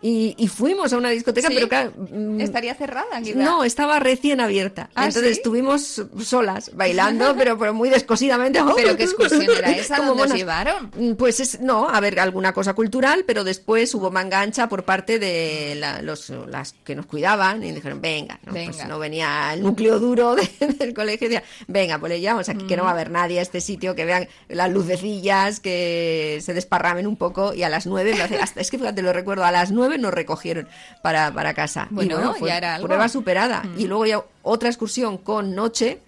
y, 0.00 0.34
y 0.36 0.48
fuimos 0.48 0.92
a 0.92 0.98
una 0.98 1.10
discoteca, 1.10 1.48
¿Mm? 1.48 1.52
¿Sí? 1.52 1.54
pero 1.56 1.68
claro, 1.68 1.92
mm, 1.96 2.40
Estaría 2.40 2.74
cerrada, 2.74 3.20
quizá. 3.22 3.38
no, 3.38 3.62
estaba 3.64 3.98
recién 4.00 4.40
abierta. 4.40 4.90
¿Ah, 4.94 5.06
Entonces 5.06 5.32
sí? 5.34 5.38
estuvimos 5.38 6.02
solas, 6.24 6.70
bailando, 6.74 7.34
pero, 7.36 7.56
pero 7.58 7.72
muy 7.74 7.90
descosidamente. 7.90 8.60
¿Pero 8.76 8.96
qué 8.96 9.04
excursión 9.04 9.42
era 9.42 9.70
esa? 9.76 9.96
¿Dónde 9.98 10.10
os 10.12 10.16
monas. 10.18 10.36
llevaron? 10.36 10.90
Mm, 10.96 11.12
Pues 11.14 11.38
es, 11.40 11.60
no, 11.60 11.88
a 11.88 12.00
ver, 12.00 12.18
alguna 12.18 12.52
cosa 12.52 12.74
cultural, 12.74 13.24
pero 13.26 13.44
después 13.44 13.94
hubo 13.94 14.10
manga 14.10 14.40
ancha 14.40 14.68
por 14.68 14.84
parte 14.84 15.18
de 15.18 15.74
la- 15.76 15.91
los, 16.00 16.30
las 16.48 16.72
que 16.84 16.94
nos 16.94 17.06
cuidaban 17.06 17.62
y 17.62 17.72
dijeron, 17.72 18.00
venga, 18.00 18.38
¿no? 18.46 18.52
Venga. 18.52 18.72
Pues 18.72 18.88
no 18.88 18.98
venía 18.98 19.52
el 19.52 19.62
núcleo 19.62 19.98
duro 19.98 20.34
de- 20.36 20.48
del 20.78 20.94
colegio. 20.94 21.28
Decía, 21.28 21.42
venga, 21.66 21.98
pues 21.98 22.10
le 22.10 22.20
llevamos 22.20 22.48
aquí, 22.48 22.66
que 22.66 22.76
no 22.76 22.84
va 22.84 22.90
a 22.90 22.92
haber 22.92 23.10
nadie 23.10 23.38
a 23.38 23.42
este 23.42 23.60
sitio, 23.60 23.94
que 23.94 24.04
vean 24.04 24.28
las 24.48 24.70
lucecillas, 24.70 25.60
que 25.60 26.38
se 26.42 26.54
desparramen 26.54 27.06
un 27.06 27.16
poco. 27.16 27.52
Y 27.52 27.62
a 27.64 27.68
las 27.68 27.86
nueve, 27.86 28.14
hasta, 28.40 28.60
es 28.60 28.70
que 28.70 28.78
fíjate, 28.78 29.02
lo 29.02 29.12
recuerdo, 29.12 29.44
a 29.44 29.50
las 29.50 29.70
nueve 29.72 29.98
nos 29.98 30.14
recogieron 30.14 30.68
para, 31.02 31.32
para 31.32 31.52
casa. 31.54 31.88
Y 31.90 31.94
Bueno, 31.94 32.34
fue 32.34 32.48
ya 32.48 32.56
era 32.58 32.74
algo. 32.76 32.86
prueba 32.86 33.08
superada. 33.08 33.62
Y 33.76 33.86
luego 33.86 34.06
ya 34.06 34.22
otra 34.42 34.68
excursión 34.68 35.18
con 35.18 35.54
noche. 35.54 35.98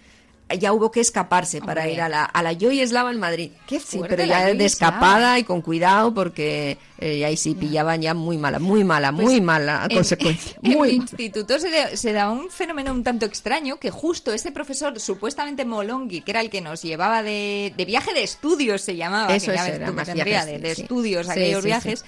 Ya 0.55 0.73
hubo 0.73 0.91
que 0.91 1.01
escaparse 1.01 1.61
para 1.61 1.89
ir 1.89 2.01
a 2.01 2.09
la, 2.09 2.25
a 2.25 2.43
la 2.43 2.53
Joy 2.53 2.81
Eslava 2.81 3.11
en 3.11 3.19
Madrid. 3.21 3.51
Qué 3.67 3.81
Sí, 3.81 3.99
fuerte 3.99 4.17
pero 4.17 4.29
ya 4.29 4.47
de 4.55 4.65
escapada 4.65 5.39
y 5.39 5.45
con 5.45 5.61
cuidado 5.63 6.13
porque 6.15 6.79
eh, 6.99 7.25
ahí 7.25 7.37
sí 7.37 7.55
pillaban 7.55 8.01
ya 8.03 8.15
muy 8.15 8.39
mala, 8.39 8.59
muy 8.59 8.85
mala, 8.85 9.13
muy 9.13 9.41
mala 9.41 9.81
Pues 9.89 9.91
En- 9.91 9.97
consecuencia. 9.97 10.57
En, 10.63 10.73
Muy 10.73 10.79
mala. 10.89 10.93
instituto 10.93 11.59
se, 11.59 11.71
da- 11.71 11.97
se 11.97 12.13
da 12.13 12.31
un 12.31 12.51
fenómeno 12.51 12.93
un 12.93 13.03
tanto 13.05 13.27
extraño 13.27 13.79
que 13.79 13.91
justo 13.91 14.33
ese 14.33 14.53
profesor, 14.53 14.99
supuestamente 15.01 15.65
Molongi, 15.65 16.21
que 16.23 16.31
era 16.31 16.41
el 16.41 16.51
que 16.51 16.61
nos 16.61 16.83
llevaba 16.83 17.23
de, 17.23 17.73
de 17.77 17.85
viaje 17.85 18.15
de 18.15 18.23
estudios, 18.23 18.81
se 18.83 18.97
llamaba, 18.97 19.35
Eso 19.35 19.51
que 19.51 19.57
ya 19.57 19.69
es, 19.69 19.75
era 19.75 19.93
más 19.93 20.13
viajes, 20.13 20.47
de, 20.47 20.59
de 20.59 20.75
sí. 20.75 20.83
estudios 20.83 21.29
aquellos 21.29 21.65
viajes. 21.65 22.05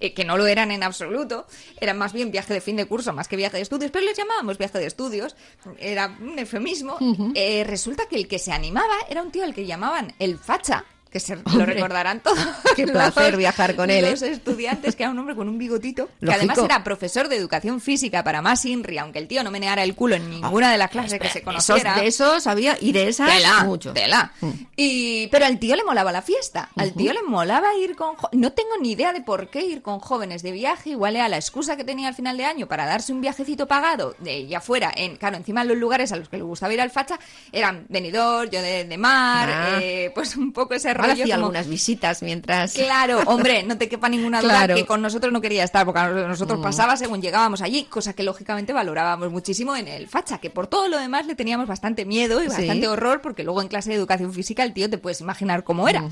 Eh, 0.00 0.14
que 0.14 0.24
no 0.24 0.36
lo 0.36 0.46
eran 0.46 0.70
en 0.70 0.82
absoluto, 0.82 1.46
eran 1.80 1.98
más 1.98 2.12
bien 2.12 2.30
viaje 2.30 2.52
de 2.52 2.60
fin 2.60 2.76
de 2.76 2.86
curso 2.86 3.12
más 3.12 3.28
que 3.28 3.36
viaje 3.36 3.56
de 3.56 3.62
estudios, 3.62 3.90
pero 3.90 4.04
les 4.04 4.16
llamábamos 4.16 4.58
viaje 4.58 4.78
de 4.78 4.86
estudios, 4.86 5.36
era 5.78 6.16
un 6.20 6.38
eufemismo. 6.38 6.98
Eh, 7.34 7.64
resulta 7.64 8.06
que 8.08 8.16
el 8.16 8.28
que 8.28 8.38
se 8.38 8.52
animaba 8.52 8.94
era 9.08 9.22
un 9.22 9.30
tío 9.30 9.44
al 9.44 9.54
que 9.54 9.66
llamaban 9.66 10.14
el 10.18 10.38
facha, 10.38 10.84
que 11.16 11.20
se 11.20 11.36
lo 11.56 11.64
recordarán 11.64 12.20
todos. 12.20 12.38
qué 12.76 12.86
placer 12.86 13.30
los- 13.30 13.38
viajar 13.38 13.74
con 13.74 13.88
él, 13.90 14.04
¿eh? 14.04 14.10
Los 14.10 14.20
estudiantes, 14.22 14.94
que 14.96 15.04
era 15.04 15.12
un 15.12 15.18
hombre 15.18 15.34
con 15.34 15.48
un 15.48 15.56
bigotito, 15.56 16.10
que 16.20 16.30
además 16.32 16.58
era 16.58 16.84
profesor 16.84 17.28
de 17.28 17.36
educación 17.36 17.80
física 17.80 18.22
para 18.22 18.42
más 18.42 18.64
INRI, 18.66 18.98
aunque 18.98 19.18
el 19.18 19.28
tío 19.28 19.42
no 19.42 19.50
meneara 19.50 19.82
el 19.82 19.94
culo 19.94 20.16
en 20.16 20.28
ninguna 20.28 20.70
de 20.70 20.78
las 20.78 20.90
clases 20.90 21.18
que 21.18 21.28
se 21.28 21.38
Esos, 21.38 21.44
conociera. 21.44 21.94
de 21.94 22.06
esos 22.06 22.46
había 22.46 22.76
y 22.80 22.92
de 22.92 23.08
esas 23.08 23.30
Tela, 23.30 23.64
mucho. 23.64 23.92
tela. 23.94 24.32
Y, 24.76 25.28
pero 25.28 25.46
al 25.46 25.58
tío 25.58 25.74
le 25.76 25.84
molaba 25.84 26.12
la 26.12 26.22
fiesta. 26.22 26.68
Al 26.76 26.92
tío 26.92 27.12
le 27.12 27.22
molaba 27.22 27.68
ir 27.76 27.96
con... 27.96 28.14
No 28.32 28.52
tengo 28.52 28.70
ni 28.80 28.92
idea 28.92 29.12
de 29.12 29.22
por 29.22 29.48
qué 29.48 29.64
ir 29.64 29.80
con 29.82 30.00
jóvenes 30.00 30.42
de 30.42 30.52
viaje. 30.52 30.90
Igual 30.90 31.16
era 31.16 31.28
la 31.28 31.36
excusa 31.36 31.76
que 31.76 31.84
tenía 31.84 32.08
al 32.08 32.14
final 32.14 32.36
de 32.36 32.44
año 32.44 32.66
para 32.68 32.84
darse 32.86 33.12
un 33.12 33.20
viajecito 33.20 33.66
pagado 33.66 34.14
de 34.18 34.46
ya 34.46 34.60
fuera. 34.60 34.92
En, 34.94 35.16
claro, 35.16 35.36
encima 35.36 35.64
los 35.64 35.76
lugares 35.76 36.12
a 36.12 36.16
los 36.16 36.28
que 36.28 36.36
le 36.36 36.42
gustaba 36.42 36.74
ir 36.74 36.80
al 36.80 36.90
facha 36.90 37.18
eran 37.52 37.86
Benidorm, 37.88 38.50
yo 38.50 38.60
de, 38.60 38.84
de 38.84 38.98
mar, 38.98 39.48
Ah. 39.50 39.78
eh, 39.80 40.10
pues 40.14 40.36
un 40.36 40.52
poco 40.52 40.74
ese 40.74 40.90
Ahora 40.90 41.05
rollo 41.12 41.22
hacía 41.24 41.34
como- 41.36 41.46
algunas 41.46 41.68
visitas 41.68 42.22
mientras. 42.22 42.74
Claro, 42.74 43.20
hombre, 43.26 43.62
no 43.62 43.76
te 43.78 43.88
quepa 43.88 44.08
ninguna 44.08 44.40
duda 44.42 44.52
Claro. 44.52 44.74
Mm. 44.74 44.76
que 44.78 44.86
con 44.86 45.02
nosotros 45.02 45.32
no 45.32 45.40
quería 45.40 45.64
estar, 45.64 45.84
porque 45.86 46.00
nosotros 46.00 46.60
pasaba 46.62 46.96
según 46.96 47.20
llegábamos 47.22 47.62
allí, 47.62 47.84
cosa 47.84 48.12
que 48.12 48.22
lógicamente 48.22 48.72
valorábamos 48.72 49.30
muchísimo 49.30 49.76
en 49.76 49.88
el 49.88 50.08
facha, 50.08 50.38
que 50.38 50.50
por 50.50 50.66
todo 50.66 50.88
lo 50.88 50.98
demás 50.98 51.26
le 51.26 51.34
teníamos 51.34 51.66
bastante 51.66 52.04
miedo 52.04 52.40
y 52.42 52.44
Sí. 52.50 52.56
bastante 52.56 52.88
horror, 52.88 53.20
porque 53.20 53.44
luego 53.44 53.62
en 53.62 53.68
clase 53.68 53.90
de 53.90 53.96
educación 53.96 54.32
física 54.32 54.62
el 54.64 54.72
tío 54.72 54.88
te 54.90 54.98
puedes 54.98 55.20
imaginar 55.20 55.64
cómo 55.64 55.88
era. 55.88 56.04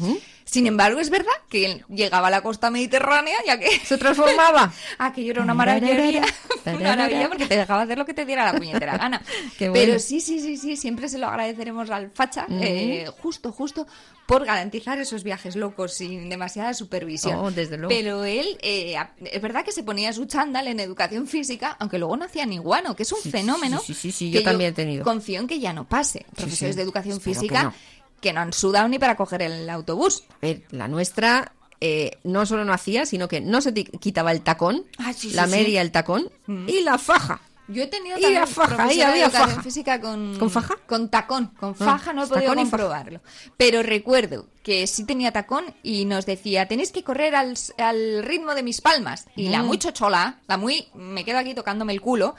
Sin 0.45 0.67
embargo, 0.67 1.01
es 1.01 1.11
verdad 1.11 1.33
que 1.49 1.67
él 1.67 1.85
llegaba 1.89 2.29
a 2.29 2.31
la 2.31 2.43
costa 2.43 2.71
mediterránea, 2.71 3.37
ya 3.47 3.59
que 3.59 3.71
Se 3.85 3.97
transformaba. 3.99 4.73
aquello 4.99 5.31
era 5.33 5.43
una 5.43 5.55
maravilla, 5.55 6.23
una 6.67 6.91
maravilla 6.97 7.29
porque 7.29 7.47
te 7.47 7.57
dejaba 7.57 7.83
hacer 7.83 7.97
lo 7.99 8.05
que 8.05 8.15
te 8.15 8.25
diera 8.25 8.45
la 8.53 8.59
puñetera 8.59 8.97
gana. 8.99 9.23
Qué 9.59 9.69
bueno. 9.69 9.85
Pero 9.87 9.99
sí, 9.99 10.21
sí, 10.21 10.41
sí, 10.41 10.57
sí, 10.57 10.77
siempre 10.77 11.09
se 11.09 11.19
lo 11.19 11.29
agradeceremos 11.29 11.91
al 11.91 12.11
facha, 12.11 12.47
eh, 12.51 13.07
justo, 13.23 13.53
justo 13.53 13.87
por 14.27 14.45
garantizar 14.47 14.99
esos 14.99 15.23
viajes 15.23 15.55
locos 15.55 15.93
sin 15.95 16.29
demasiada 16.31 16.73
supervisión. 16.75 17.39
Oh, 17.39 17.51
desde 17.51 17.77
luego. 17.77 17.89
Pero 17.91 18.25
él, 18.25 18.59
eh, 18.63 18.97
es 19.31 19.43
verdad 19.43 19.65
que 19.65 19.73
se 19.73 19.83
ponía 19.83 20.13
su 20.13 20.25
chándal 20.25 20.67
en 20.69 20.81
educación 20.81 21.27
física, 21.27 21.77
aunque 21.79 21.99
luego 21.99 22.17
no 22.17 22.25
hacía 22.25 22.47
ni 22.47 22.57
guano, 22.59 22.97
que 22.97 23.03
es 23.03 23.13
un 23.13 23.21
Sí, 23.23 23.31
fenómeno 23.31 23.81
sí, 23.85 23.93
sí, 23.95 24.11
sí, 24.13 24.31
que 24.31 24.39
yo 24.39 24.45
también 24.45 24.71
he 24.71 24.75
tenido. 24.75 25.05
confío 25.05 25.41
en 25.41 25.47
que 25.47 25.61
ya 25.61 25.73
no 25.73 25.85
pase. 25.87 26.25
Profesores 26.35 26.77
de 26.77 26.83
educación 26.83 27.19
espero 27.19 27.33
que 27.35 27.41
física 27.41 27.63
no. 27.65 27.75
que 28.21 28.33
no 28.33 28.41
han 28.41 28.53
sudado 28.55 28.89
ni 28.89 28.99
para 28.99 29.17
coger 29.17 29.43
el 29.43 29.69
autobús. 29.69 30.25
A 30.31 30.47
ver, 30.47 30.63
la 30.71 30.89
nuestra 30.89 31.53
eh, 31.81 32.13
no 32.25 32.47
solo 32.47 32.65
no 32.65 32.73
hacía, 32.73 33.05
sino 33.05 33.29
que 33.29 33.43
no 33.43 33.61
se 33.61 33.75
quitaba 33.75 34.33
el 34.33 34.41
tacón, 34.41 34.87
Ah, 34.97 35.13
sí, 35.13 35.29
sí, 35.29 35.37
la 35.37 35.45
sí. 35.45 35.51
media, 35.51 35.83
el 35.83 35.91
tacón 35.91 36.31
y 36.67 36.81
la 36.81 36.97
faja. 36.97 37.43
Yo 37.67 37.83
he 37.83 37.87
tenido 37.87 38.19
Y 38.19 38.23
también 38.23 38.41
la 38.43 38.47
faja, 38.47 38.87
de 38.87 39.03
había 39.03 39.31
faja. 39.31 39.63
física 39.63 39.99
con... 40.01 40.39
¿Con 40.39 40.51
faja? 40.51 40.75
Con 40.87 41.09
tacón, 41.09 41.47
con 41.59 41.75
faja, 41.75 42.13
no 42.13 42.25
he 42.25 42.27
podido 42.27 42.53
y 42.53 42.57
comprobarlo. 42.57 43.21
Pero 43.57 43.83
recuerdo 43.83 44.47
que 44.63 44.87
sí 44.87 45.05
tenía 45.07 45.33
tacón 45.33 45.65
y 45.83 46.05
nos 46.05 46.27
decía, 46.27 46.69
tenéis 46.69 46.93
que 46.93 47.03
correr 47.03 47.35
al, 47.35 47.55
al 47.79 48.23
ritmo 48.23 48.55
de 48.55 48.63
mis 48.63 48.83
palmas. 48.83 49.27
Y 49.35 49.49
Mm. 49.49 49.51
la 49.51 49.63
muy 49.63 49.79
chochola, 49.79 50.41
la 50.47 50.59
muy, 50.59 50.89
me 50.95 51.25
quedo 51.25 51.39
aquí 51.39 51.55
tocándome 51.55 51.95
el 51.95 52.03
culo, 52.03 52.35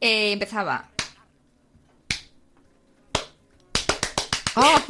eh, 0.00 0.32
empezaba... 0.32 0.88
A 4.56 4.80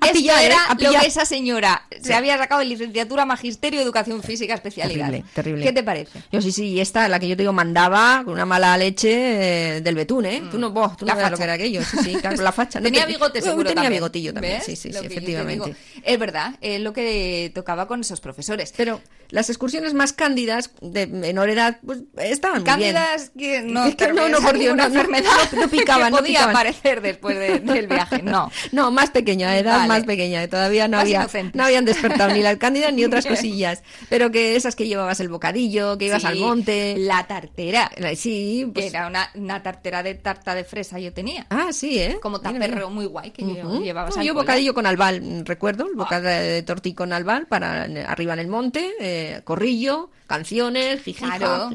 Esto 0.00 0.12
pillar, 0.12 0.42
¿eh? 0.42 0.46
era 0.46 0.64
A 0.66 0.74
lo 0.74 1.00
que 1.00 1.06
esa 1.06 1.24
señora 1.24 1.86
se 2.02 2.14
había 2.14 2.36
sacado 2.38 2.60
en 2.62 2.68
licenciatura, 2.68 3.24
magisterio, 3.24 3.80
educación 3.80 4.22
física, 4.22 4.54
especialidad. 4.54 5.06
Terrible, 5.06 5.30
terrible. 5.34 5.64
¿Qué 5.64 5.72
te 5.72 5.82
parece? 5.82 6.22
Yo 6.32 6.40
sí, 6.42 6.52
sí, 6.52 6.66
y 6.68 6.80
esta, 6.80 7.08
la 7.08 7.18
que 7.18 7.28
yo 7.28 7.36
te 7.36 7.42
digo, 7.42 7.52
mandaba 7.52 8.22
con 8.24 8.34
una 8.34 8.46
mala 8.46 8.76
leche 8.76 9.76
eh, 9.76 9.80
del 9.80 9.94
betún, 9.94 10.26
¿eh? 10.26 10.42
Tú 10.50 10.58
no, 10.58 10.70
boh, 10.70 10.92
tú 10.96 11.04
no 11.06 11.14
La 11.14 11.20
lo 11.20 11.24
facha. 11.26 11.36
que 11.36 11.42
era 11.44 11.52
aquello. 11.54 11.82
Sí, 11.84 11.96
sí, 12.04 12.14
claro, 12.16 12.42
la 12.42 12.52
facha. 12.52 12.80
No 12.80 12.84
Tenía 12.84 13.06
te- 13.06 13.12
bigote 13.12 13.40
seguro 13.42 13.68
Tenía 13.68 13.82
también. 13.84 13.92
bigotillo 14.00 14.32
también, 14.34 14.56
¿Ves? 14.58 14.64
sí, 14.66 14.76
sí, 14.76 14.92
Lo 14.92 15.00
sí, 15.00 15.06
efectivamente. 15.06 15.74
Es 16.02 16.18
verdad, 16.18 16.54
es 16.60 16.80
lo 16.80 16.92
que 16.92 17.50
tocaba 17.54 17.86
con 17.88 18.00
esos 18.00 18.20
profesores. 18.20 18.72
Pero 18.76 19.00
las 19.30 19.48
excursiones 19.50 19.94
más 19.94 20.12
cándidas, 20.12 20.70
de 20.80 21.06
menor 21.06 21.48
edad, 21.50 21.78
pues 21.84 22.00
estaban 22.18 22.62
muy 22.62 22.72
bien. 22.76 22.94
Cándidas 22.94 23.30
que 23.36 23.62
no, 23.62 23.84
Es 23.86 23.96
que 23.96 24.12
no, 24.12 24.28
no, 24.28 24.40
por 24.40 24.58
Dios, 24.58 24.76
no, 24.76 24.82
no, 24.88 24.94
enfermedad 24.94 25.30
no, 25.52 25.60
no 25.62 25.68
picaban, 25.70 26.06
que 26.06 26.10
no 26.12 26.16
podía 26.18 26.32
picaban. 26.38 26.50
aparecer 26.56 27.00
después 27.00 27.38
de- 27.38 27.58
del 27.60 27.86
viaje, 27.86 28.22
no. 28.22 28.50
No, 28.72 28.90
más 28.90 29.10
pequeña, 29.10 29.56
edad 29.56 29.85
Vale. 29.88 30.00
más 30.00 30.06
pequeña. 30.06 30.46
Todavía 30.48 30.88
no, 30.88 30.96
Más 30.98 31.04
había, 31.04 31.28
no 31.54 31.64
habían 31.64 31.84
despertado 31.84 32.32
ni 32.34 32.40
la 32.42 32.56
cándida 32.56 32.90
ni 32.90 33.04
otras 33.04 33.26
cosillas. 33.26 33.82
Pero 34.08 34.30
que 34.30 34.56
esas 34.56 34.76
que 34.76 34.86
llevabas 34.86 35.20
el 35.20 35.28
bocadillo, 35.28 35.96
que 35.98 36.06
ibas 36.06 36.22
Sí, 36.22 36.28
al 36.28 36.36
monte. 36.36 36.94
La 36.98 37.26
tartera, 37.26 37.90
Sí, 38.16 38.64
que 38.66 38.72
pues. 38.72 38.86
era 38.86 39.06
una, 39.06 39.30
una 39.34 39.62
tartera 39.62 40.02
de 40.02 40.14
tarta 40.14 40.54
de 40.54 40.64
fresa 40.64 40.98
yo 40.98 41.12
tenía. 41.12 41.46
Ah, 41.50 41.68
sí, 41.72 41.98
¿eh? 41.98 42.18
Como 42.20 42.38
mira. 42.38 42.86
muy 42.90 43.06
guay 43.06 43.30
que 43.30 43.42
llevabas 43.42 44.16
No, 44.16 44.22
yo 44.22 44.34
bocadillo 44.34 44.74
con 44.74 44.86
albal, 44.86 45.42
recuerdo, 45.44 45.86
el 45.86 45.94
bocadillo 45.94 46.28
de 46.30 46.62
tortilla 46.62 46.96
con 46.96 47.12
albal 47.12 47.46
para 47.46 47.82
arriba 48.06 48.32
en 48.34 48.38
el 48.38 48.48
monte, 48.48 48.92
eh, 49.00 49.40
corrillo, 49.44 50.10
canciones, 50.26 51.02
jijija, 51.02 51.38
Claro. 51.38 51.70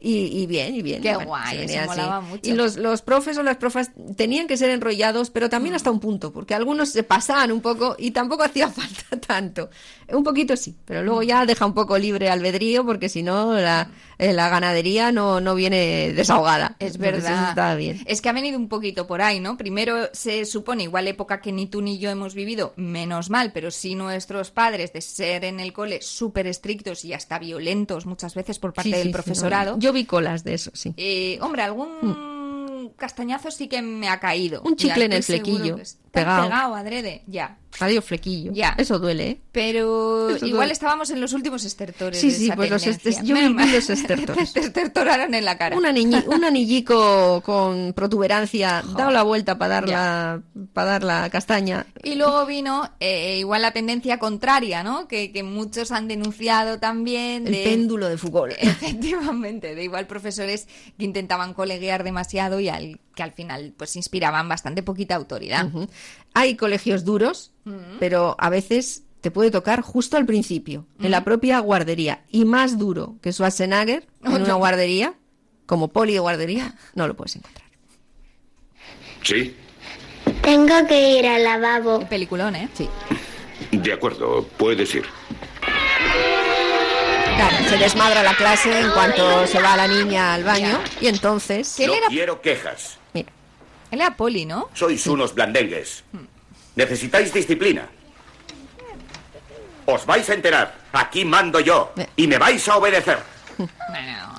y, 0.00 0.42
y 0.42 0.46
bien, 0.46 0.74
y 0.74 0.82
bien. 0.82 1.02
Qué 1.02 1.14
Bueno, 1.14 1.26
guay, 1.28 1.68
se 1.68 1.76
eso 1.76 1.86
molaba 1.86 2.20
mucho. 2.20 2.48
Y 2.50 2.54
los, 2.54 2.76
los 2.76 3.02
profes 3.02 3.36
o 3.38 3.42
las 3.42 3.56
profas 3.56 3.90
tenían 4.16 4.46
que 4.46 4.56
ser 4.56 4.70
enrollados, 4.70 5.30
pero 5.30 5.48
también 5.48 5.72
Mm. 5.74 5.76
hasta 5.76 5.90
un 5.90 6.00
punto, 6.00 6.32
porque 6.32 6.54
algunos 6.54 6.90
se 6.90 7.02
pasaban 7.02 7.52
un 7.52 7.60
poco 7.60 7.96
y 7.98 8.12
tampoco 8.12 8.42
hacía 8.44 8.68
falta 8.68 9.16
tanto. 9.26 9.70
Un 10.08 10.22
poquito 10.22 10.56
sí, 10.56 10.76
pero 10.84 11.02
luego 11.02 11.20
Mm. 11.22 11.24
ya 11.24 11.46
deja 11.46 11.66
un 11.66 11.74
poco 11.74 11.98
libre 11.98 12.30
albedrío, 12.30 12.84
porque 12.86 13.08
si 13.08 13.22
no 13.22 13.54
la, 13.54 13.90
eh, 14.18 14.32
la 14.32 14.48
ganadería 14.48 15.10
no, 15.12 15.40
no 15.40 15.54
viene 15.54 16.12
desahogada. 16.12 16.76
Es 16.78 16.98
verdad. 16.98 17.48
está 17.50 17.74
bien. 17.74 18.02
Es 18.06 18.20
que 18.22 18.28
ha 18.28 18.32
venido 18.32 18.56
un 18.58 18.68
poquito 18.68 19.06
por 19.06 19.20
ahí, 19.22 19.40
¿no? 19.40 19.56
Primero 19.56 20.08
se 20.12 20.44
supone, 20.44 20.84
igual 20.84 21.08
época 21.08 21.40
que 21.40 21.52
ni 21.52 21.66
tú 21.66 21.82
ni 21.82 21.98
yo 21.98 22.10
hemos 22.10 22.34
vivido, 22.34 22.72
menos 22.76 23.30
mal, 23.30 23.50
pero 23.52 23.70
sí 23.70 23.94
nuestros 23.94 24.50
padres 24.50 24.92
de 24.92 25.00
ser 25.00 25.44
en 25.44 25.58
el 25.60 25.72
cole 25.72 26.00
súper 26.02 26.46
estrictos 26.46 27.04
y 27.04 27.12
hasta 27.12 27.38
violentos 27.56 28.06
muchas 28.06 28.34
veces 28.34 28.58
por 28.58 28.72
parte 28.72 28.90
Sí, 28.90 28.96
del 28.96 29.06
sí, 29.08 29.12
profesorado. 29.12 29.78
Yo 29.78 29.92
vi 29.92 30.04
colas 30.04 30.44
de 30.44 30.54
eso, 30.54 30.70
sí. 30.74 30.92
Eh, 30.96 31.38
hombre, 31.40 31.62
algún 31.62 32.92
castañazo 32.96 33.50
sí 33.50 33.68
que 33.68 33.82
me 33.82 34.08
ha 34.08 34.20
caído. 34.20 34.62
Un 34.62 34.76
chicle 34.76 35.00
Ya 35.00 35.04
en 35.06 35.12
el 35.12 35.22
flequillo, 35.22 35.76
pegado. 36.10 36.44
pegado 36.44 36.74
adrede, 36.74 37.22
ya. 37.26 37.58
Radio 37.78 38.00
flequillo. 38.02 38.52
Ya. 38.52 38.74
Eso 38.78 38.98
duele, 38.98 39.28
¿eh? 39.30 39.40
Pero 39.52 40.30
Eso 40.30 40.46
igual 40.46 40.60
duele. 40.60 40.72
estábamos 40.72 41.10
en 41.10 41.20
los 41.20 41.32
últimos 41.32 41.64
estertores. 41.64 42.20
Sí, 42.20 42.28
de 42.28 42.34
sí, 42.34 42.44
esa 42.46 42.56
pues 42.56 42.70
los 42.70 42.82
tendencia. 42.82 43.10
estes- 43.10 43.26
yo 43.26 43.34
Menos 43.34 43.50
viví 43.50 43.62
mal. 43.64 43.72
los 43.74 43.90
estertores. 43.90 44.52
Te 44.52 44.60
estertoraron 44.60 45.34
en 45.34 45.44
la 45.44 45.58
cara. 45.58 45.76
Un, 45.76 45.84
aniñi- 45.84 46.24
un 46.26 46.44
anillico 46.44 47.42
con 47.44 47.92
protuberancia, 47.94 48.82
dado 48.96 49.10
la 49.10 49.22
vuelta 49.22 49.58
para 49.58 49.74
dar, 49.74 49.86
Ya. 49.86 49.96
la, 49.96 50.42
para 50.72 50.90
dar 50.92 51.02
la 51.04 51.30
castaña. 51.30 51.86
Y 52.02 52.14
luego 52.14 52.46
vino 52.46 52.90
eh, 53.00 53.38
igual 53.38 53.62
la 53.62 53.72
tendencia 53.72 54.18
contraria, 54.18 54.82
¿no? 54.82 55.06
Que, 55.08 55.32
que 55.32 55.42
muchos 55.42 55.92
han 55.92 56.08
denunciado 56.08 56.78
también. 56.78 57.46
El 57.46 57.62
péndulo 57.64 58.08
de 58.08 58.18
Foucault. 58.18 58.54
Efectivamente, 58.58 59.74
de 59.74 59.84
igual 59.84 60.06
profesores 60.06 60.66
que 60.98 61.04
intentaban 61.04 61.54
coleguear 61.54 62.04
demasiado 62.04 62.60
y 62.60 62.68
al, 62.68 63.00
que 63.16 63.24
al 63.24 63.32
final 63.32 63.74
pues 63.76 63.96
inspiraban 63.96 64.48
bastante 64.48 64.84
poquita 64.84 65.16
autoridad. 65.16 65.68
Hay 66.34 66.54
colegios 66.54 67.04
duros, 67.04 67.52
pero 67.98 68.36
a 68.38 68.50
veces 68.50 69.02
te 69.22 69.32
puede 69.32 69.50
tocar 69.50 69.80
justo 69.80 70.16
al 70.16 70.26
principio, 70.26 70.86
en 71.00 71.10
la 71.10 71.24
propia 71.24 71.58
guardería. 71.58 72.22
Y 72.30 72.44
más 72.44 72.78
duro 72.78 73.16
que 73.22 73.32
Schwarzenegger 73.32 74.06
en 74.22 74.42
una 74.42 74.54
guardería, 74.54 75.14
como 75.64 75.88
poli 75.88 76.12
de 76.12 76.20
guardería, 76.20 76.76
no 76.94 77.08
lo 77.08 77.16
puedes 77.16 77.34
encontrar. 77.34 77.66
Sí, 79.22 79.56
Tengo 80.42 80.86
que 80.86 81.18
ir 81.18 81.26
al 81.26 81.42
lavabo. 81.42 82.06
Peliculón, 82.08 82.54
¿eh? 82.54 82.68
Sí. 82.74 82.88
de 83.72 83.92
acuerdo, 83.92 84.46
puedes 84.58 84.94
ir. 84.94 85.04
Claro, 87.36 87.68
se 87.68 87.76
desmadra 87.76 88.22
la 88.22 88.34
clase 88.34 88.80
en 88.80 88.90
cuanto 88.92 89.46
se 89.46 89.60
va 89.60 89.76
la 89.76 89.86
niña 89.86 90.34
al 90.34 90.44
baño 90.44 90.80
y 91.00 91.08
entonces... 91.08 91.76
No 91.86 91.94
era 91.94 92.06
quiero 92.08 92.40
quejas. 92.40 92.98
Mira, 93.12 93.30
Él 93.90 94.00
era 94.00 94.16
poli, 94.16 94.46
¿no? 94.46 94.70
Sois 94.74 95.06
unos 95.06 95.34
blandengues. 95.34 96.04
Necesitáis 96.74 97.32
disciplina. 97.32 97.88
Os 99.84 100.04
vais 100.06 100.28
a 100.30 100.34
enterar. 100.34 100.74
Aquí 100.92 101.24
mando 101.24 101.60
yo. 101.60 101.92
Y 102.16 102.26
me 102.26 102.38
vais 102.38 102.66
a 102.68 102.76
obedecer. 102.76 103.18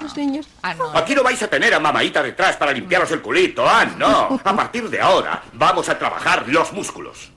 Los 0.02 0.16
niños. 0.16 0.48
Ah, 0.62 0.74
no. 0.74 0.96
Aquí 0.96 1.16
no 1.16 1.24
vais 1.24 1.42
a 1.42 1.48
tener 1.48 1.74
a 1.74 1.80
mamaita 1.80 2.22
detrás 2.22 2.56
para 2.58 2.72
limpiaros 2.72 3.12
el 3.12 3.22
culito. 3.22 3.68
Ah, 3.68 3.86
no. 3.86 4.40
A 4.44 4.56
partir 4.56 4.90
de 4.90 5.02
ahora 5.02 5.44
vamos 5.54 5.90
a 5.90 5.98
trabajar 5.98 6.48
los 6.48 6.72
músculos. 6.74 7.32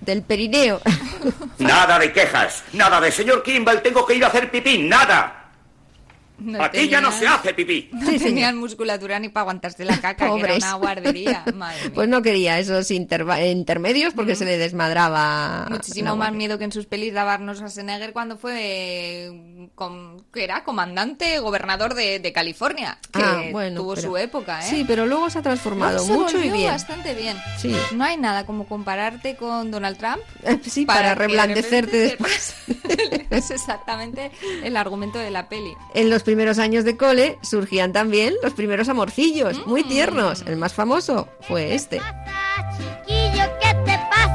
Del 0.00 0.22
perineo. 0.22 0.80
Nada 1.58 1.98
de 1.98 2.12
quejas. 2.12 2.64
Nada 2.72 3.00
de 3.00 3.10
señor 3.10 3.42
Kimball, 3.42 3.82
tengo 3.82 4.06
que 4.06 4.14
ir 4.14 4.24
a 4.24 4.28
hacer 4.28 4.50
pipí. 4.50 4.78
Nada. 4.78 5.35
No 6.38 6.62
Aquí 6.62 6.88
ya 6.88 7.00
no 7.00 7.08
tenían- 7.10 7.20
se 7.20 7.26
hace 7.28 7.54
pipí. 7.54 7.88
No 7.92 8.10
tenían 8.18 8.56
musculatura 8.58 9.18
ni 9.18 9.28
para 9.30 9.42
aguantarse 9.42 9.84
la 9.84 9.96
caca, 10.00 10.16
que 10.16 10.24
era 10.24 10.32
Pobres. 10.32 10.58
una 10.58 10.74
guardería. 10.74 11.44
Madre 11.54 11.80
mía. 11.82 11.92
Pues 11.94 12.08
no 12.08 12.20
quería 12.22 12.58
esos 12.58 12.90
interva- 12.90 13.42
intermedios 13.44 14.12
porque 14.14 14.34
se 14.36 14.44
le 14.44 14.58
desmadraba. 14.58 15.66
Muchísimo 15.70 16.14
más 16.16 16.32
miedo 16.32 16.58
que 16.58 16.64
en 16.64 16.72
sus 16.72 16.86
pelis 16.86 17.12
de 17.14 17.20
Arnold 17.20 17.56
Schwarzenegger 17.58 18.12
cuando 18.12 18.36
fue, 18.36 18.52
eh, 18.58 19.68
com- 19.74 20.18
que 20.32 20.44
era 20.44 20.62
comandante, 20.64 21.38
gobernador 21.38 21.94
de, 21.94 22.18
de 22.20 22.32
California, 22.32 22.98
que 23.12 23.22
Ah, 23.22 23.42
bueno, 23.52 23.80
tuvo 23.80 23.94
pero- 23.94 24.08
su 24.08 24.16
época, 24.16 24.60
¿eh? 24.60 24.70
Sí, 24.70 24.84
pero 24.86 25.06
luego 25.06 25.30
se 25.30 25.38
ha 25.38 25.42
transformado 25.42 25.98
Luego 26.06 26.06
se 26.06 26.12
mucho 26.36 26.36
y 26.38 26.40
volvió 26.48 26.56
bien. 26.56 26.70
bastante 26.72 27.14
bien. 27.14 27.36
Sí. 27.58 27.74
No 27.92 28.04
hay 28.04 28.16
nada 28.16 28.44
como 28.46 28.66
compararte 28.66 29.36
con 29.36 29.70
Donald 29.70 29.96
Trump. 29.96 30.18
Sí, 30.66 30.84
para, 30.84 31.02
que 31.02 31.08
de 31.08 31.14
reblandecerte 31.14 32.16
repente 32.16 32.26
después. 32.26 32.54
es 33.30 33.50
exactamente 33.50 34.30
el 34.62 34.76
argumento 34.76 35.18
de 35.18 35.30
la 35.30 35.48
peli. 35.48 35.72
En 35.94 36.10
los 36.10 36.22
primeros 36.26 36.58
años 36.58 36.84
de 36.84 36.96
cole 36.96 37.38
surgían 37.40 37.92
también 37.92 38.34
los 38.42 38.52
primeros 38.52 38.88
amorcillos, 38.88 39.64
muy 39.66 39.84
tiernos. 39.84 40.42
El 40.42 40.56
más 40.56 40.74
famoso 40.74 41.28
fue 41.40 41.74
este. 41.74 42.02
Chiquillo, 42.76 43.44
¿qué 43.62 43.74
te 43.86 43.98
pasa? 44.10 44.26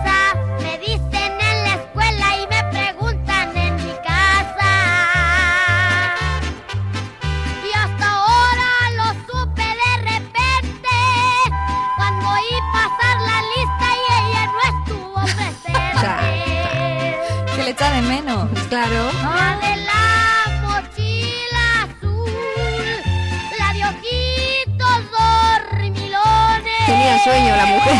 Sueño 27.23 27.55
la 27.55 27.65
mujer. 27.65 27.95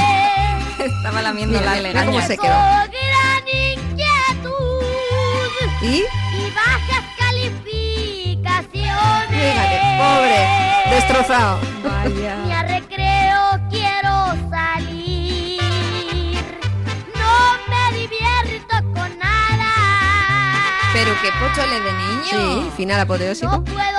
Estaba 0.80 1.22
lamiendo 1.22 1.60
Mira, 1.60 1.76
la 1.76 1.82
mira 1.90 2.06
cómo 2.06 2.22
se 2.22 2.38
quedó. 2.38 2.54
¿Y? 5.84 5.88
y 5.88 6.04
bajas 6.54 7.04
calificaciones. 7.18 9.30
Fíjate, 9.30 9.78
pobre, 9.98 10.40
destrozado. 10.96 11.60
Ni 12.46 12.54
a 12.54 12.62
recreo 12.64 13.60
quiero 13.70 14.14
salir. 14.50 15.60
No 17.16 17.58
me 17.68 17.84
divierto 17.98 18.76
con 18.94 19.10
nada. 19.18 19.72
Pero 20.94 21.12
qué 21.22 21.30
pochole 21.40 21.80
de 21.80 21.94
niño. 21.94 22.30
Sí, 22.30 22.70
final 22.78 23.00
apoteósico. 23.02 23.52
No 23.52 23.64
puedo 23.64 23.91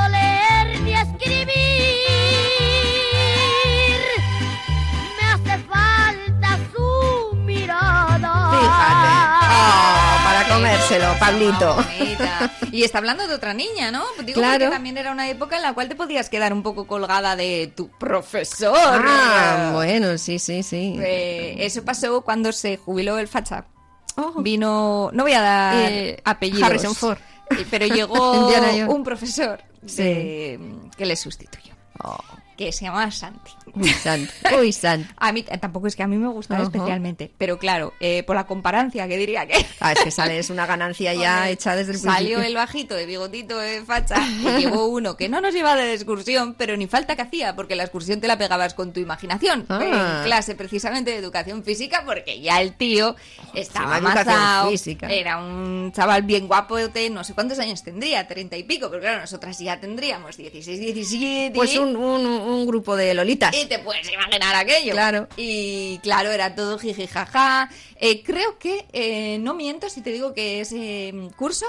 comérselo, 10.92 11.18
Pablito. 11.18 11.74
Bonita. 11.76 12.50
Y 12.72 12.84
está 12.84 12.98
hablando 12.98 13.26
de 13.26 13.34
otra 13.34 13.54
niña, 13.54 13.90
¿no? 13.90 14.04
Digo 14.24 14.40
Claro. 14.40 14.64
porque 14.66 14.70
también 14.70 14.98
era 14.98 15.12
una 15.12 15.28
época 15.28 15.56
en 15.56 15.62
la 15.62 15.72
cual 15.74 15.88
te 15.88 15.94
podías 15.94 16.28
quedar 16.28 16.52
un 16.52 16.62
poco 16.62 16.86
colgada 16.86 17.36
de 17.36 17.72
tu 17.74 17.88
profesor. 17.90 18.76
Ah, 18.76 19.70
bueno, 19.74 20.16
sí, 20.18 20.38
sí, 20.38 20.62
sí. 20.62 20.96
Eh, 21.00 21.56
eso 21.60 21.84
pasó 21.84 22.20
cuando 22.22 22.52
se 22.52 22.76
jubiló 22.76 23.18
el 23.18 23.28
facha. 23.28 23.66
Oh. 24.16 24.42
Vino, 24.42 25.10
no 25.12 25.22
voy 25.22 25.32
a 25.32 25.40
dar 25.40 25.74
Eh, 25.90 26.20
apellidos. 26.24 26.62
Harrison 26.68 26.94
Ford. 26.94 27.18
Pero 27.70 27.86
llegó 27.94 28.94
un 28.94 29.04
profesor 29.04 29.60
de- 29.82 30.58
que 30.96 31.06
le 31.06 31.16
sustituyó. 31.16 31.72
Que 32.56 32.70
se 32.72 32.84
llamaba 32.84 33.10
Santi. 33.10 33.52
Uy, 33.74 33.88
santo. 33.88 34.32
Uy, 34.60 34.72
santo. 34.72 35.12
A 35.16 35.32
mí 35.32 35.42
tampoco 35.42 35.86
es 35.86 35.96
que 35.96 36.02
a 36.02 36.06
mí 36.06 36.16
me 36.16 36.28
gustara 36.28 36.62
especialmente, 36.64 37.30
pero 37.38 37.58
claro, 37.58 37.94
eh, 38.00 38.22
por 38.24 38.36
la 38.36 38.44
comparancia 38.46 39.08
que 39.08 39.16
diría 39.16 39.46
que 39.46 39.64
Ah, 39.80 39.92
es 39.92 40.00
que 40.00 40.10
sale, 40.10 40.38
es 40.38 40.50
una 40.50 40.66
ganancia 40.66 41.14
ya 41.14 41.36
Hombre, 41.36 41.52
hecha 41.52 41.74
desde 41.76 41.92
el 41.92 41.98
Salió 41.98 42.36
principio. 42.38 42.42
el 42.42 42.54
bajito 42.54 42.94
de 42.94 43.06
bigotito 43.06 43.58
de 43.58 43.82
facha 43.82 44.16
y 44.26 44.60
llegó 44.62 44.86
uno 44.86 45.16
que 45.16 45.28
no 45.28 45.40
nos 45.40 45.54
llevaba 45.54 45.80
de 45.80 45.94
excursión, 45.94 46.54
pero 46.54 46.76
ni 46.76 46.86
falta 46.86 47.16
que 47.16 47.22
hacía, 47.22 47.56
porque 47.56 47.74
la 47.76 47.84
excursión 47.84 48.20
te 48.20 48.28
la 48.28 48.36
pegabas 48.36 48.74
con 48.74 48.92
tu 48.92 49.00
imaginación. 49.00 49.64
Ah. 49.68 49.80
En 50.20 50.24
clase 50.24 50.54
precisamente 50.54 51.10
de 51.12 51.16
educación 51.16 51.64
física, 51.64 52.02
porque 52.04 52.40
ya 52.40 52.60
el 52.60 52.74
tío 52.74 53.16
estaba 53.54 54.68
física. 54.68 55.08
era 55.08 55.38
un 55.38 55.92
chaval 55.92 56.22
bien 56.22 56.46
guapo, 56.46 56.76
de 56.76 57.10
no 57.10 57.24
sé 57.24 57.34
cuántos 57.34 57.58
años 57.58 57.82
tendría, 57.82 58.26
treinta 58.28 58.56
y 58.56 58.64
pico, 58.64 58.88
pero 58.90 59.00
claro, 59.00 59.20
nosotras 59.20 59.58
ya 59.58 59.80
tendríamos 59.80 60.36
16, 60.36 60.80
17. 60.80 61.54
Pues 61.54 61.76
un, 61.78 61.96
un, 61.96 62.26
un 62.44 62.66
grupo 62.66 62.96
de 62.96 63.14
lolitas. 63.14 63.54
Y 63.56 63.66
te 63.66 63.78
puedes 63.78 64.10
imaginar 64.10 64.54
aquello. 64.54 64.92
Claro. 64.92 65.28
Y 65.36 65.98
claro, 66.02 66.30
era 66.30 66.54
todo 66.54 66.78
jiji 66.78 67.06
jaja. 67.06 67.70
Eh, 67.96 68.22
creo 68.22 68.58
que, 68.58 68.86
eh, 68.92 69.38
no 69.38 69.54
miento 69.54 69.88
si 69.88 70.00
te 70.00 70.10
digo 70.10 70.34
que 70.34 70.60
ese 70.60 71.12
mm, 71.12 71.28
curso 71.30 71.66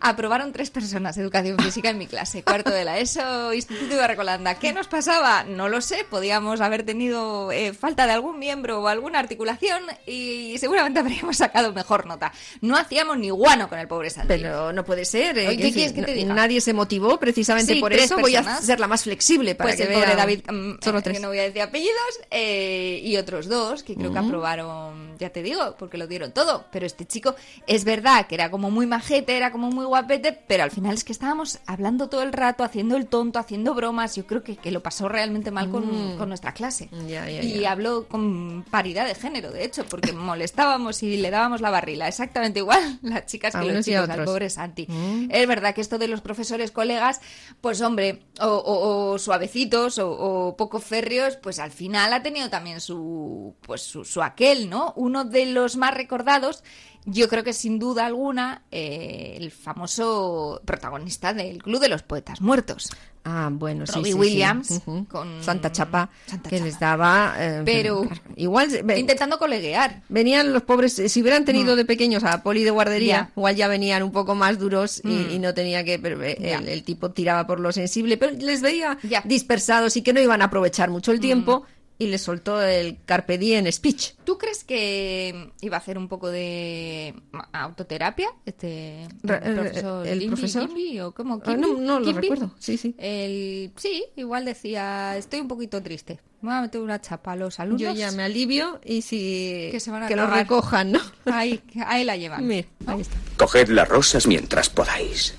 aprobaron 0.00 0.52
tres 0.52 0.70
personas 0.70 1.16
de 1.16 1.22
educación 1.22 1.58
física 1.58 1.90
en 1.90 1.98
mi 1.98 2.06
clase, 2.06 2.42
cuarto 2.42 2.70
de 2.70 2.84
la 2.84 2.98
ESO, 2.98 3.52
Instituto 3.52 3.96
de 3.96 4.06
Recolanda. 4.06 4.54
¿Qué 4.56 4.72
nos 4.72 4.86
pasaba? 4.88 5.44
No 5.44 5.68
lo 5.68 5.80
sé, 5.80 6.04
podíamos 6.08 6.60
haber 6.60 6.82
tenido 6.84 7.50
eh, 7.52 7.72
falta 7.72 8.06
de 8.06 8.12
algún 8.12 8.38
miembro 8.38 8.80
o 8.82 8.88
alguna 8.88 9.18
articulación 9.18 9.82
y 10.06 10.56
seguramente 10.58 11.00
habríamos 11.00 11.36
sacado 11.36 11.72
mejor 11.72 12.06
nota. 12.06 12.32
No 12.60 12.76
hacíamos 12.76 13.18
ni 13.18 13.30
guano 13.30 13.68
con 13.68 13.78
el 13.78 13.88
pobre 13.88 14.10
Santi. 14.10 14.28
Pero 14.28 14.72
no 14.72 14.84
puede 14.84 15.04
ser. 15.04 15.38
eh, 15.38 15.48
Oye, 15.48 15.56
¿qué 15.56 15.62
que 15.68 15.72
quieres 15.72 15.92
que 15.92 16.02
te 16.02 16.12
diga? 16.12 16.34
Nadie 16.34 16.60
se 16.60 16.72
motivó 16.72 17.18
precisamente 17.18 17.74
Sí, 17.74 17.80
por 17.80 17.92
eso. 17.92 18.18
Voy 18.18 18.36
a 18.36 18.40
personas. 18.42 18.64
ser 18.64 18.80
la 18.80 18.86
más 18.86 19.02
flexible 19.04 19.54
para 19.54 19.68
pues 19.70 19.76
que 19.76 19.82
el 19.86 19.92
pobre 19.94 20.06
vea- 20.08 20.16
David, 20.16 20.40
mm, 20.50 20.72
Solo 20.82 20.98
eh, 20.98 21.02
tres. 21.02 21.16
que 21.16 21.22
no 21.22 21.28
voy 21.28 21.38
a 21.38 21.42
decir 21.42 21.62
apellidos, 21.62 22.20
eh, 22.30 23.00
y 23.02 23.16
otros 23.16 23.48
dos 23.48 23.82
que 23.82 23.94
creo 23.94 24.12
que 24.12 24.20
Mm. 24.20 24.26
aprobaron, 24.26 25.18
ya 25.18 25.30
te 25.30 25.42
digo, 25.42 25.76
porque 25.78 25.96
lo 25.98 26.06
dieron 26.06 26.32
todo. 26.32 26.66
Pero 26.70 26.86
este 26.86 27.06
chico 27.06 27.34
es 27.66 27.84
verdad 27.84 28.26
que 28.26 28.34
era 28.34 28.50
como 28.50 28.70
muy 28.70 28.86
majete, 28.86 29.36
era 29.36 29.50
como 29.52 29.70
muy 29.70 29.84
guapete, 29.88 30.32
pero 30.46 30.62
al 30.62 30.70
final 30.70 30.94
es 30.94 31.04
que 31.04 31.12
estábamos 31.12 31.58
hablando 31.66 32.08
todo 32.08 32.22
el 32.22 32.32
rato, 32.32 32.64
haciendo 32.64 32.96
el 32.96 33.06
tonto, 33.06 33.38
haciendo 33.38 33.74
bromas. 33.74 34.14
Yo 34.16 34.26
creo 34.26 34.42
que, 34.42 34.56
que 34.56 34.70
lo 34.70 34.82
pasó 34.82 35.08
realmente 35.08 35.50
mal 35.50 35.70
con, 35.70 36.14
Mm. 36.14 36.18
con 36.18 36.28
nuestra 36.28 36.52
clase. 36.52 36.88
Ya, 37.06 37.28
ya, 37.28 37.42
y 37.42 37.60
ya. 37.60 37.72
habló 37.72 38.06
con 38.08 38.64
paridad 38.70 39.06
de 39.06 39.14
género, 39.14 39.50
de 39.50 39.64
hecho, 39.64 39.84
porque 39.86 40.12
molestábamos 40.12 41.02
y 41.02 41.16
le 41.16 41.30
dábamos 41.30 41.60
la 41.60 41.70
barrila. 41.70 42.08
Exactamente 42.08 42.58
igual 42.60 42.98
las 43.02 43.26
chicas 43.26 43.54
A 43.54 43.60
que 43.60 43.66
los 43.66 43.76
a 43.76 43.82
chicos, 43.82 44.08
al 44.08 44.24
pobre 44.24 44.50
Santi. 44.50 44.86
Mm. 44.88 45.28
Es 45.30 45.46
verdad 45.46 45.74
que 45.74 45.80
esto 45.80 45.98
de 45.98 46.08
los 46.08 46.20
profesores 46.20 46.70
colegas, 46.70 47.20
pues 47.60 47.80
hombre, 47.80 48.22
o, 48.40 48.46
o- 48.46 49.12
o 49.12 49.18
suavecitos 49.18 49.98
o, 49.98 50.10
o 50.10 50.56
poco 50.56 50.80
férreos, 50.80 51.36
pues 51.36 51.58
al 51.58 51.70
final 51.70 52.12
ha 52.12 52.22
tenido 52.22 52.50
también 52.50 52.80
su, 52.80 53.54
pues 53.62 53.82
su, 53.82 54.04
su 54.04 54.22
aquel, 54.22 54.68
¿no? 54.70 54.92
Uno 54.96 55.24
de 55.24 55.46
los 55.46 55.76
más 55.76 55.94
recordados, 55.94 56.62
yo 57.06 57.28
creo 57.28 57.42
que 57.44 57.52
sin 57.52 57.78
duda 57.78 58.04
alguna, 58.06 58.62
eh, 58.70 59.36
el 59.40 59.50
famoso 59.50 60.60
protagonista 60.64 61.32
del 61.32 61.62
Club 61.62 61.80
de 61.80 61.88
los 61.88 62.02
Poetas 62.02 62.40
Muertos. 62.40 62.90
Ah, 63.28 63.48
bueno, 63.50 63.86
sí, 63.88 63.92
Robbie 63.94 64.04
sí, 64.04 64.12
sí. 64.12 64.18
Williams, 64.20 64.80
con 65.08 65.42
Santa 65.42 65.72
Chapa, 65.72 66.08
Santa 66.26 66.48
que 66.48 66.56
Chapa. 66.58 66.64
les 66.66 66.78
daba... 66.78 67.34
eh, 67.38 67.62
Pero- 67.64 68.02
claro, 68.02 68.22
igual... 68.36 68.68
Intentando 68.96 69.36
coleguear. 69.36 70.02
Venían 70.08 70.52
los 70.52 70.62
pobres, 70.62 70.96
eh, 71.00 71.08
si 71.08 71.22
hubieran 71.22 71.44
tenido 71.44 71.74
de 71.74 71.84
pequeños 71.84 72.22
a 72.22 72.44
poli 72.44 72.62
de 72.62 72.70
guardería, 72.70 73.24
Mm. 73.34 73.38
Igual 73.40 73.56
ya 73.56 73.66
venían 73.68 74.02
un 74.04 74.12
poco 74.12 74.34
más 74.36 74.58
duros 74.60 75.00
y, 75.02 75.08
Mm. 75.08 75.30
y 75.32 75.38
no 75.40 75.54
tenía 75.54 75.82
que. 75.84 75.98
pero, 75.98 76.22
eh, 76.22 76.36
el, 76.40 76.68
el 76.68 76.84
tipo 76.84 77.10
tiraba 77.10 77.46
por 77.48 77.58
lo 77.58 77.72
sensible, 77.72 78.16
pero 78.16 78.32
les 78.32 78.62
veía. 78.62 78.96
Mm. 79.02 79.26
dispersados 79.28 79.96
y 79.96 80.02
que 80.02 80.12
no 80.12 80.20
iban 80.20 80.40
a 80.42 80.44
aprovechar 80.46 80.88
mucho 80.90 81.10
el 81.10 81.18
tiempo 81.18 81.64
y 81.98 82.06
les 82.06 82.22
soltó 82.22 82.60
el 82.60 82.98
Carpe 83.04 83.38
Diem 83.38 83.70
speech. 83.72 84.12
¿Tú 84.24 84.36
crees 84.38 84.64
que 84.64 85.52
iba 85.60 85.76
a 85.76 85.80
hacer 85.80 85.96
un 85.98 86.08
poco 86.08 86.28
de 86.28 87.14
autoterapia? 87.52 88.28
Este 88.44 89.04
el 89.04 89.54
profesor, 89.54 90.06
el 90.06 90.26
profesor? 90.26 90.70
O 91.02 91.12
cómo? 91.12 91.40
Ah, 91.44 91.56
no, 91.56 91.74
no 91.78 92.00
lo 92.00 92.12
recuerdo. 92.12 92.54
Sí, 92.58 92.76
sí. 92.76 92.94
El, 92.98 93.72
sí, 93.76 94.04
igual 94.16 94.44
decía, 94.44 95.16
estoy 95.16 95.40
un 95.40 95.48
poquito 95.48 95.82
triste. 95.82 96.20
Me 96.42 96.50
voy 96.50 96.58
a 96.58 96.62
meter 96.62 96.80
una 96.80 97.00
chapa 97.00 97.32
a 97.32 97.36
los 97.36 97.58
alumnos. 97.60 97.80
Yo 97.80 97.92
ya 97.92 98.12
me 98.12 98.22
alivio 98.22 98.80
y 98.84 99.02
si. 99.02 99.68
Que 99.70 99.80
se 99.80 99.90
van 99.90 100.02
a 100.02 100.10
lo 100.10 100.16
cagar. 100.16 100.38
recojan, 100.38 100.92
¿no? 100.92 101.00
Ahí, 101.24 101.62
ahí 101.86 102.04
la 102.04 102.16
llevan. 102.16 102.46
Mira, 102.46 102.68
ahí 102.86 103.00
está. 103.00 103.16
Coged 103.38 103.68
las 103.68 103.88
rosas 103.88 104.26
mientras 104.26 104.68
podáis. 104.68 105.34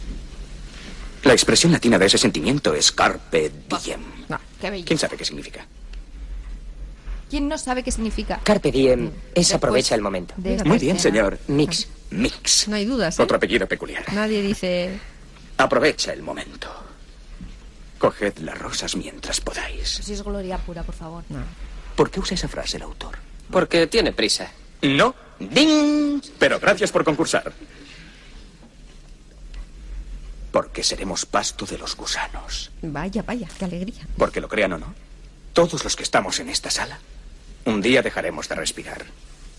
La 1.24 1.34
expresión 1.34 1.72
latina 1.72 2.00
de 2.00 2.06
ese 2.08 2.18
sentimiento 2.18 2.74
es 2.74 2.92
carpe 2.92 3.52
diem. 3.70 4.02
Qué 4.60 4.72
bello. 4.72 4.86
¿Quién 4.86 4.98
sabe 4.98 5.18
qué 5.18 5.26
significa? 5.26 5.68
¿Quién 7.30 7.48
no 7.48 7.58
sabe 7.58 7.84
qué 7.84 7.92
significa? 7.92 8.40
Carpe 8.44 8.72
diem 8.72 9.12
es 9.36 9.54
aprovecha 9.54 9.96
el 9.96 10.02
momento. 10.02 10.34
Muy 10.66 10.78
bien, 10.80 11.00
señor. 11.00 11.38
Mix. 11.48 11.88
Mix. 12.12 12.68
No 12.68 12.76
hay 12.76 12.86
dudas. 12.86 13.20
¿eh? 13.20 13.24
Otro 13.24 13.38
apellido 13.38 13.68
peculiar. 13.68 14.06
Nadie 14.14 14.42
dice. 14.42 14.98
Aprovecha 15.58 16.14
el 16.14 16.22
momento. 16.22 16.70
Coged 17.98 18.38
las 18.40 18.58
rosas 18.58 18.96
mientras 18.96 19.42
podáis. 19.42 20.02
Si 20.04 20.14
es 20.14 20.24
gloria 20.24 20.58
pura, 20.58 20.84
por 20.84 20.96
favor. 20.96 21.24
¿Por 21.96 22.12
qué 22.12 22.20
usa 22.20 22.36
esa 22.36 22.48
frase 22.48 22.78
el 22.78 22.84
autor? 22.84 23.18
Porque 23.52 23.88
tiene 23.88 24.14
prisa. 24.14 24.52
No. 24.82 25.16
¡Ding! 25.40 26.22
Pero 26.40 26.60
gracias 26.60 26.92
por 26.92 27.04
concursar. 27.04 27.52
Porque 30.52 30.84
seremos 30.84 31.26
pasto 31.26 31.66
de 31.66 31.78
los 31.78 31.96
gusanos. 31.96 32.72
Vaya, 32.82 33.22
vaya, 33.24 33.48
qué 33.60 33.66
alegría. 33.66 34.08
Porque 34.18 34.42
lo 34.42 34.48
crean 34.48 34.74
o 34.74 34.78
no, 34.78 34.94
todos 35.54 35.84
los 35.84 35.96
que 35.96 36.04
estamos 36.04 36.40
en 36.40 36.50
esta 36.50 36.70
sala, 36.72 37.00
un 37.68 37.82
día 37.82 38.02
dejaremos 38.02 38.48
de 38.50 38.56
respirar. 38.56 39.06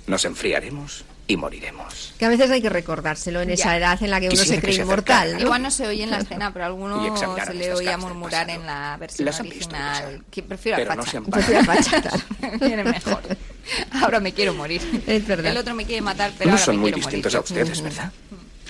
Nos 0.06 0.24
enfriaremos 0.24 1.04
y 1.26 1.36
moriremos. 1.36 2.14
Que 2.18 2.24
a 2.24 2.30
veces 2.30 2.50
hay 2.50 2.62
que 2.62 2.70
recordárselo 2.70 3.42
en 3.42 3.50
esa 3.50 3.64
Ya. 3.72 3.76
edad 3.76 4.02
en 4.02 4.10
la 4.10 4.18
que 4.18 4.28
uno 4.28 4.30
Quisiera 4.30 4.48
se 4.48 4.54
que 4.56 4.60
cree 4.62 4.76
se 4.76 4.82
inmortal. 4.82 5.34
¿no? 5.34 5.40
Igual 5.40 5.62
no 5.62 5.70
se 5.70 5.86
oye 5.86 6.02
en 6.04 6.10
la 6.10 6.18
escena, 6.20 6.50
pero 6.50 6.64
a 6.64 6.68
alguno 6.68 7.14
se 7.44 7.52
le 7.54 7.74
oía 7.74 7.98
murmurar 7.98 8.48
en 8.48 8.64
la 8.64 8.96
versión 8.98 9.26
Las 9.26 9.38
original. 9.40 10.24
Que 10.30 10.42
prefiero 10.42 10.78
Pero 10.78 10.92
a 10.92 10.96
no 10.96 11.04
se 11.04 11.18
han 11.18 11.26
Prefiero 11.26 11.60
a 11.60 11.76
claro. 11.76 12.18
Viene 12.60 12.84
mejor. 12.84 13.20
Ahora 14.02 14.20
me 14.20 14.32
quiero 14.32 14.54
morir. 14.54 14.80
Es 15.06 15.26
verdad. 15.26 15.52
El 15.52 15.58
otro 15.58 15.74
me 15.74 15.84
quiere 15.84 16.00
matar, 16.00 16.32
pero 16.38 16.48
No 16.48 16.54
ahora 16.56 16.64
son 16.64 16.76
me 16.76 16.80
muy 16.80 16.92
quiero 16.92 17.06
distintos 17.06 17.34
morir. 17.34 17.36
a 17.36 17.60
ustedes, 17.60 17.82
¿verdad? 17.82 18.12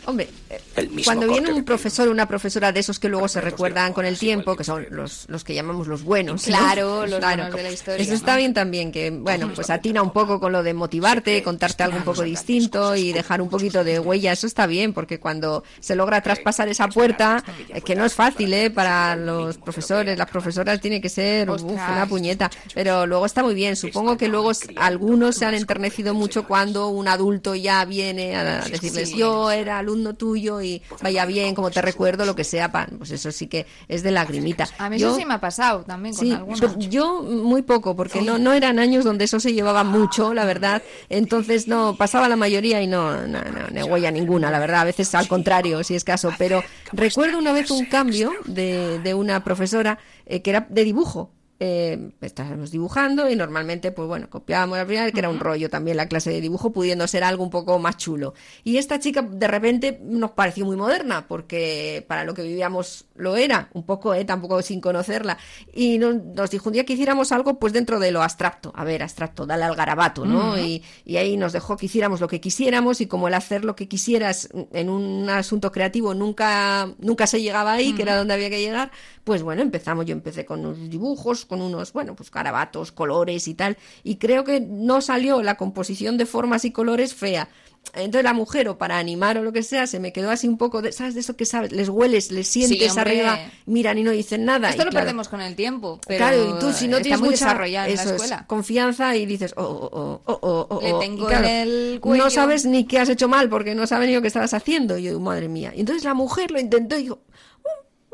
Hombre, 0.08 0.26
El 0.74 0.88
mismo 0.88 1.04
cuando 1.04 1.28
viene 1.30 1.52
un 1.52 1.64
profesor 1.66 2.08
o 2.08 2.10
una 2.10 2.26
profesora 2.26 2.72
de 2.72 2.80
esos 2.80 2.98
que 2.98 3.10
luego 3.10 3.28
se 3.28 3.42
recuerdan 3.42 3.92
con 3.92 4.06
el 4.06 4.18
tiempo, 4.18 4.56
que 4.56 4.64
son 4.64 4.86
los, 4.88 5.26
los 5.28 5.44
que 5.44 5.52
llamamos 5.52 5.86
los 5.86 6.02
buenos. 6.02 6.48
¿no? 6.48 6.56
Claro, 6.56 7.06
los 7.06 7.20
buenos 7.20 7.54
de 7.54 7.62
la 7.62 7.70
historia, 7.70 8.02
Eso 8.02 8.14
está 8.14 8.38
bien 8.38 8.54
también, 8.54 8.90
que, 8.90 9.10
bueno, 9.10 9.52
pues 9.54 9.68
atina 9.68 10.00
un 10.00 10.14
poco 10.14 10.40
con 10.40 10.50
lo 10.50 10.62
de 10.62 10.72
motivarte, 10.72 11.42
contarte 11.42 11.82
algo 11.82 11.98
un 11.98 12.04
poco 12.04 12.22
distinto 12.22 12.96
y 12.96 13.12
dejar 13.12 13.42
un 13.42 13.50
poquito 13.50 13.84
de 13.84 13.98
huella. 13.98 14.32
Eso 14.32 14.46
está 14.46 14.66
bien, 14.66 14.94
porque 14.94 15.20
cuando 15.20 15.62
se 15.78 15.94
logra 15.94 16.22
traspasar 16.22 16.68
esa 16.68 16.88
puerta, 16.88 17.44
que 17.84 17.94
no 17.94 18.06
es 18.06 18.14
fácil, 18.14 18.50
¿eh? 18.54 18.70
Para 18.70 19.14
los 19.14 19.58
profesores, 19.58 20.16
las 20.16 20.30
profesoras, 20.30 20.80
tiene 20.80 21.02
que 21.02 21.10
ser 21.10 21.50
uf, 21.50 21.62
una 21.64 22.06
puñeta. 22.08 22.50
Pero 22.72 23.04
luego 23.04 23.26
está 23.26 23.42
muy 23.42 23.54
bien. 23.54 23.76
Supongo 23.76 24.16
que 24.16 24.28
luego 24.28 24.52
algunos 24.76 25.36
se 25.36 25.44
han 25.44 25.52
enternecido 25.52 26.14
mucho 26.14 26.46
cuando 26.46 26.88
un 26.88 27.08
adulto 27.08 27.54
ya 27.54 27.84
viene 27.84 28.36
a 28.36 28.62
decirles, 28.62 29.10
yo 29.10 29.50
era 29.50 29.76
alumno 29.76 29.97
tuyo 30.14 30.60
y 30.62 30.82
vaya 31.02 31.24
bien, 31.26 31.54
como 31.54 31.70
te 31.70 31.82
recuerdo, 31.82 32.24
lo 32.24 32.34
que 32.34 32.44
sea, 32.44 32.72
pan. 32.72 32.94
Pues 32.98 33.10
eso 33.10 33.30
sí 33.32 33.46
que 33.46 33.66
es 33.88 34.02
de 34.02 34.10
lagrimita. 34.10 34.68
A 34.78 34.88
mí 34.90 34.98
Yo- 34.98 35.08
eso 35.08 35.16
sí 35.18 35.24
me 35.24 35.34
ha 35.34 35.40
pasado 35.40 35.82
también 35.84 36.14
con 36.14 36.24
Sí, 36.26 36.32
algunos. 36.32 36.78
yo 36.88 37.22
muy 37.22 37.62
poco, 37.62 37.94
porque 37.96 38.22
no, 38.22 38.38
no 38.38 38.52
eran 38.52 38.78
años 38.78 39.04
donde 39.04 39.24
eso 39.24 39.40
se 39.40 39.52
llevaba 39.52 39.84
mucho, 39.84 40.34
la 40.34 40.44
verdad. 40.44 40.82
Entonces 41.08 41.68
no, 41.68 41.96
pasaba 41.96 42.28
la 42.28 42.36
mayoría 42.36 42.80
y 42.82 42.86
no, 42.86 43.26
no, 43.26 43.40
no, 43.42 43.68
no 43.72 43.86
huella 43.86 44.10
ninguna, 44.10 44.50
la 44.50 44.58
verdad. 44.58 44.80
A 44.80 44.84
veces 44.84 45.14
al 45.14 45.28
contrario, 45.28 45.82
si 45.84 45.94
es 45.94 46.04
caso. 46.04 46.32
Pero 46.38 46.62
recuerdo 46.92 47.38
una 47.38 47.52
vez 47.52 47.70
un 47.70 47.86
cambio 47.86 48.32
de, 48.46 49.00
de 49.02 49.14
una 49.14 49.42
profesora 49.44 49.98
eh, 50.26 50.42
que 50.42 50.50
era 50.50 50.66
de 50.68 50.84
dibujo. 50.84 51.32
Eh, 51.60 52.12
estábamos 52.20 52.70
dibujando 52.70 53.28
y 53.28 53.34
normalmente, 53.34 53.90
pues 53.90 54.06
bueno, 54.06 54.30
copiábamos 54.30 54.78
al 54.78 54.86
final, 54.86 55.12
que 55.12 55.18
era 55.18 55.28
un 55.28 55.40
rollo 55.40 55.68
también 55.68 55.96
la 55.96 56.06
clase 56.06 56.30
de 56.30 56.40
dibujo, 56.40 56.70
pudiendo 56.72 57.06
ser 57.08 57.24
algo 57.24 57.42
un 57.42 57.50
poco 57.50 57.78
más 57.80 57.96
chulo. 57.96 58.32
Y 58.62 58.76
esta 58.76 59.00
chica 59.00 59.22
de 59.22 59.48
repente 59.48 59.98
nos 60.04 60.30
pareció 60.30 60.64
muy 60.64 60.76
moderna, 60.76 61.26
porque 61.26 62.04
para 62.06 62.22
lo 62.22 62.32
que 62.34 62.42
vivíamos 62.42 63.06
lo 63.16 63.34
era, 63.36 63.70
un 63.72 63.82
poco, 63.84 64.14
eh, 64.14 64.24
tampoco 64.24 64.62
sin 64.62 64.80
conocerla. 64.80 65.36
Y 65.74 65.98
no- 65.98 66.12
nos 66.12 66.50
dijo 66.50 66.68
un 66.68 66.74
día 66.74 66.84
que 66.84 66.92
hiciéramos 66.92 67.32
algo 67.32 67.58
pues 67.58 67.72
dentro 67.72 67.98
de 67.98 68.12
lo 68.12 68.22
abstracto. 68.22 68.72
A 68.76 68.84
ver, 68.84 69.02
abstracto, 69.02 69.44
dale 69.44 69.64
al 69.64 69.74
garabato, 69.74 70.24
¿no? 70.24 70.56
Y 71.04 71.16
ahí 71.16 71.36
nos 71.36 71.52
dejó 71.52 71.76
que 71.76 71.86
hiciéramos 71.86 72.20
lo 72.20 72.28
que 72.28 72.40
quisiéramos 72.40 73.00
y 73.00 73.06
como 73.06 73.26
el 73.26 73.34
hacer 73.34 73.64
lo 73.64 73.74
que 73.74 73.88
quisieras 73.88 74.48
en 74.72 74.88
un 74.88 75.28
asunto 75.28 75.72
creativo 75.72 76.14
nunca, 76.14 76.94
nunca 77.00 77.26
se 77.26 77.42
llegaba 77.42 77.72
ahí, 77.72 77.94
que 77.94 78.02
era 78.02 78.16
donde 78.16 78.34
había 78.34 78.48
que 78.50 78.60
llegar, 78.60 78.92
pues 79.24 79.42
bueno, 79.42 79.60
empezamos, 79.62 80.06
yo 80.06 80.12
empecé 80.12 80.44
con 80.46 80.60
unos 80.60 80.88
dibujos, 80.88 81.44
con 81.48 81.60
unos, 81.62 81.92
bueno, 81.92 82.14
pues 82.14 82.30
garabatos, 82.30 82.92
colores 82.92 83.48
y 83.48 83.54
tal, 83.54 83.76
y 84.04 84.16
creo 84.16 84.44
que 84.44 84.60
no 84.60 85.00
salió 85.00 85.42
la 85.42 85.56
composición 85.56 86.16
de 86.18 86.26
formas 86.26 86.64
y 86.64 86.70
colores 86.70 87.14
fea. 87.14 87.48
Entonces 87.94 88.24
la 88.24 88.34
mujer, 88.34 88.68
o 88.68 88.76
para 88.76 88.98
animar 88.98 89.38
o 89.38 89.42
lo 89.42 89.52
que 89.52 89.62
sea, 89.62 89.86
se 89.86 89.98
me 89.98 90.12
quedó 90.12 90.30
así 90.30 90.46
un 90.46 90.58
poco 90.58 90.82
de, 90.82 90.92
¿sabes? 90.92 91.14
De 91.14 91.20
eso 91.20 91.36
que 91.36 91.46
sabes, 91.46 91.72
les 91.72 91.88
hueles, 91.88 92.30
les 92.30 92.46
sientes 92.46 92.98
arriba, 92.98 93.38
miran 93.66 93.96
y 93.96 94.02
no 94.02 94.10
dicen 94.10 94.44
nada. 94.44 94.68
Esto 94.68 94.82
y 94.82 94.84
lo 94.84 94.90
claro, 94.90 95.06
perdemos 95.06 95.28
con 95.28 95.40
el 95.40 95.56
tiempo. 95.56 95.98
Pero 96.06 96.18
Claro, 96.18 96.56
y 96.56 96.60
tú 96.60 96.72
si 96.72 96.86
no 96.86 97.00
tienes 97.00 97.20
mucha 97.20 97.30
desarrollada 97.30 97.88
en 97.88 97.94
la 97.96 98.00
eso 98.02 98.10
es, 98.10 98.16
escuela. 98.16 98.44
confianza 98.46 99.16
y 99.16 99.24
dices, 99.24 99.54
oh, 99.56 99.62
oh, 99.62 99.88
oh, 99.92 100.20
oh, 100.26 100.38
oh, 100.42 100.66
oh, 100.76 100.80
Le 100.82 100.92
oh, 100.92 100.98
tengo 100.98 101.24
y 101.24 101.28
claro, 101.28 101.46
en 101.46 101.54
el 101.68 101.98
cuello. 102.00 102.24
No 102.24 102.30
sabes 102.30 102.66
ni 102.66 102.84
qué 102.84 102.98
has 102.98 103.08
hecho 103.08 103.28
mal 103.28 103.48
porque 103.48 103.74
no 103.74 103.86
sabes 103.86 104.08
ni 104.08 104.14
lo 104.14 104.20
que 104.20 104.28
estabas 104.28 104.52
haciendo. 104.52 104.98
Y 104.98 105.04
yo, 105.04 105.18
madre 105.18 105.48
mía. 105.48 105.72
Y 105.74 105.80
entonces 105.80 106.04
la 106.04 106.12
mujer 106.14 106.50
lo 106.50 106.60
intentó 106.60 106.98
y 106.98 107.04
dijo, 107.04 107.20
"Oh, 107.57 107.57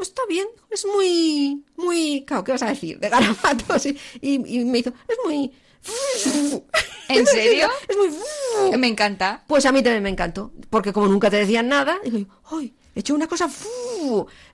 está 0.02 0.22
bien, 0.28 0.46
es 0.70 0.84
muy, 0.86 1.62
muy, 1.76 2.24
claro, 2.26 2.44
¿qué 2.44 2.52
vas 2.52 2.62
a 2.62 2.68
decir? 2.68 2.98
De 2.98 3.08
garabatos. 3.08 3.86
Y, 3.86 3.98
y, 4.20 4.60
y 4.60 4.64
me 4.64 4.78
hizo, 4.78 4.90
es 5.08 5.16
muy... 5.24 5.52
¿En 7.08 7.26
serio? 7.26 7.68
Es 7.88 7.96
muy... 7.96 8.78
Me 8.78 8.86
encanta. 8.88 9.44
Pues 9.46 9.66
a 9.66 9.72
mí 9.72 9.82
también 9.82 10.02
me 10.02 10.08
encantó, 10.08 10.52
porque 10.70 10.92
como 10.92 11.06
nunca 11.08 11.30
te 11.30 11.36
decían 11.36 11.68
nada, 11.68 11.98
digo, 12.04 12.18
yo, 12.18 12.26
¡ay! 12.56 12.74
He 12.96 13.00
hecho 13.00 13.12
una 13.12 13.26
cosa, 13.26 13.50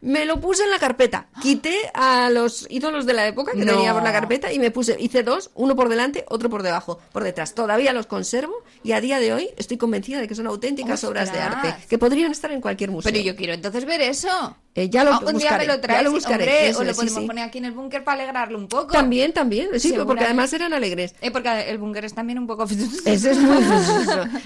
me 0.01 0.25
lo 0.25 0.41
puse 0.41 0.63
en 0.65 0.71
la 0.71 0.79
carpeta. 0.79 1.29
Quité 1.43 1.77
a 1.93 2.31
los 2.31 2.67
ídolos 2.71 3.05
de 3.05 3.13
la 3.13 3.27
época 3.27 3.53
que 3.53 3.67
No. 3.67 3.75
tenía 3.75 3.93
por 3.93 4.03
la 4.03 4.13
carpeta 4.13 4.51
y 4.51 4.59
me 4.59 4.71
puse, 4.71 4.97
hice 4.99 5.23
dos, 5.23 5.51
uno 5.55 5.77
por 5.77 5.91
delante, 5.91 6.25
otro 6.27 6.49
por 6.49 6.63
debajo, 6.63 6.99
por 7.13 7.23
detrás. 7.23 7.55
Todavía 7.55 7.93
los 7.93 8.07
conservo 8.07 8.55
y 8.83 8.93
a 8.93 9.03
día 9.03 9.21
de 9.21 9.35
hoy 9.35 9.51
estoy 9.59 9.77
convencida 9.77 10.21
de 10.23 10.27
que 10.27 10.35
son 10.35 10.47
auténticas 10.47 11.05
obras 11.05 11.31
de 11.35 11.39
arte, 11.39 11.75
que 11.87 11.99
podrían 11.99 12.33
estar 12.33 12.51
en 12.51 12.63
cualquier 12.63 12.91
museo. 12.91 13.13
Pero 13.13 13.23
yo 13.23 13.37
quiero 13.37 13.53
entonces 13.53 13.85
ver 13.85 14.01
eso. 14.01 14.57
Eh, 14.75 14.89
ya 14.89 15.03
lo 15.03 15.11
Ah, 15.13 15.19
un 15.19 15.37
día 15.37 15.51
buscaré, 15.51 15.59
me 15.59 15.67
lo 15.67 15.75
ya 15.75 15.81
traes, 15.81 16.05
lo 16.05 16.13
buscaré, 16.13 16.45
hombre, 16.45 16.69
eso 16.69 16.81
o 16.81 16.85
lo 16.85 16.93
sí, 16.93 16.97
podemos 17.01 17.21
sí. 17.23 17.27
poner 17.27 17.45
aquí 17.45 17.59
en 17.59 17.65
el 17.65 17.73
búnker 17.73 18.05
para 18.05 18.23
alegrarlo 18.23 18.57
un 18.57 18.69
poco. 18.69 18.93
También, 18.93 19.33
también, 19.33 19.69
sí, 19.81 19.93
porque 20.07 20.25
además 20.25 20.53
eran 20.53 20.73
alegres. 20.73 21.15
Eh, 21.21 21.33
porque 21.33 21.69
el 21.69 21.79
búnker 21.79 22.05
es 22.05 22.15
también 22.15 22.39
un 22.39 22.47
poco... 22.47 22.65
Eso 23.05 23.31
es 23.31 23.39
muy 23.39 23.65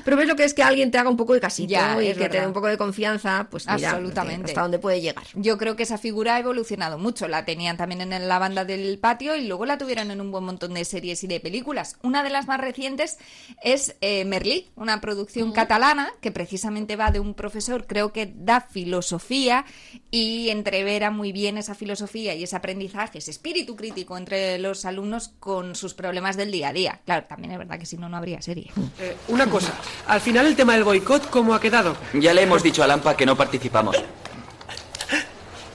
Pero 0.05 0.17
ves 0.17 0.27
lo 0.27 0.35
que 0.35 0.45
es 0.45 0.55
que 0.55 0.63
alguien 0.63 0.91
te 0.91 0.97
haga 0.97 1.11
un 1.11 1.19
poco 1.19 1.35
de 1.35 1.41
casito 1.41 1.71
Ya, 1.71 2.03
y 2.03 2.15
que 2.15 2.29
te 2.31 2.41
dé 2.41 2.47
un 2.47 2.55
poco 2.55 2.69
de 2.69 2.79
confianza, 2.79 3.47
pues 3.51 3.67
mira, 3.67 3.91
Absolutamente. 3.91 4.47
hasta 4.53 4.63
dónde 4.63 4.79
puede 4.79 5.03
llegar. 5.03 5.25
Yo 5.35 5.59
creo 5.59 5.77
que 5.77 5.83
esa 5.83 5.99
figura 5.99 6.37
ha 6.37 6.39
evolucionado 6.39 6.97
mucho. 6.97 7.29
La 7.29 7.45
tenían 7.45 7.77
también 7.77 8.01
en 8.01 8.29
la 8.29 8.39
banda 8.39 8.65
del 8.65 8.99
patio 8.99 9.37
y 9.37 9.47
luego 9.47 9.67
la 9.67 9.77
tuvieron 9.77 10.11
en 10.11 10.23
un 10.23 10.31
buen 10.31 10.45
montón 10.45 10.73
de 10.73 10.87
series 10.87 11.23
y 11.25 11.27
de 11.27 11.39
películas. 11.41 11.99
Una 12.03 12.23
de 12.23 12.31
las 12.31 12.47
más 12.47 12.61
recientes 12.61 13.19
es 13.63 13.97
eh, 14.01 14.25
Merlí, 14.25 14.71
una 14.75 15.03
producción 15.03 15.53
catalana 15.53 16.13
que 16.23 16.33
precisamente 16.33 16.97
va 16.97 17.11
de 17.11 17.21
un 17.21 17.35
profesor, 17.35 17.87
creo 17.87 18.13
que 18.13 18.33
da 18.35 18.63
filosofía 18.63 19.67
y 20.15 20.49
entrevera 20.51 21.11
muy 21.11 21.33
bien 21.33 21.59
esa 21.59 21.75
filosofía 21.75 22.37
y 22.37 22.45
ese 22.45 22.55
aprendizaje, 22.55 23.19
ese 23.19 23.33
espíritu 23.33 23.75
crítico 23.75 24.17
entre 24.17 24.59
los 24.59 24.85
alumnos 24.85 25.33
con 25.41 25.75
sus 25.75 25.93
problemas 25.95 26.37
del 26.37 26.53
día 26.53 26.69
a 26.69 26.73
día. 26.73 27.01
Claro, 27.05 27.27
también 27.29 27.51
es 27.51 27.59
verdad 27.59 27.81
que 27.81 27.85
si 27.85 27.97
no, 27.97 28.09
no 28.09 28.17
habría 28.17 28.41
serie. 28.41 28.71
Eh, 29.01 29.17
una 29.27 29.51
cosa, 29.51 29.75
al 30.07 30.21
final 30.21 30.47
el 30.47 30.55
tema 30.55 30.75
del 30.75 30.85
boicot, 30.85 31.29
¿cómo 31.31 31.53
ha 31.53 31.61
quedado? 31.61 31.97
Ya 32.13 32.33
le 32.33 32.43
hemos 32.43 32.63
dicho 32.63 32.85
a 32.85 32.87
Lampa 32.87 33.17
que 33.17 33.27
no 33.27 33.37
participamos. 33.37 33.97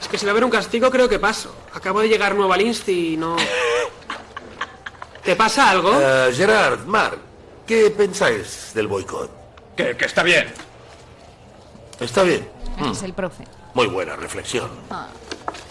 Es 0.02 0.08
que 0.08 0.18
si 0.18 0.26
va 0.26 0.30
a 0.30 0.32
haber 0.32 0.46
un 0.46 0.52
castigo, 0.52 0.90
creo 0.90 1.10
que 1.10 1.20
paso. 1.20 1.54
Acabo 1.74 2.00
de 2.00 2.08
llegar 2.08 2.34
nuevo 2.34 2.54
al 2.54 2.62
Insti 2.62 3.16
y 3.16 3.18
no... 3.18 3.36
¿Te 5.22 5.36
pasa 5.36 5.70
algo? 5.70 5.92
Eh, 6.02 6.32
Gerard, 6.34 6.86
Marc, 6.86 7.18
¿qué 7.68 7.90
pensáis 7.90 8.72
del 8.74 8.88
boicot? 8.88 9.76
Que, 9.76 9.98
que 9.98 10.06
está 10.06 10.24
bien. 10.24 10.48
Está 12.00 12.24
bien. 12.24 12.48
Es 12.90 13.04
el 13.04 13.12
profe. 13.12 13.44
Muy 13.74 13.88
buena 13.88 14.16
reflexión. 14.16 14.70
Ah. 14.90 15.08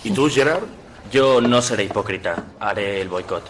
¿Y 0.05 0.11
tú, 0.11 0.29
Gerard? 0.31 0.63
Yo 1.11 1.41
no 1.41 1.63
seré 1.63 1.85
hipócrita. 1.85 2.45
Haré 2.61 3.01
el 3.01 3.09
boicot. 3.09 3.43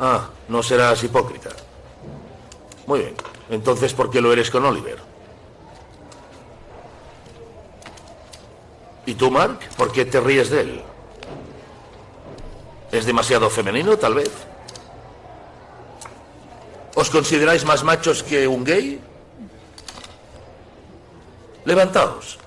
Ah, 0.00 0.28
no 0.48 0.62
serás 0.62 1.02
hipócrita. 1.04 1.50
Muy 2.86 3.00
bien. 3.00 3.14
Entonces, 3.50 3.92
¿por 3.94 4.10
qué 4.10 4.20
lo 4.20 4.32
eres 4.32 4.50
con 4.50 4.64
Oliver? 4.64 4.98
¿Y 9.06 9.14
tú, 9.14 9.30
Mark? 9.30 9.58
¿Por 9.76 9.92
qué 9.92 10.04
te 10.04 10.20
ríes 10.20 10.50
de 10.50 10.60
él? 10.60 10.82
¿Es 12.90 13.06
demasiado 13.06 13.48
femenino, 13.48 13.96
tal 13.96 14.14
vez? 14.14 14.30
¿Os 16.94 17.10
consideráis 17.10 17.64
más 17.64 17.82
machos 17.82 18.22
que 18.22 18.46
un 18.46 18.64
gay? 18.64 19.00
Levantaos. 21.64 22.38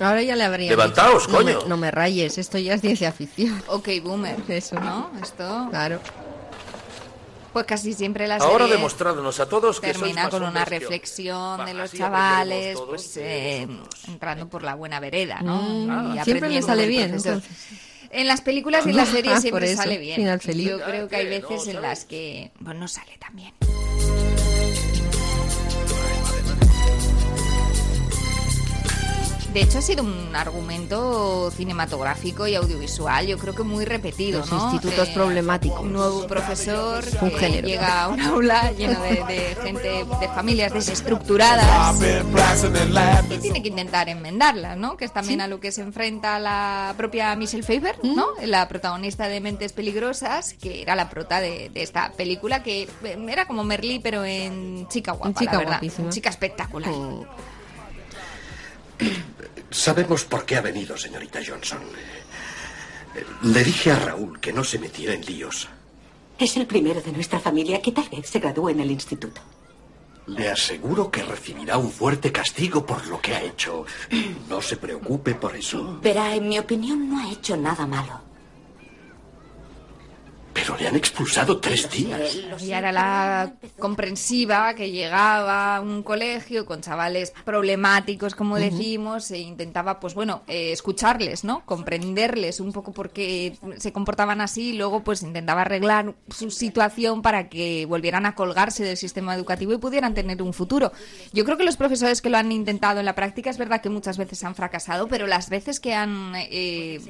Ahora 0.00 0.22
ya 0.22 0.34
le 0.36 0.44
habría 0.44 0.70
Levantaos, 0.70 1.26
dicho, 1.26 1.38
no 1.38 1.44
me- 1.44 1.54
coño. 1.54 1.68
No 1.68 1.76
me, 1.76 1.90
rayes, 1.90 2.38
esto 2.38 2.58
ya 2.58 2.74
es 2.74 2.80
ciencia 2.80 3.12
ficción. 3.12 3.62
Ok, 3.68 3.88
boomer. 4.02 4.36
Eso. 4.48 4.76
¿No? 4.80 5.10
Esto... 5.22 5.66
Claro. 5.70 6.00
Pues 7.52 7.66
casi 7.66 7.92
siempre 7.94 8.28
la 8.28 8.36
Ahora 8.36 8.64
serie 8.66 8.76
demostradnos 8.76 9.40
a 9.40 9.48
todos 9.48 9.80
que 9.80 9.88
termina 9.92 10.30
con 10.30 10.44
una 10.44 10.64
reflexión 10.64 11.64
de 11.66 11.74
los 11.74 11.92
chavales, 11.92 12.78
pues 12.88 13.16
eh, 13.16 13.66
entrando 14.06 14.48
por 14.48 14.62
la 14.62 14.76
buena 14.76 15.00
vereda, 15.00 15.40
¿no? 15.42 15.56
Mm, 15.60 16.16
Y 16.16 16.22
siempre 16.22 16.48
le 16.48 16.58
aprendiendo 16.60 16.66
sale 16.68 16.86
bien. 16.86 17.20
En 18.12 18.26
las 18.28 18.40
películas 18.40 18.86
y 18.86 18.90
en 18.90 18.96
las 18.98 19.08
series 19.08 19.34
Ah, 19.38 19.40
siempre 19.40 19.66
eso, 19.72 19.82
sale 19.82 19.98
bien. 19.98 20.14
final 20.16 20.40
feliz. 20.40 20.68
Yo 20.68 20.80
creo 20.80 21.08
que 21.08 21.16
hay 21.16 21.26
veces 21.26 21.66
en 21.66 21.82
las 21.82 22.04
que 22.04 22.52
pues, 22.62 22.76
no 22.76 22.86
sale 22.86 23.18
tan 23.18 23.34
bien. 23.34 23.52
De 29.52 29.62
hecho, 29.62 29.78
ha 29.78 29.82
sido 29.82 30.04
un 30.04 30.36
argumento 30.36 31.50
cinematográfico 31.50 32.46
y 32.46 32.54
audiovisual, 32.54 33.26
yo 33.26 33.36
creo 33.36 33.52
que 33.52 33.64
muy 33.64 33.84
repetido, 33.84 34.38
Los 34.40 34.52
¿no? 34.52 34.62
institutos 34.72 35.08
Eh, 35.08 35.12
problemáticos. 35.12 35.80
Un 35.80 35.92
nuevo 35.92 36.26
profesor 36.28 37.04
Un 37.20 37.30
que 37.30 37.36
género. 37.36 37.66
llega 37.66 38.04
a 38.04 38.08
un 38.08 38.20
aula 38.20 38.70
lleno 38.72 39.00
de, 39.02 39.24
de 39.24 39.56
gente, 39.60 40.04
de 40.20 40.28
familias 40.28 40.72
desestructuradas 40.72 41.96
y 43.34 43.38
tiene 43.38 43.60
que 43.62 43.68
intentar 43.68 44.08
enmendarlas, 44.08 44.76
¿no? 44.76 44.96
Que 44.96 45.04
es 45.04 45.12
también 45.12 45.40
a 45.40 45.48
lo 45.48 45.58
que 45.58 45.72
se 45.72 45.82
enfrenta 45.82 46.38
la 46.38 46.94
propia 46.96 47.34
Michelle 47.34 47.64
Pfeiffer, 47.64 47.96
¿no? 48.04 48.28
La 48.44 48.68
protagonista 48.68 49.26
de 49.26 49.40
Mentes 49.40 49.72
Peligrosas, 49.72 50.54
que 50.54 50.80
era 50.82 50.94
la 50.94 51.10
prota 51.10 51.40
de, 51.40 51.70
de 51.70 51.82
esta 51.82 52.12
película, 52.12 52.62
que 52.62 52.82
eh, 53.02 53.26
era 53.28 53.46
como 53.46 53.64
Merlí, 53.64 53.98
pero 53.98 54.24
en 54.24 54.86
chica 54.88 55.10
guapa, 55.12 55.28
En 55.28 55.34
chica 55.34 55.52
la 55.54 55.58
verdad. 55.58 55.72
guapísima. 55.74 56.08
Oh. 56.08 56.12
Chica 56.12 56.30
espectacular. 56.30 56.90
Sabemos 59.70 60.24
por 60.24 60.44
qué 60.44 60.56
ha 60.56 60.60
venido, 60.60 60.96
señorita 60.96 61.40
Johnson. 61.46 61.80
Le 63.42 63.64
dije 63.64 63.92
a 63.92 63.98
Raúl 63.98 64.40
que 64.40 64.52
no 64.52 64.64
se 64.64 64.78
metiera 64.78 65.14
en 65.14 65.24
líos. 65.24 65.68
Es 66.38 66.56
el 66.56 66.66
primero 66.66 67.00
de 67.00 67.12
nuestra 67.12 67.38
familia 67.38 67.82
que 67.82 67.92
tal 67.92 68.08
vez 68.08 68.28
se 68.28 68.38
gradúe 68.38 68.70
en 68.70 68.80
el 68.80 68.90
instituto. 68.90 69.40
Le 70.26 70.48
aseguro 70.48 71.10
que 71.10 71.22
recibirá 71.22 71.76
un 71.76 71.90
fuerte 71.90 72.30
castigo 72.30 72.86
por 72.86 73.06
lo 73.06 73.20
que 73.20 73.34
ha 73.34 73.42
hecho. 73.42 73.84
No 74.48 74.62
se 74.62 74.76
preocupe 74.76 75.34
por 75.34 75.56
eso. 75.56 75.98
Verá, 76.02 76.34
en 76.34 76.48
mi 76.48 76.58
opinión, 76.58 77.10
no 77.10 77.20
ha 77.20 77.30
hecho 77.32 77.56
nada 77.56 77.86
malo. 77.86 78.29
Pero 80.60 80.76
le 80.76 80.88
han 80.88 80.96
expulsado 80.96 81.58
tres 81.58 81.90
días. 81.90 82.38
Ella 82.60 82.78
era 82.78 82.92
la 82.92 83.52
comprensiva 83.78 84.74
que 84.74 84.90
llegaba 84.90 85.76
a 85.76 85.80
un 85.80 86.02
colegio 86.02 86.66
con 86.66 86.82
chavales 86.82 87.32
problemáticos, 87.44 88.34
como 88.34 88.56
decimos, 88.56 89.30
e 89.30 89.38
intentaba, 89.38 90.00
pues 90.00 90.14
bueno, 90.14 90.42
eh, 90.48 90.72
escucharles, 90.72 91.44
¿no? 91.44 91.64
Comprenderles 91.64 92.60
un 92.60 92.72
poco 92.72 92.92
por 92.92 93.10
qué 93.10 93.56
se 93.78 93.92
comportaban 93.92 94.40
así 94.42 94.70
y 94.70 94.72
luego 94.74 95.02
pues 95.02 95.22
intentaba 95.22 95.62
arreglar 95.62 96.14
su 96.28 96.50
situación 96.50 97.22
para 97.22 97.48
que 97.48 97.86
volvieran 97.86 98.26
a 98.26 98.34
colgarse 98.34 98.84
del 98.84 98.98
sistema 98.98 99.34
educativo 99.34 99.72
y 99.72 99.78
pudieran 99.78 100.12
tener 100.12 100.42
un 100.42 100.52
futuro. 100.52 100.92
Yo 101.32 101.44
creo 101.44 101.56
que 101.56 101.64
los 101.64 101.78
profesores 101.78 102.20
que 102.20 102.28
lo 102.28 102.36
han 102.36 102.52
intentado 102.52 103.00
en 103.00 103.06
la 103.06 103.14
práctica 103.14 103.48
es 103.48 103.56
verdad 103.56 103.80
que 103.80 103.88
muchas 103.88 104.18
veces 104.18 104.44
han 104.44 104.54
fracasado, 104.54 105.08
pero 105.08 105.26
las 105.26 105.48
veces 105.48 105.80
que 105.80 105.94
han 105.94 106.34
eh, 106.36 107.00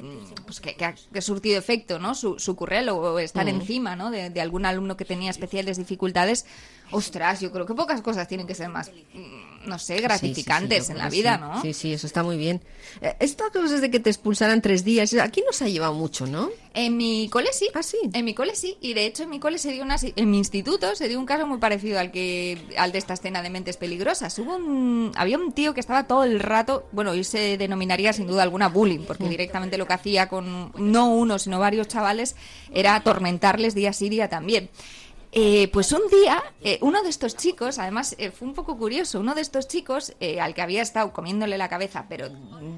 pues 0.45 0.61
que, 0.61 0.75
que 0.75 0.85
ha, 0.85 0.93
que 0.93 1.19
ha 1.19 1.21
surtido 1.21 1.59
efecto, 1.59 1.99
¿no? 1.99 2.15
Su, 2.15 2.39
su 2.39 2.55
currelo 2.55 2.95
o 2.97 3.19
estar 3.41 3.53
Mm. 3.53 3.61
encima, 3.61 3.95
¿no? 3.95 4.11
De, 4.11 4.29
de 4.29 4.41
algún 4.41 4.65
alumno 4.65 4.97
que 4.97 5.05
tenía 5.05 5.29
especiales 5.31 5.77
dificultades. 5.77 6.45
Ostras, 6.91 7.39
yo 7.41 7.51
creo 7.51 7.65
que 7.65 7.73
pocas 7.73 8.01
cosas 8.01 8.27
tienen 8.27 8.47
que 8.47 8.55
ser 8.55 8.69
más, 8.69 8.91
mm, 9.13 9.67
no 9.69 9.77
sé, 9.79 9.99
gratificantes 10.01 10.85
Sí, 10.85 10.85
sí, 10.85 10.87
sí, 10.87 10.89
yo 10.89 10.93
en 10.93 10.97
la 11.03 11.09
vida. 11.09 11.37
¿no? 11.37 11.61
Sí, 11.61 11.73
sí, 11.73 11.93
eso 11.93 12.07
está 12.07 12.23
muy 12.23 12.37
bien. 12.37 12.61
Eh, 13.01 13.15
Esta 13.19 13.49
cosa 13.51 13.79
de 13.79 13.89
que 13.91 13.99
te 13.99 14.09
expulsaran 14.09 14.61
tres 14.61 14.83
días, 14.83 15.13
aquí 15.15 15.43
nos 15.45 15.61
ha 15.61 15.67
llevado 15.67 15.93
mucho, 15.93 16.25
¿no? 16.27 16.49
En 16.73 16.95
mi 16.97 17.27
cole 17.29 17.49
sí. 17.53 17.67
Ah, 17.73 17.83
sí. 17.83 17.97
En 18.13 18.23
mi 18.25 18.33
cole 18.33 18.55
sí. 18.55 18.77
Y 18.81 18.93
de 18.93 19.05
hecho 19.05 19.23
en 19.23 19.29
mi 19.29 19.39
cole 19.39 19.57
se 19.57 19.71
dio 19.71 19.83
una 19.83 19.97
en 20.01 20.29
mi 20.29 20.37
instituto 20.37 20.95
se 20.95 21.07
dio 21.09 21.19
un 21.19 21.25
caso 21.25 21.45
muy 21.45 21.57
parecido 21.57 21.99
al 21.99 22.11
que 22.11 22.57
al 22.77 22.91
de 22.93 22.97
esta 22.97 23.13
escena 23.13 23.41
de 23.41 23.49
mentes 23.49 23.75
peligrosas. 23.77 24.37
Hubo 24.39 24.55
un 24.55 25.11
había 25.15 25.37
un 25.37 25.51
tío 25.51 25.73
que 25.73 25.79
estaba 25.81 26.07
todo 26.07 26.23
el 26.23 26.39
rato, 26.39 26.87
bueno, 26.93 27.11
hoy 27.11 27.23
se 27.25 27.57
denominaría 27.57 28.13
sin 28.13 28.25
duda 28.27 28.43
alguna 28.43 28.69
bullying, 28.69 29.01
porque 29.05 29.25
Mm. 29.25 29.29
directamente 29.29 29.77
lo 29.77 29.85
que 29.85 29.93
hacía 29.93 30.27
con 30.29 30.71
no 30.77 31.09
uno, 31.09 31.37
sino 31.39 31.59
varios 31.59 31.87
chavales 31.89 32.35
era 32.73 32.95
atormentarles 32.95 33.75
día 33.75 33.91
sí 33.93 34.07
día 34.09 34.29
también. 34.29 34.69
Eh, 35.33 35.69
pues 35.71 35.93
un 35.93 36.01
día, 36.09 36.43
eh, 36.61 36.77
uno 36.81 37.01
de 37.03 37.09
estos 37.09 37.37
chicos, 37.37 37.79
además 37.79 38.15
eh, 38.17 38.31
fue 38.31 38.47
un 38.49 38.53
poco 38.53 38.77
curioso, 38.77 39.21
uno 39.21 39.33
de 39.33 39.39
estos 39.39 39.65
chicos 39.69 40.13
eh, 40.19 40.41
al 40.41 40.53
que 40.53 40.61
había 40.61 40.81
estado 40.81 41.13
comiéndole 41.13 41.57
la 41.57 41.69
cabeza, 41.69 42.05
pero 42.09 42.27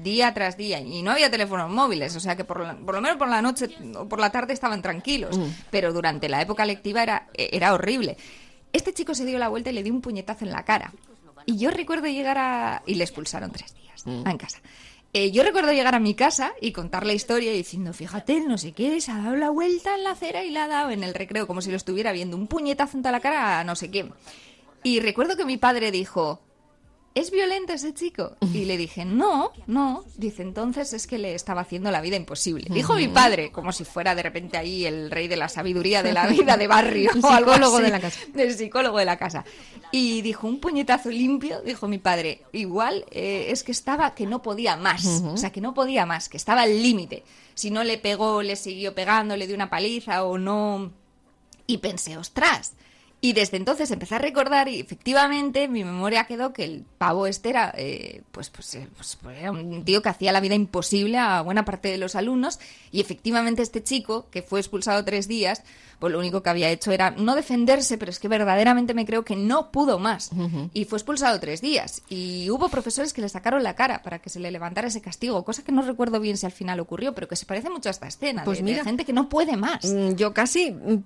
día 0.04 0.32
tras 0.34 0.56
día, 0.56 0.78
y 0.80 1.02
no 1.02 1.10
había 1.10 1.28
teléfonos 1.32 1.68
móviles, 1.68 2.14
o 2.14 2.20
sea 2.20 2.36
que 2.36 2.44
por, 2.44 2.60
la- 2.60 2.76
por 2.76 2.94
lo 2.94 3.00
menos 3.00 3.16
por 3.16 3.28
la 3.28 3.42
noche 3.42 3.70
o 3.96 4.08
por 4.08 4.20
la 4.20 4.30
tarde 4.30 4.52
estaban 4.52 4.82
tranquilos, 4.82 5.36
Mm. 5.36 5.46
pero 5.70 5.92
durante 5.92 6.28
la 6.28 6.40
época 6.42 6.64
lectiva 6.64 7.02
era, 7.02 7.28
eh, 7.34 7.48
era 7.52 7.74
horrible. 7.74 8.16
Este 8.72 8.92
chico 8.94 9.16
se 9.16 9.24
dio 9.24 9.38
la 9.38 9.48
vuelta 9.48 9.70
y 9.70 9.72
le 9.72 9.82
dio 9.82 9.92
un 9.92 10.00
puñetazo 10.00 10.44
en 10.44 10.52
la 10.52 10.64
cara. 10.64 10.92
Y 11.46 11.58
yo 11.58 11.70
recuerdo 11.70 12.06
llegar 12.06 12.38
a... 12.38 12.82
y 12.86 12.94
le 12.94 13.02
expulsaron 13.04 13.50
tres 13.50 13.74
días 13.74 14.06
Mm. 14.06 14.28
en 14.28 14.36
casa. 14.38 14.58
Eh, 15.16 15.30
yo 15.30 15.44
recuerdo 15.44 15.72
llegar 15.72 15.94
a 15.94 16.00
mi 16.00 16.14
casa 16.14 16.54
y 16.60 16.72
contar 16.72 17.06
la 17.06 17.12
historia 17.12 17.52
diciendo, 17.52 17.92
fíjate, 17.92 18.40
no 18.40 18.58
sé 18.58 18.72
qué, 18.72 19.00
se 19.00 19.12
ha 19.12 19.18
dado 19.18 19.36
la 19.36 19.48
vuelta 19.48 19.94
en 19.94 20.02
la 20.02 20.10
acera 20.10 20.42
y 20.42 20.50
la 20.50 20.64
ha 20.64 20.68
dado 20.68 20.90
en 20.90 21.04
el 21.04 21.14
recreo, 21.14 21.46
como 21.46 21.62
si 21.62 21.70
lo 21.70 21.76
estuviera 21.76 22.10
viendo, 22.10 22.36
un 22.36 22.48
puñetazo 22.48 22.96
en 22.96 23.04
la 23.04 23.20
cara 23.20 23.60
a 23.60 23.64
no 23.64 23.76
sé 23.76 23.90
quién. 23.90 24.12
Y 24.82 24.98
recuerdo 24.98 25.36
que 25.36 25.44
mi 25.44 25.56
padre 25.56 25.92
dijo, 25.92 26.40
¿es 27.14 27.30
violento 27.30 27.72
ese 27.72 27.94
chico? 27.94 28.36
Y 28.52 28.64
le 28.64 28.76
dije, 28.76 29.04
no, 29.04 29.52
no. 29.66 30.04
Dice, 30.16 30.42
entonces 30.42 30.92
es 30.92 31.06
que 31.06 31.18
le 31.18 31.34
estaba 31.34 31.60
haciendo 31.60 31.90
la 31.90 32.00
vida 32.00 32.16
imposible. 32.16 32.66
Dijo 32.70 32.94
mi 32.94 33.08
padre, 33.08 33.52
como 33.52 33.72
si 33.72 33.84
fuera 33.84 34.14
de 34.14 34.22
repente 34.22 34.56
ahí 34.56 34.84
el 34.84 35.10
rey 35.10 35.28
de 35.28 35.36
la 35.36 35.48
sabiduría 35.48 36.02
de 36.02 36.12
la 36.12 36.26
vida 36.26 36.56
de 36.56 36.66
barrio. 36.66 37.10
El 37.14 37.24
o 37.24 37.28
algo 37.28 37.78
de 37.78 37.90
la 37.90 38.00
casa. 38.00 38.18
El 38.36 38.54
psicólogo 38.54 38.98
de 38.98 39.04
la 39.04 39.16
casa. 39.16 39.44
Y 39.92 40.22
dijo, 40.22 40.48
un 40.48 40.58
puñetazo 40.58 41.10
limpio, 41.10 41.62
dijo 41.62 41.86
mi 41.86 41.98
padre. 41.98 42.42
Igual 42.52 43.04
eh, 43.10 43.46
es 43.50 43.62
que 43.62 43.72
estaba, 43.72 44.14
que 44.14 44.26
no 44.26 44.42
podía 44.42 44.76
más. 44.76 45.06
O 45.06 45.36
sea, 45.36 45.52
que 45.52 45.60
no 45.60 45.72
podía 45.72 46.06
más, 46.06 46.28
que 46.28 46.36
estaba 46.36 46.62
al 46.62 46.82
límite. 46.82 47.22
Si 47.54 47.70
no 47.70 47.84
le 47.84 47.98
pegó, 47.98 48.42
le 48.42 48.56
siguió 48.56 48.94
pegando, 48.94 49.36
le 49.36 49.46
dio 49.46 49.54
una 49.54 49.70
paliza 49.70 50.24
o 50.24 50.36
no. 50.36 50.92
Y 51.66 51.78
pensé, 51.78 52.16
ostras. 52.16 52.72
Y 53.24 53.32
desde 53.32 53.56
entonces 53.56 53.90
empecé 53.90 54.16
a 54.16 54.18
recordar 54.18 54.68
y 54.68 54.78
efectivamente 54.80 55.66
mi 55.66 55.82
memoria 55.82 56.24
quedó 56.24 56.52
que 56.52 56.62
el 56.64 56.84
pavo 56.98 57.26
este 57.26 57.48
era, 57.48 57.72
eh, 57.74 58.20
pues, 58.32 58.50
pues, 58.50 58.74
eh, 58.74 58.86
pues, 58.94 59.16
pues 59.22 59.38
era 59.38 59.50
un 59.50 59.82
tío 59.82 60.02
que 60.02 60.10
hacía 60.10 60.30
la 60.30 60.40
vida 60.40 60.54
imposible 60.54 61.16
a 61.16 61.40
buena 61.40 61.64
parte 61.64 61.88
de 61.88 61.96
los 61.96 62.16
alumnos 62.16 62.60
y 62.92 63.00
efectivamente 63.00 63.62
este 63.62 63.82
chico 63.82 64.26
que 64.30 64.42
fue 64.42 64.60
expulsado 64.60 65.02
tres 65.06 65.26
días, 65.26 65.62
pues 66.00 66.12
lo 66.12 66.18
único 66.18 66.42
que 66.42 66.50
había 66.50 66.68
hecho 66.70 66.92
era 66.92 67.12
no 67.12 67.34
defenderse, 67.34 67.96
pero 67.96 68.10
es 68.10 68.18
que 68.18 68.28
verdaderamente 68.28 68.92
me 68.92 69.06
creo 69.06 69.24
que 69.24 69.36
no 69.36 69.70
pudo 69.72 69.98
más 69.98 70.30
y 70.74 70.84
fue 70.84 70.98
expulsado 70.98 71.40
tres 71.40 71.62
días 71.62 72.02
y 72.10 72.50
hubo 72.50 72.68
profesores 72.68 73.14
que 73.14 73.22
le 73.22 73.30
sacaron 73.30 73.62
la 73.62 73.74
cara 73.74 74.02
para 74.02 74.18
que 74.18 74.28
se 74.28 74.38
le 74.38 74.50
levantara 74.50 74.88
ese 74.88 75.00
castigo, 75.00 75.44
cosa 75.46 75.64
que 75.64 75.72
no 75.72 75.80
recuerdo 75.80 76.20
bien 76.20 76.36
si 76.36 76.44
al 76.44 76.52
final 76.52 76.78
ocurrió, 76.78 77.14
pero 77.14 77.26
que 77.26 77.36
se 77.36 77.46
parece 77.46 77.70
mucho 77.70 77.88
a 77.88 77.92
esta 77.92 78.06
escena 78.06 78.44
Pues 78.44 78.58
de- 78.58 78.64
de 78.64 78.70
mira. 78.70 78.84
gente 78.84 79.06
que 79.06 79.14
no 79.14 79.30
puede 79.30 79.56
más. 79.56 79.84
Mm, 79.86 80.14
Yo 80.16 80.34
casi 80.34 80.72
mm, 80.72 81.02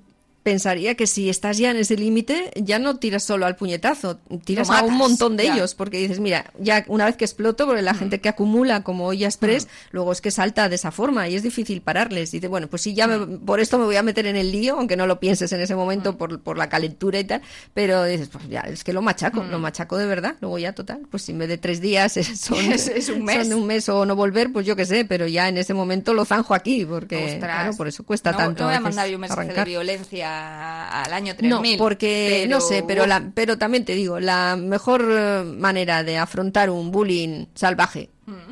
pensaría 0.48 0.94
que 0.94 1.06
si 1.06 1.28
estás 1.28 1.58
ya 1.58 1.70
en 1.70 1.76
ese 1.76 1.96
límite, 1.96 2.50
ya 2.56 2.78
no 2.78 2.96
tiras 2.96 3.22
solo 3.22 3.44
al 3.44 3.56
puñetazo, 3.56 4.18
tiras 4.44 4.70
a 4.70 4.82
un 4.82 4.94
montón 4.94 5.36
de 5.36 5.44
ya. 5.44 5.54
ellos, 5.54 5.74
porque 5.74 5.98
dices, 5.98 6.20
mira, 6.20 6.50
ya 6.58 6.84
una 6.88 7.04
vez 7.04 7.16
que 7.16 7.24
exploto, 7.26 7.66
porque 7.66 7.82
la 7.82 7.92
gente 7.94 8.20
que 8.20 8.28
acumula 8.30 8.82
como 8.82 9.06
olla 9.06 9.26
express, 9.26 9.68
luego 9.90 10.10
es 10.12 10.20
que 10.20 10.30
salta 10.30 10.68
de 10.68 10.76
esa 10.76 10.90
forma 10.90 11.28
y 11.28 11.34
es 11.36 11.42
difícil 11.42 11.82
pararles. 11.82 12.30
Dice, 12.30 12.48
bueno, 12.48 12.66
pues 12.68 12.82
sí, 12.82 12.94
ya 12.94 13.06
me- 13.06 13.38
por 13.38 13.60
esto 13.60 13.78
me 13.78 13.84
voy 13.84 13.96
a 13.96 14.02
meter 14.02 14.26
en 14.26 14.36
el 14.36 14.50
lío, 14.52 14.76
aunque 14.78 14.96
no 14.96 15.06
lo 15.06 15.20
pienses 15.20 15.52
en 15.52 15.60
ese 15.60 15.74
momento 15.76 16.16
por, 16.16 16.40
por 16.40 16.56
la 16.56 16.68
calentura 16.68 17.20
y 17.20 17.24
tal, 17.24 17.42
pero 17.74 18.04
dices, 18.04 18.28
pues 18.28 18.48
ya, 18.48 18.60
es 18.60 18.84
que 18.84 18.92
lo 18.94 19.02
machaco, 19.02 19.42
lo 19.44 19.58
machaco 19.58 19.98
de 19.98 20.06
verdad, 20.06 20.36
luego 20.40 20.58
ya 20.58 20.72
total, 20.72 21.02
pues 21.10 21.24
si 21.24 21.32
en 21.32 21.38
vez 21.38 21.48
de 21.48 21.58
tres 21.58 21.80
días 21.80 22.12
son, 22.40 22.58
Es- 22.72 22.88
es 22.88 23.08
un 23.10 23.24
mes. 23.24 23.46
son 23.48 23.58
un 23.58 23.66
mes 23.66 23.88
o 23.90 24.06
no 24.06 24.16
volver, 24.16 24.52
pues 24.52 24.64
yo 24.66 24.76
qué 24.76 24.86
sé, 24.86 25.04
pero 25.04 25.26
ya 25.26 25.48
en 25.48 25.58
ese 25.58 25.74
momento 25.74 26.14
lo 26.14 26.24
zanjo 26.24 26.54
aquí, 26.54 26.84
porque 26.86 27.16
Ostras. 27.16 27.38
claro, 27.40 27.76
por 27.76 27.88
eso 27.88 28.02
cuesta 28.04 28.32
no, 28.32 28.38
tanto. 28.38 28.62
No 28.62 28.68
voy 28.68 28.76
a 28.76 28.80
mandar 28.80 29.08
yo 29.08 29.16
un 29.16 29.20
mensaje 29.22 29.40
arrancar. 29.42 29.64
de 29.66 29.70
violencia 29.72 30.37
al 30.38 31.12
año 31.12 31.34
No, 31.40 31.60
3000. 31.60 31.78
porque 31.78 32.46
no 32.48 32.60
sé, 32.60 32.84
pero 32.86 33.06
la, 33.06 33.30
pero 33.34 33.58
también 33.58 33.84
te 33.84 33.94
digo, 33.94 34.20
la 34.20 34.56
mejor 34.56 35.06
eh, 35.10 35.42
manera 35.44 36.02
de 36.04 36.18
afrontar 36.18 36.70
un 36.70 36.90
bullying 36.90 37.46
salvaje 37.54 38.10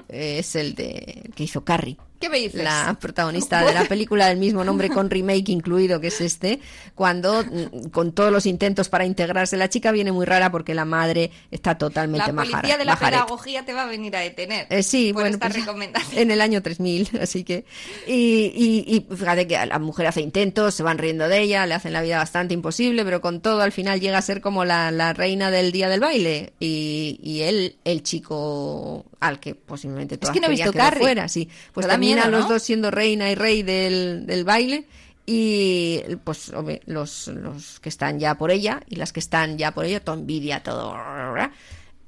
eh, 0.08 0.38
es 0.38 0.56
el 0.56 0.74
de 0.74 1.22
el 1.24 1.34
que 1.34 1.44
hizo 1.44 1.64
Carrie. 1.64 1.96
¿Qué 2.20 2.28
me 2.28 2.38
dices? 2.38 2.62
La 2.64 2.96
protagonista 3.00 3.64
de 3.64 3.74
la 3.74 3.84
película 3.88 4.26
del 4.28 4.38
mismo 4.38 4.64
nombre 4.64 4.88
con 4.88 5.10
remake 5.10 5.50
incluido, 5.50 6.00
que 6.00 6.06
es 6.08 6.20
este, 6.20 6.60
cuando 6.94 7.44
mm, 7.44 7.88
con 7.90 8.12
todos 8.12 8.32
los 8.32 8.46
intentos 8.46 8.88
para 8.88 9.04
integrarse, 9.04 9.56
la 9.56 9.68
chica 9.68 9.92
viene 9.92 10.12
muy 10.12 10.24
rara 10.26 10.50
porque 10.50 10.74
la 10.74 10.84
madre 10.84 11.30
está 11.50 11.76
totalmente 11.78 12.26
La 12.28 12.32
majara- 12.32 12.60
policía 12.60 12.78
de 12.78 12.84
la 12.84 12.92
majareta. 12.92 13.24
pedagogía 13.24 13.64
te 13.64 13.72
va 13.74 13.82
a 13.82 13.86
venir 13.86 14.16
a 14.16 14.20
detener. 14.20 14.66
Eh, 14.70 14.82
sí, 14.82 15.12
por 15.12 15.22
bueno, 15.22 15.34
esta 15.36 15.48
pues, 15.48 15.60
recomendación. 15.60 16.20
en 16.22 16.30
el 16.30 16.40
año 16.40 16.62
3000, 16.62 17.10
así 17.20 17.44
que... 17.44 17.64
Y, 18.06 18.52
y, 18.54 18.84
y 19.10 19.14
fíjate 19.14 19.46
que 19.46 19.66
la 19.66 19.78
mujer 19.78 20.06
hace 20.06 20.20
intentos, 20.20 20.74
se 20.74 20.82
van 20.82 20.98
riendo 20.98 21.28
de 21.28 21.40
ella, 21.40 21.66
le 21.66 21.74
hacen 21.74 21.92
la 21.92 22.02
vida 22.02 22.18
bastante 22.18 22.54
imposible, 22.54 23.04
pero 23.04 23.20
con 23.20 23.40
todo 23.40 23.60
al 23.62 23.72
final 23.72 24.00
llega 24.00 24.18
a 24.18 24.22
ser 24.22 24.40
como 24.40 24.64
la, 24.64 24.90
la 24.90 25.12
reina 25.12 25.50
del 25.50 25.72
día 25.72 25.88
del 25.88 26.00
baile. 26.00 26.52
Y, 26.60 27.20
y 27.22 27.42
él, 27.42 27.76
el 27.84 28.02
chico 28.02 29.04
al 29.20 29.40
que 29.40 29.54
posiblemente 29.54 30.18
todas 30.18 30.32
que 30.34 30.40
no 30.40 30.46
he 30.46 30.50
visto 30.50 30.72
que 30.72 30.80
fuera, 30.98 31.28
sí. 31.28 31.48
Pues 31.72 31.86
da 31.86 31.96
terminan 32.16 32.30
miedo, 32.30 32.38
los 32.38 32.48
¿no? 32.48 32.54
dos 32.54 32.62
siendo 32.62 32.90
reina 32.90 33.30
y 33.30 33.34
rey 33.34 33.62
del, 33.62 34.26
del 34.26 34.44
baile. 34.44 34.86
Y 35.28 36.02
pues 36.22 36.52
los, 36.86 37.28
los 37.28 37.80
que 37.80 37.88
están 37.88 38.20
ya 38.20 38.36
por 38.36 38.52
ella 38.52 38.82
y 38.88 38.94
las 38.94 39.12
que 39.12 39.18
están 39.18 39.58
ya 39.58 39.72
por 39.72 39.84
ella, 39.84 39.98
toda 39.98 40.18
envidia, 40.18 40.62
todo 40.62 40.94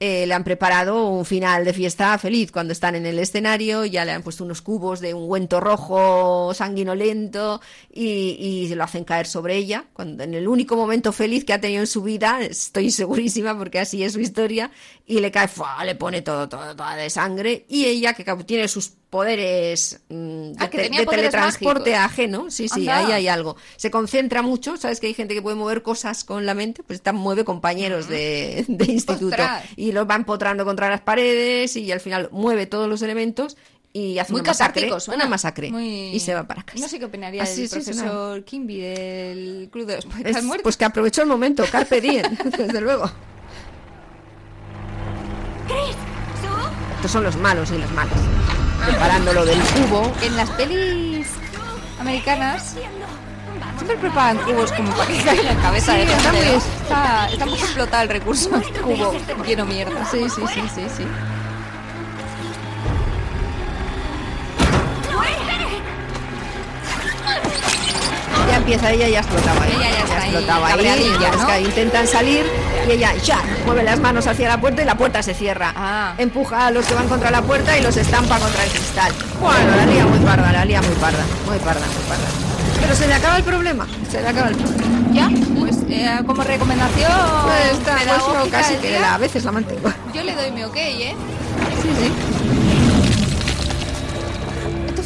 eh, 0.01 0.29
le 0.29 0.35
han 0.35 0.45
preparado 0.45 1.09
un 1.09 1.25
final 1.25 1.65
de 1.65 1.73
fiesta 1.73 2.17
feliz 2.19 2.53
cuando 2.53 2.73
están 2.73 2.95
en 2.95 3.05
el 3.05 3.19
escenario, 3.19 3.85
ya 3.85 4.05
le 4.05 4.13
han 4.13 4.23
puesto 4.23 4.45
unos 4.45 4.63
cubos 4.63 5.01
de 5.01 5.13
ungüento 5.13 5.59
rojo 5.59 6.55
sanguinolento 6.55 7.61
y, 7.93 8.37
y 8.39 8.75
lo 8.77 8.85
hacen 8.85 9.03
caer 9.03 9.27
sobre 9.27 9.57
ella, 9.57 9.87
cuando 9.93 10.23
en 10.23 10.35
el 10.35 10.47
único 10.47 10.77
momento 10.77 11.11
feliz 11.11 11.45
que 11.45 11.53
ha 11.53 11.61
tenido 11.61 11.81
en 11.81 11.89
su 11.89 12.03
vida, 12.03 12.41
estoy 12.43 12.93
segurísima 12.93 13.59
porque 13.59 13.81
así 13.81 14.05
es 14.05 14.13
su 14.13 14.21
historia, 14.21 14.71
y 15.05 15.19
le 15.19 15.33
cae, 15.33 15.49
¡fua! 15.49 15.85
le 15.85 15.97
pone 15.97 16.23
todo, 16.23 16.49
todo, 16.49 16.77
toda 16.77 16.95
de 16.95 17.11
sangre, 17.11 17.67
y 17.69 17.87
ella 17.87 18.15
que 18.15 18.25
tiene 18.45 18.69
sus 18.69 18.91
poderes 19.11 20.01
mm, 20.11 20.15
de, 20.53 20.55
Ah, 20.59 20.69
que 20.71 20.77
te- 20.79 20.85
tenía 20.85 21.01
de 21.01 21.07
poderes 21.07 21.31
teletransporte 21.31 21.91
mágicos. 21.93 22.13
ajeno, 22.13 22.51
sí, 22.51 22.69
sí, 22.69 22.81
Anda. 22.89 22.99
ahí 22.99 23.13
hay 23.13 23.29
algo. 23.29 23.57
Se 23.77 23.91
concentra 23.91 24.43
mucho, 24.43 24.77
sabes 24.77 25.01
que 25.01 25.07
hay 25.07 25.15
gente 25.15 25.35
que 25.35 25.41
puede 25.43 25.57
mover 25.57 25.83
cosas 25.83 26.25
con 26.25 26.45
la 26.47 26.55
mente, 26.55 26.83
pues 26.83 26.99
esta 26.99 27.13
mueve 27.13 27.45
compañeros 27.45 28.09
de, 28.09 28.65
de 28.69 28.85
instituto 28.93 29.29
Ostras. 29.29 29.65
y 29.77 29.93
los 29.93 30.09
va 30.09 30.15
empotrando 30.15 30.65
contra 30.65 30.91
las 30.91 31.01
paredes 31.01 31.75
y 31.77 31.91
al 31.91 32.01
final 32.01 32.29
mueve 32.33 32.67
todos 32.67 32.89
los 32.89 33.01
elementos 33.03 33.57
y 33.95 34.19
hace 34.19 34.33
Muy 34.33 34.43
una 34.43 34.51
masacre, 34.51 34.91
una 35.09 35.27
masacre 35.27 35.71
Muy- 35.71 36.09
y 36.15 36.21
se 36.21 36.35
va 36.35 36.47
para 36.47 36.63
casa. 36.63 36.79
No 36.79 36.89
sé 36.89 36.99
qué 36.99 37.07
opinaría 37.07 37.43
Así 37.43 37.63
el 37.63 37.69
sí, 37.71 37.75
profesor 37.77 38.45
Kimby 38.45 38.77
del 38.81 39.69
Club 39.73 39.87
de 39.87 39.97
los 39.97 40.05
Poetas 40.05 40.45
Muertos. 40.45 40.63
pues 40.63 40.77
que 40.77 40.85
aprovechó 40.85 41.23
el 41.23 41.29
momento, 41.29 41.65
carpe 41.73 42.01
diem, 42.03 42.23
desde 42.59 42.81
luego. 42.83 43.11
Estos 46.97 47.11
son 47.11 47.25
los 47.25 47.37
malos 47.37 47.71
y 47.71 47.79
las 47.79 47.91
malas. 47.93 48.19
Preparando 48.85 49.33
lo 49.33 49.45
del 49.45 49.61
cubo. 49.61 50.12
En 50.22 50.37
las 50.37 50.51
pelis 50.51 51.29
americanas 52.01 52.74
siempre 53.76 53.97
preparan 53.97 54.39
cubos 54.39 54.72
como 54.72 54.91
para 54.93 55.07
que 55.07 55.22
caiga 55.22 55.51
en 55.51 55.57
la 55.57 55.62
cabeza 55.62 55.93
Sí, 55.93 55.99
de 55.99 56.12
está 56.12 56.33
muy-. 56.33 56.41
Está, 56.83 57.29
está 57.31 57.47
muy 57.47 57.59
explotado 57.59 58.03
el 58.05 58.09
recurso 58.09 58.51
cubo 58.83 59.14
lleno 59.47 59.64
mierda. 59.66 60.05
Sí, 60.11 60.29
sí, 60.29 60.43
sí, 60.55 60.62
sí, 60.74 60.87
sí. 60.97 61.05
Empieza 68.69 68.93
ella, 68.93 69.09
ya 69.09 69.21
explotaba. 69.21 69.66
Ella 69.66 69.91
ya 69.91 70.19
explotaba 70.19 71.59
intentan 71.61 72.07
salir 72.07 72.45
y 72.87 72.93
ella 72.93 73.14
ya 73.25 73.41
mueve 73.64 73.83
las 73.83 73.99
manos 73.99 74.27
hacia 74.27 74.47
la 74.49 74.61
puerta 74.61 74.83
y 74.83 74.85
la 74.85 74.95
puerta 74.95 75.23
se 75.23 75.33
cierra. 75.33 75.73
Ah. 75.75 76.12
Empuja 76.19 76.66
a 76.66 76.71
los 76.71 76.85
que 76.85 76.93
van 76.95 77.09
contra 77.09 77.31
la 77.31 77.41
puerta 77.41 77.79
y 77.79 77.83
los 77.83 77.97
estampa 77.97 78.39
contra 78.39 78.64
el 78.64 78.71
cristal. 78.71 79.11
Bueno, 79.41 79.75
la 79.75 79.87
lía 79.87 80.05
muy 80.05 80.19
parda, 80.19 80.53
la 80.53 80.64
lía 80.66 80.83
muy 80.83 80.95
parda, 80.97 81.25
muy 81.47 81.59
parda, 81.59 81.81
muy 81.81 82.05
parda. 82.09 82.29
Pero 82.81 82.95
se 82.95 83.07
le 83.07 83.14
acaba 83.14 83.39
el 83.39 83.45
problema, 83.45 83.87
se 84.11 84.21
le 84.21 84.29
acaba 84.29 84.49
el 84.49 84.57
problema. 84.57 84.85
Ya, 85.12 85.31
pues 85.59 85.77
eh, 85.89 86.21
como 86.27 86.45
recomendación 86.45 87.11
Pues 87.45 87.73
está, 87.73 87.97
pues 87.97 88.51
casi 88.51 88.75
que 88.75 88.99
a 88.99 89.16
veces 89.16 89.45
la 89.45 89.53
mantengo. 89.53 89.91
yo 90.12 90.23
le 90.23 90.35
doy 90.35 90.51
mi 90.51 90.64
ok, 90.64 90.77
¿eh? 90.77 91.16
Sí, 91.83 91.89
sí. 91.99 92.38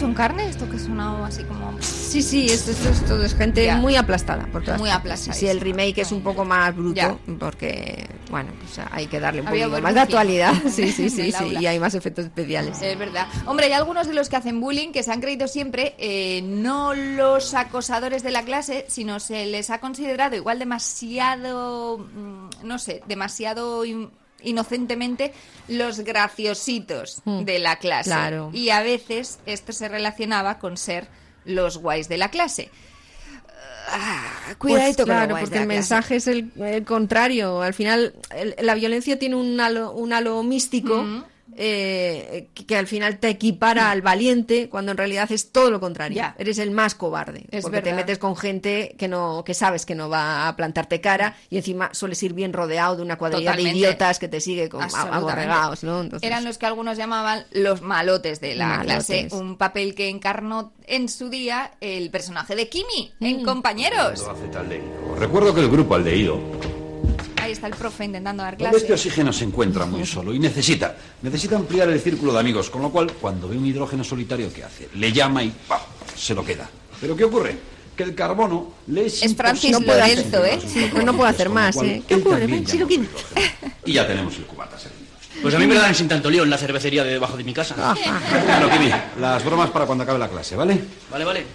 ¿Estos 0.02 0.10
son 0.10 0.14
carne? 0.16 0.48
¿Esto 0.48 0.68
que 0.68 0.74
ha 0.74 0.80
sonado 0.80 1.24
así 1.24 1.44
como...? 1.44 1.76
Sí, 1.80 2.22
sí, 2.22 2.46
esto, 2.46 2.72
esto, 2.72 2.88
esto 2.88 3.22
es 3.22 3.36
gente 3.36 3.64
Ya. 3.64 3.76
muy 3.76 3.94
aplastada 3.94 4.46
por 4.46 4.64
todas 4.64 4.80
Muy 4.80 4.90
aplastada, 4.90 5.32
Sí, 5.32 5.46
el 5.46 5.60
remake 5.60 5.98
es 5.98 6.10
un 6.10 6.22
poco 6.24 6.44
más 6.44 6.74
bruto 6.74 6.96
Ya. 6.96 7.16
porque, 7.38 8.08
bueno, 8.28 8.50
pues 8.58 8.84
hay 8.90 9.06
que 9.06 9.20
darle 9.20 9.42
un 9.42 9.46
Había 9.46 9.66
poquito 9.66 9.80
más 9.82 9.94
de 9.94 10.00
actualidad. 10.00 10.54
Sí, 10.68 10.90
sí, 10.90 11.08
sí, 11.08 11.30
sí, 11.30 11.56
y 11.60 11.66
hay 11.66 11.78
más 11.78 11.94
efectos 11.94 12.24
especiales. 12.24 12.82
Es 12.82 12.98
verdad. 12.98 13.28
Hombre, 13.46 13.66
hay 13.66 13.72
algunos 13.74 14.08
de 14.08 14.14
los 14.14 14.28
que 14.28 14.34
hacen 14.34 14.60
bullying 14.60 14.90
que 14.90 15.04
se 15.04 15.12
han 15.12 15.20
creído 15.20 15.46
siempre 15.46 15.94
eh, 15.98 16.42
no 16.42 16.94
los 16.94 17.54
acosadores 17.54 18.24
de 18.24 18.32
la 18.32 18.42
clase, 18.42 18.84
sino 18.88 19.20
se 19.20 19.46
les 19.46 19.70
ha 19.70 19.78
considerado 19.78 20.34
igual 20.34 20.58
demasiado, 20.58 21.98
mm, 21.98 22.48
no 22.66 22.78
sé, 22.80 23.02
demasiado 23.06 23.84
in- 23.84 24.10
inocentemente 24.44 25.32
los 25.68 26.00
graciositos 26.00 27.22
Mm, 27.24 27.42
de 27.44 27.58
la 27.58 27.76
clase. 27.76 28.10
claro. 28.10 28.50
Y 28.52 28.70
a 28.70 28.82
veces 28.82 29.38
esto 29.46 29.72
se 29.72 29.88
relacionaba 29.88 30.58
con 30.58 30.76
ser 30.76 31.08
los 31.44 31.78
guays 31.78 32.08
de 32.08 32.18
la 32.18 32.30
clase. 32.30 32.70
Ah, 33.88 34.54
cuidadito 34.58 35.04
Pues 35.04 35.06
con 35.08 35.16
los 35.16 35.16
claro, 35.26 35.28
porque 35.30 35.44
el 35.44 35.50
clase. 35.50 35.66
mensaje 35.66 36.16
es 36.16 36.26
el, 36.28 36.52
el 36.60 36.84
contrario. 36.84 37.62
Al 37.62 37.74
final, 37.74 38.14
el- 38.34 38.54
la 38.60 38.74
violencia 38.74 39.18
tiene 39.18 39.34
un 39.36 39.60
halo, 39.60 39.92
un 39.92 40.12
halo 40.12 40.42
místico 40.42 41.04
eh, 41.56 42.48
que, 42.54 42.66
que 42.66 42.76
al 42.76 42.86
final 42.86 43.18
te 43.18 43.28
equipara 43.28 43.90
al 43.90 44.02
valiente, 44.02 44.68
cuando 44.68 44.92
en 44.92 44.98
realidad 44.98 45.30
es 45.32 45.52
todo 45.52 45.70
lo 45.70 45.80
contrario. 45.80 46.16
Ya. 46.16 46.34
Eres 46.38 46.58
el 46.58 46.70
más 46.70 46.94
cobarde, 46.94 47.44
Es 47.50 47.62
porque 47.62 47.82
te 47.82 47.92
metes 47.92 48.18
con 48.18 48.36
gente 48.36 48.94
que 48.98 49.08
no, 49.08 49.42
que 49.44 49.54
sabes 49.54 49.84
que 49.86 49.94
no 49.94 50.08
va 50.08 50.48
a 50.48 50.56
plantarte 50.56 51.00
cara 51.00 51.36
y 51.50 51.56
encima 51.56 51.90
sueles 51.92 52.22
ir 52.22 52.32
bien 52.34 52.52
rodeado 52.52 52.96
de 52.96 53.02
una 53.02 53.16
cuadrilla 53.18 53.50
Totalmente. 53.52 53.72
de 53.72 53.78
idiotas 53.78 54.18
que 54.18 54.28
te 54.28 54.40
sigue 54.40 54.68
con 54.68 54.82
aborregados, 54.82 55.84
¿no? 55.84 56.00
Entonces, 56.00 56.26
Eran 56.26 56.44
los 56.44 56.58
que 56.58 56.66
algunos 56.66 56.96
llamaban 56.96 57.44
los 57.52 57.82
malotes 57.82 58.40
de 58.40 58.54
la 58.54 58.66
Malotes. 58.78 59.06
clase, 59.06 59.28
un 59.32 59.56
papel 59.56 59.94
que 59.94 60.08
encarnó 60.08 60.72
en 60.86 61.08
su 61.08 61.28
día 61.28 61.72
el 61.80 62.10
personaje 62.10 62.56
de 62.56 62.68
Kimi 62.68 63.12
Mm. 63.20 63.24
en 63.24 63.44
Compañeros. 63.44 64.24
Recuerdo 65.18 65.54
que 65.54 65.60
el 65.60 65.68
grupo 65.70 65.94
aldeído 65.94 66.40
Ahí 67.42 67.52
está 67.52 67.66
el 67.66 67.74
profe 67.74 68.04
intentando 68.04 68.42
dar 68.44 68.54
este 68.54 68.68
clase. 68.68 68.92
oxígeno 68.92 69.32
se 69.32 69.44
encuentra 69.44 69.84
muy 69.84 70.06
solo 70.06 70.32
y 70.32 70.38
necesita, 70.38 70.96
necesita 71.22 71.56
ampliar 71.56 71.88
el 71.88 72.00
círculo 72.00 72.32
de 72.32 72.38
amigos, 72.38 72.70
con 72.70 72.82
lo 72.82 72.90
cual, 72.90 73.12
cuando 73.20 73.48
ve 73.48 73.56
un 73.56 73.66
hidrógeno 73.66 74.04
solitario, 74.04 74.52
¿qué 74.52 74.62
hace? 74.62 74.88
Le 74.94 75.12
llama 75.12 75.42
y 75.42 75.52
¡pam! 75.66 75.80
se 76.16 76.34
lo 76.34 76.44
queda. 76.44 76.68
¿Pero 77.00 77.16
qué 77.16 77.24
ocurre? 77.24 77.58
Que 77.96 78.04
el 78.04 78.14
carbono 78.14 78.74
le 78.86 79.06
es, 79.06 79.22
Es 79.24 79.34
Francis 79.34 79.78
Lorenzo, 79.80 80.44
¿eh? 80.44 80.60
Sí, 80.64 80.88
pues 80.92 81.04
no 81.04 81.14
puedo 81.14 81.28
hacer 81.28 81.48
más, 81.48 81.74
cual, 81.74 81.88
¿eh? 81.88 82.02
¿Qué 82.06 82.14
ocurre? 82.14 82.46
llama 82.46 82.64
Chiruquín. 82.64 83.08
Y 83.84 83.92
ya 83.94 84.06
tenemos 84.06 84.36
el 84.36 84.44
cubata 84.44 84.78
servido. 84.78 85.02
Pues 85.42 85.52
a 85.56 85.58
mí 85.58 85.66
me 85.66 85.74
la 85.74 85.80
dan 85.80 85.94
sin 85.96 86.06
tanto 86.06 86.30
lío 86.30 86.44
en 86.44 86.50
la 86.50 86.56
cervecería 86.56 87.02
de 87.02 87.10
debajo 87.10 87.36
de 87.36 87.42
mi 87.42 87.52
casa. 87.52 87.74
Bueno, 88.46 88.70
Kimi, 88.70 88.90
las 89.20 89.44
bromas 89.44 89.70
para 89.70 89.84
cuando 89.86 90.04
acabe 90.04 90.20
la 90.20 90.28
clase, 90.28 90.54
¿vale? 90.54 90.78
Vale, 91.10 91.24
vale. 91.24 91.46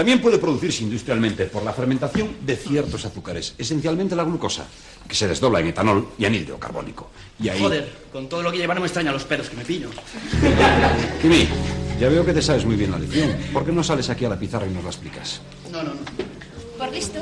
También 0.00 0.22
puede 0.22 0.38
producirse 0.38 0.82
industrialmente 0.82 1.44
por 1.44 1.62
la 1.62 1.74
fermentación 1.74 2.34
de 2.40 2.56
ciertos 2.56 3.04
azúcares, 3.04 3.54
esencialmente 3.58 4.16
la 4.16 4.24
glucosa, 4.24 4.64
que 5.06 5.14
se 5.14 5.28
desdobla 5.28 5.60
en 5.60 5.66
etanol 5.66 6.08
y 6.16 6.24
anhídrido 6.24 6.58
carbónico. 6.58 7.10
Y 7.38 7.50
ahí... 7.50 7.60
Joder, 7.60 7.86
con 8.10 8.26
todo 8.26 8.42
lo 8.42 8.50
que 8.50 8.56
lleva 8.56 8.72
no 8.72 8.80
me 8.80 8.86
extraña 8.86 9.12
los 9.12 9.24
pedos 9.24 9.50
que 9.50 9.56
me 9.58 9.64
pillo. 9.66 9.90
Kimi, 11.20 11.46
ya 12.00 12.08
veo 12.08 12.24
que 12.24 12.32
te 12.32 12.40
sabes 12.40 12.64
muy 12.64 12.76
bien 12.76 12.92
la 12.92 12.98
lección. 12.98 13.30
¿Por 13.52 13.66
qué 13.66 13.72
no 13.72 13.84
sales 13.84 14.08
aquí 14.08 14.24
a 14.24 14.30
la 14.30 14.38
pizarra 14.38 14.66
y 14.66 14.70
nos 14.70 14.84
la 14.84 14.88
explicas? 14.88 15.42
No, 15.70 15.82
no, 15.82 15.90
no. 15.90 16.00
Por 16.78 16.90
listo. 16.90 17.18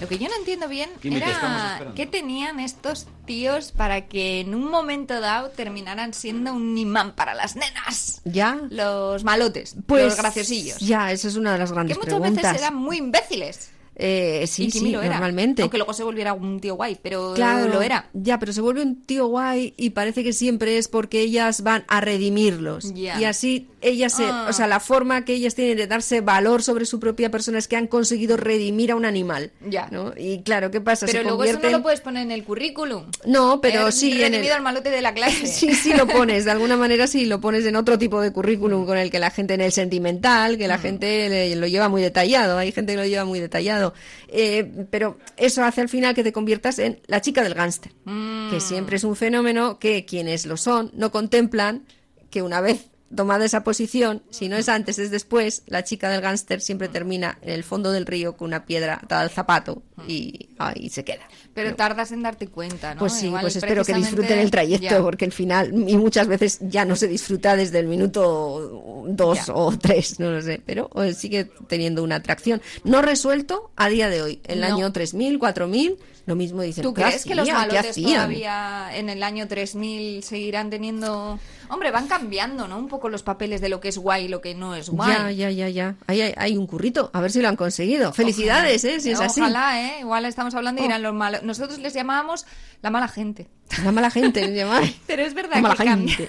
Lo 0.00 0.08
que 0.08 0.18
yo 0.18 0.28
no 0.28 0.36
entiendo 0.36 0.66
bien 0.68 0.90
era 1.02 1.92
qué 1.94 2.06
tenían 2.06 2.58
estos 2.60 3.06
tíos 3.26 3.72
para 3.72 4.06
que 4.08 4.40
en 4.40 4.54
un 4.54 4.70
momento 4.70 5.20
dado 5.20 5.50
terminaran 5.50 6.14
siendo 6.14 6.52
un 6.54 6.76
imán 6.78 7.12
para 7.14 7.34
las 7.34 7.54
nenas. 7.56 8.22
Ya. 8.24 8.58
Los 8.70 9.24
malotes, 9.24 9.76
Pues 9.86 10.04
los 10.04 10.16
graciosillos. 10.16 10.78
Ya, 10.78 11.12
esa 11.12 11.28
es 11.28 11.36
una 11.36 11.52
de 11.52 11.58
las 11.58 11.70
Que 11.70 11.74
grandes 11.74 11.96
muchas 11.98 12.14
preguntas. 12.14 12.42
veces 12.44 12.58
eran 12.62 12.74
muy 12.76 12.96
imbéciles. 12.96 13.70
Eh, 14.02 14.46
sí, 14.46 14.64
y 14.64 14.70
Kimi 14.70 14.86
sí, 14.86 14.92
lo 14.92 15.02
era. 15.02 15.10
normalmente. 15.12 15.62
Aunque 15.62 15.76
luego 15.76 15.92
se 15.92 16.02
volviera 16.02 16.32
un 16.32 16.58
tío 16.58 16.74
guay, 16.74 16.96
pero 17.02 17.34
Claro, 17.34 17.68
lo 17.68 17.82
era. 17.82 18.08
Ya, 18.14 18.38
pero 18.38 18.52
se 18.52 18.60
vuelve 18.62 18.82
un 18.82 19.04
tío 19.04 19.26
guay 19.26 19.74
y 19.76 19.90
parece 19.90 20.24
que 20.24 20.32
siempre 20.32 20.78
es 20.78 20.88
porque 20.88 21.20
ellas 21.20 21.62
van 21.62 21.84
a 21.88 22.00
redimirlos. 22.00 22.94
Ya. 22.94 23.20
Y 23.20 23.24
así 23.24 23.68
ellas, 23.82 24.14
se- 24.14 24.24
Ah. 24.24 24.46
o 24.48 24.52
sea, 24.52 24.66
la 24.66 24.78
forma 24.80 25.24
que 25.24 25.34
ellas 25.34 25.54
tienen 25.54 25.76
de 25.76 25.86
darse 25.86 26.20
valor 26.20 26.62
sobre 26.62 26.84
su 26.86 27.00
propia 27.00 27.30
persona 27.30 27.58
es 27.58 27.66
que 27.68 27.76
han 27.76 27.86
conseguido 27.86 28.36
redimir 28.36 28.90
a 28.92 28.96
un 28.96 29.04
animal. 29.04 29.52
Ya. 29.68 29.88
¿no? 29.90 30.12
Y 30.16 30.42
claro, 30.42 30.70
¿qué 30.70 30.80
pasa? 30.80 31.06
Pero 31.06 31.18
se 31.20 31.24
luego 31.24 31.44
eso 31.44 31.58
no 31.62 31.70
lo 31.70 31.82
puedes 31.82 32.00
poner 32.00 32.22
en 32.22 32.30
el 32.30 32.44
currículum. 32.44 33.04
No, 33.26 33.60
pero 33.60 33.88
He 33.88 33.92
sí 33.92 34.22
en 34.22 34.34
el... 34.34 34.50
al 34.50 34.62
malote 34.62 34.90
de 34.90 35.00
la 35.02 35.12
clase. 35.14 35.46
Sí, 35.46 35.74
sí 35.74 35.92
lo 35.94 36.06
pones, 36.06 36.44
de 36.44 36.50
alguna 36.52 36.76
manera 36.76 37.06
sí 37.06 37.26
lo 37.26 37.40
pones 37.40 37.64
en 37.66 37.76
otro 37.76 37.98
tipo 37.98 38.20
de 38.20 38.32
currículum 38.32 38.86
con 38.86 38.96
el 38.98 39.10
que 39.10 39.18
la 39.18 39.30
gente 39.30 39.54
en 39.54 39.60
el 39.62 39.72
sentimental, 39.72 40.56
que 40.58 40.68
la 40.68 40.78
Mm. 40.78 40.80
gente 40.80 41.28
le- 41.28 41.56
lo 41.56 41.66
lleva 41.66 41.88
muy 41.88 42.00
detallado, 42.02 42.56
hay 42.58 42.72
gente 42.72 42.92
que 42.92 42.98
lo 42.98 43.04
lleva 43.06 43.24
muy 43.24 43.40
detallado, 43.40 43.89
Eh, 44.28 44.86
pero 44.90 45.18
eso 45.36 45.62
hace 45.64 45.80
al 45.80 45.88
final 45.88 46.14
que 46.14 46.22
te 46.24 46.32
conviertas 46.32 46.78
en 46.78 47.00
la 47.06 47.20
chica 47.20 47.42
del 47.42 47.54
gángster, 47.54 47.92
Mm. 48.04 48.50
que 48.50 48.60
siempre 48.60 48.96
es 48.96 49.04
un 49.04 49.16
fenómeno 49.16 49.78
que 49.78 50.04
quienes 50.04 50.46
lo 50.46 50.56
son 50.56 50.90
no 50.94 51.10
contemplan 51.10 51.84
que 52.30 52.42
una 52.42 52.60
vez 52.60 52.89
tomada 53.14 53.44
esa 53.44 53.64
posición, 53.64 54.22
si 54.30 54.48
no 54.48 54.56
es 54.56 54.68
antes 54.68 54.98
es 54.98 55.10
después, 55.10 55.62
la 55.66 55.82
chica 55.84 56.08
del 56.10 56.20
gángster 56.20 56.60
siempre 56.60 56.88
termina 56.88 57.38
en 57.42 57.50
el 57.50 57.64
fondo 57.64 57.90
del 57.92 58.06
río 58.06 58.36
con 58.36 58.48
una 58.48 58.64
piedra 58.66 59.00
atada 59.02 59.22
al 59.22 59.30
zapato 59.30 59.82
y 60.06 60.50
ahí 60.58 60.88
se 60.88 61.04
queda. 61.04 61.22
Pero 61.52 61.74
tardas 61.74 62.12
en 62.12 62.22
darte 62.22 62.46
cuenta, 62.46 62.94
¿no? 62.94 63.00
Pues 63.00 63.14
sí, 63.14 63.26
Igual 63.26 63.42
pues 63.42 63.56
espero 63.56 63.84
que 63.84 63.94
disfruten 63.94 64.38
el 64.38 64.50
trayecto, 64.50 64.84
Ya. 64.86 65.02
porque 65.02 65.24
el 65.24 65.32
final, 65.32 65.72
y 65.88 65.96
muchas 65.96 66.28
veces 66.28 66.58
ya 66.62 66.84
no 66.84 66.94
se 66.96 67.08
disfruta 67.08 67.56
desde 67.56 67.80
el 67.80 67.86
minuto 67.88 69.04
dos 69.08 69.46
Ya. 69.46 69.54
o 69.54 69.76
tres, 69.76 70.20
no 70.20 70.30
lo 70.30 70.40
sé, 70.40 70.62
pero 70.64 70.88
eh, 71.02 71.12
sigue 71.14 71.50
teniendo 71.68 72.02
una 72.04 72.16
atracción. 72.16 72.62
No 72.84 73.02
resuelto 73.02 73.72
a 73.76 73.88
día 73.88 74.08
de 74.08 74.22
hoy, 74.22 74.40
el 74.44 74.60
No. 74.60 74.66
año 74.66 74.92
3000, 74.92 75.38
4000, 75.38 75.96
lo 76.26 76.36
mismo 76.36 76.62
dicen. 76.62 76.82
¿Tú 76.84 76.94
¿qué 76.94 77.02
crees 77.02 77.24
que 77.24 77.34
los 77.34 77.48
malotes 77.50 77.96
todavía 77.96 78.90
en 78.94 79.08
el 79.08 79.22
año 79.22 79.48
3000 79.48 80.22
seguirán 80.22 80.70
teniendo... 80.70 81.38
Hombre, 81.70 81.90
van 81.90 82.06
cambiando, 82.06 82.66
¿no? 82.68 82.78
Un 82.78 82.88
poco 82.88 83.08
los 83.08 83.22
papeles 83.22 83.60
de 83.60 83.68
lo 83.68 83.80
que 83.80 83.88
es 83.88 83.98
guay 83.98 84.24
y 84.24 84.28
lo 84.28 84.40
que 84.40 84.54
no 84.54 84.74
es 84.74 84.88
guay. 84.90 85.12
Ya, 85.12 85.30
ya, 85.30 85.50
ya, 85.50 85.68
ya. 85.68 85.96
Ahí 86.06 86.20
hay, 86.20 86.34
hay 86.36 86.56
un 86.56 86.66
currito, 86.66 87.10
a 87.12 87.20
ver 87.20 87.30
si 87.30 87.40
lo 87.40 87.48
han 87.48 87.56
conseguido. 87.56 88.12
Felicidades, 88.12 88.84
¿eh? 88.84 89.00
Si 89.00 89.10
es 89.10 89.20
así. 89.20 89.40
Ojalá, 89.40 89.80
¿eh? 89.80 90.00
Igual 90.00 90.24
estamos 90.24 90.54
hablando 90.54 90.80
y 90.82 90.84
Oh. 90.84 90.88
eran 90.88 91.02
los 91.02 91.14
malos. 91.14 91.42
Nosotros 91.42 91.78
les 91.78 91.94
llamábamos 91.94 92.46
la 92.82 92.90
mala 92.90 93.08
gente. 93.08 93.48
La 93.84 93.92
mala 93.92 94.10
gente, 94.10 94.44
se 94.44 94.54
llama. 94.54 94.80
Pero 95.06 95.22
es 95.22 95.32
verdad 95.32 95.62
La 95.62 95.74
que 95.76 96.28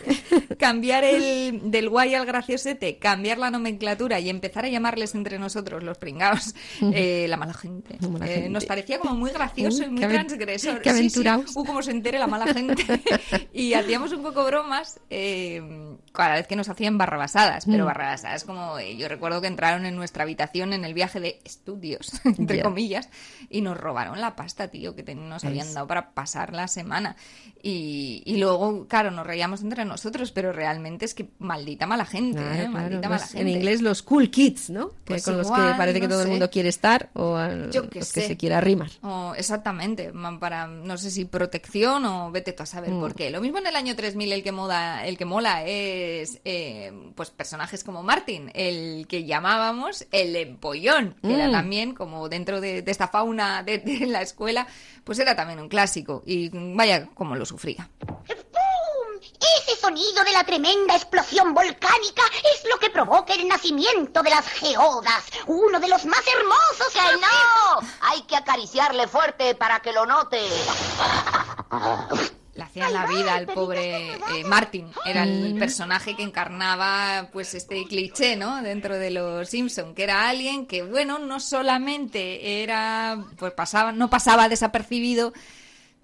cambiar 0.59 1.03
el 1.03 1.71
del 1.71 1.89
guay 1.89 2.13
al 2.13 2.25
graciosete, 2.25 2.97
cambiar 2.99 3.39
la 3.39 3.49
nomenclatura 3.49 4.19
y 4.19 4.29
empezar 4.29 4.65
a 4.65 4.69
llamarles 4.69 5.15
entre 5.15 5.39
nosotros 5.39 5.81
los 5.83 5.97
pringados 5.97 6.53
eh, 6.93 7.25
la 7.27 7.37
mala 7.37 7.53
gente. 7.53 7.97
mala 8.07 8.27
Eh, 8.27 8.33
gente. 8.35 8.49
Nos 8.49 8.65
parecía 8.65 8.99
como 8.99 9.15
muy 9.15 9.31
gracioso 9.31 9.83
y 9.83 9.89
muy 9.89 10.01
transgresor. 10.01 10.81
qué 10.81 10.93
Sí, 10.93 11.09
sí. 11.09 11.23
Uh, 11.55 11.63
como 11.65 11.81
se 11.81 11.91
entere 11.91 12.19
la 12.19 12.27
mala 12.27 12.53
gente. 12.53 12.85
y 13.53 13.73
hacíamos 13.73 14.11
un 14.11 14.21
poco 14.21 14.45
bromas 14.45 14.99
eh, 15.09 15.30
cada 16.13 16.35
vez 16.35 16.47
que 16.47 16.55
nos 16.55 16.69
hacían 16.69 16.97
barrabasadas, 16.97 17.65
pero 17.65 17.83
Mm. 17.83 17.87
barrabasadas 17.87 18.43
como 18.43 18.77
eh, 18.79 18.95
yo 18.97 19.07
recuerdo 19.07 19.41
que 19.41 19.47
entraron 19.47 19.85
en 19.85 19.95
nuestra 19.95 20.23
habitación 20.23 20.73
en 20.73 20.85
el 20.85 20.93
viaje 20.93 21.19
de 21.19 21.39
estudios, 21.43 22.11
entre 22.25 22.57
Ya. 22.57 22.63
comillas, 22.63 23.09
y 23.49 23.61
nos 23.61 23.77
robaron 23.77 24.19
la 24.21 24.35
pasta, 24.35 24.67
tío, 24.69 24.95
que 24.95 25.03
ten- 25.03 25.29
nos 25.29 25.43
habían 25.45 25.67
Es- 25.67 25.73
dado 25.73 25.87
para 25.87 26.11
pasar 26.11 26.53
la 26.53 26.67
semana. 26.67 27.15
Y, 27.63 28.23
y 28.25 28.37
luego, 28.37 28.87
claro, 28.87 29.11
nos 29.11 29.25
reíamos 29.25 29.61
entre 29.61 29.85
nosotros, 29.85 30.31
pero 30.31 30.51
realmente 30.51 31.05
es 31.05 31.13
que 31.13 31.29
maldita 31.39 31.85
mala 31.87 32.05
gente, 32.05 32.39
Claro, 32.39 32.53
¿eh? 32.53 32.55
claro, 32.57 32.71
maldita 32.71 33.09
mala 33.09 33.23
en 33.23 33.29
gente. 33.29 33.51
inglés 33.51 33.81
los 33.81 34.01
cool 34.01 34.29
kids, 34.31 34.69
¿no? 34.69 34.89
Que 34.89 34.95
Pues 35.05 35.23
con 35.25 35.37
los 35.37 35.47
igual, 35.47 35.71
que 35.73 35.77
parece 35.77 35.99
que 36.01 36.07
no 36.07 36.11
todo 36.13 36.21
el 36.21 36.25
sé. 36.27 36.31
mundo 36.31 36.49
quiere 36.49 36.69
estar 36.69 37.09
o 37.13 37.35
a 37.35 37.49
los 37.49 37.73
Yo 37.73 37.83
qué 37.89 37.99
que 37.99 38.05
sé. 38.05 38.27
se 38.27 38.37
quiera 38.37 38.57
arrimar. 38.57 38.89
O, 39.01 39.33
exactamente, 39.35 40.11
para 40.39 40.67
no 40.67 40.97
sé 40.97 41.11
si 41.11 41.25
protección 41.25 42.03
o 42.05 42.31
vete 42.31 42.53
tú 42.53 42.63
a 42.63 42.65
saber 42.65 42.91
Mm. 42.91 42.99
por 42.99 43.15
qué. 43.15 43.29
Lo 43.29 43.41
mismo 43.41 43.59
en 43.59 43.67
el 43.67 43.75
año 43.75 43.95
3000 43.95 44.31
el 44.33 44.43
que 44.43 44.51
moda, 44.51 45.05
el 45.05 45.17
que 45.21 45.25
mola 45.25 45.63
es 45.67 46.39
eh, 46.45 46.91
pues 47.15 47.29
personajes 47.29 47.83
como 47.83 48.01
Martin, 48.01 48.51
el 48.55 49.05
que 49.07 49.23
llamábamos 49.23 50.07
el 50.11 50.35
empollón, 50.35 51.15
que 51.21 51.35
era 51.35 51.47
Mm. 51.47 51.51
también 51.51 51.93
como 51.93 52.27
dentro 52.27 52.59
de, 52.59 52.81
de 52.81 52.89
esta 52.91 53.07
fauna 53.07 53.61
de, 53.61 53.77
de 53.77 54.07
la 54.07 54.23
escuela, 54.23 54.65
pues 55.03 55.19
era 55.19 55.35
también 55.35 55.59
un 55.59 55.69
clásico 55.69 56.23
y 56.25 56.49
vaya 56.75 57.05
como 57.13 57.35
lo 57.35 57.45
sufría. 57.45 57.87
Ese 59.59 59.79
sonido 59.79 60.23
de 60.23 60.31
la 60.31 60.43
tremenda 60.43 60.95
explosión 60.95 61.53
volcánica 61.53 62.23
es 62.55 62.63
lo 62.67 62.79
que 62.79 62.89
provoca 62.89 63.35
el 63.35 63.47
nacimiento 63.47 64.23
de 64.23 64.29
las 64.31 64.47
geodas, 64.47 65.23
uno 65.45 65.79
de 65.79 65.87
los 65.87 66.03
más 66.05 66.23
hermosos 66.35 66.93
¡Que 66.93 67.15
no! 67.17 67.87
Hay 68.09 68.23
que 68.23 68.37
acariciarle 68.37 69.07
fuerte 69.07 69.53
para 69.53 69.81
que 69.81 69.93
lo 69.93 70.07
note. 70.07 70.39
Le 72.61 72.65
hacían 72.65 72.93
la 72.93 73.07
vida 73.07 73.33
al 73.33 73.47
pobre 73.47 74.13
eh, 74.13 74.43
Martin. 74.45 74.85
Era 75.03 75.23
el 75.23 75.57
personaje 75.57 76.15
que 76.15 76.21
encarnaba 76.21 77.27
pues 77.33 77.55
este 77.55 77.85
cliché, 77.85 78.35
¿no? 78.35 78.61
Dentro 78.61 78.99
de 78.99 79.09
los 79.09 79.49
Simpson, 79.49 79.95
que 79.95 80.03
era 80.03 80.29
alguien 80.29 80.67
que, 80.67 80.83
bueno, 80.83 81.17
no 81.17 81.39
solamente 81.39 82.61
era, 82.61 83.17
pues 83.37 83.51
pasaba, 83.53 83.91
no 83.93 84.11
pasaba 84.11 84.47
desapercibido, 84.47 85.33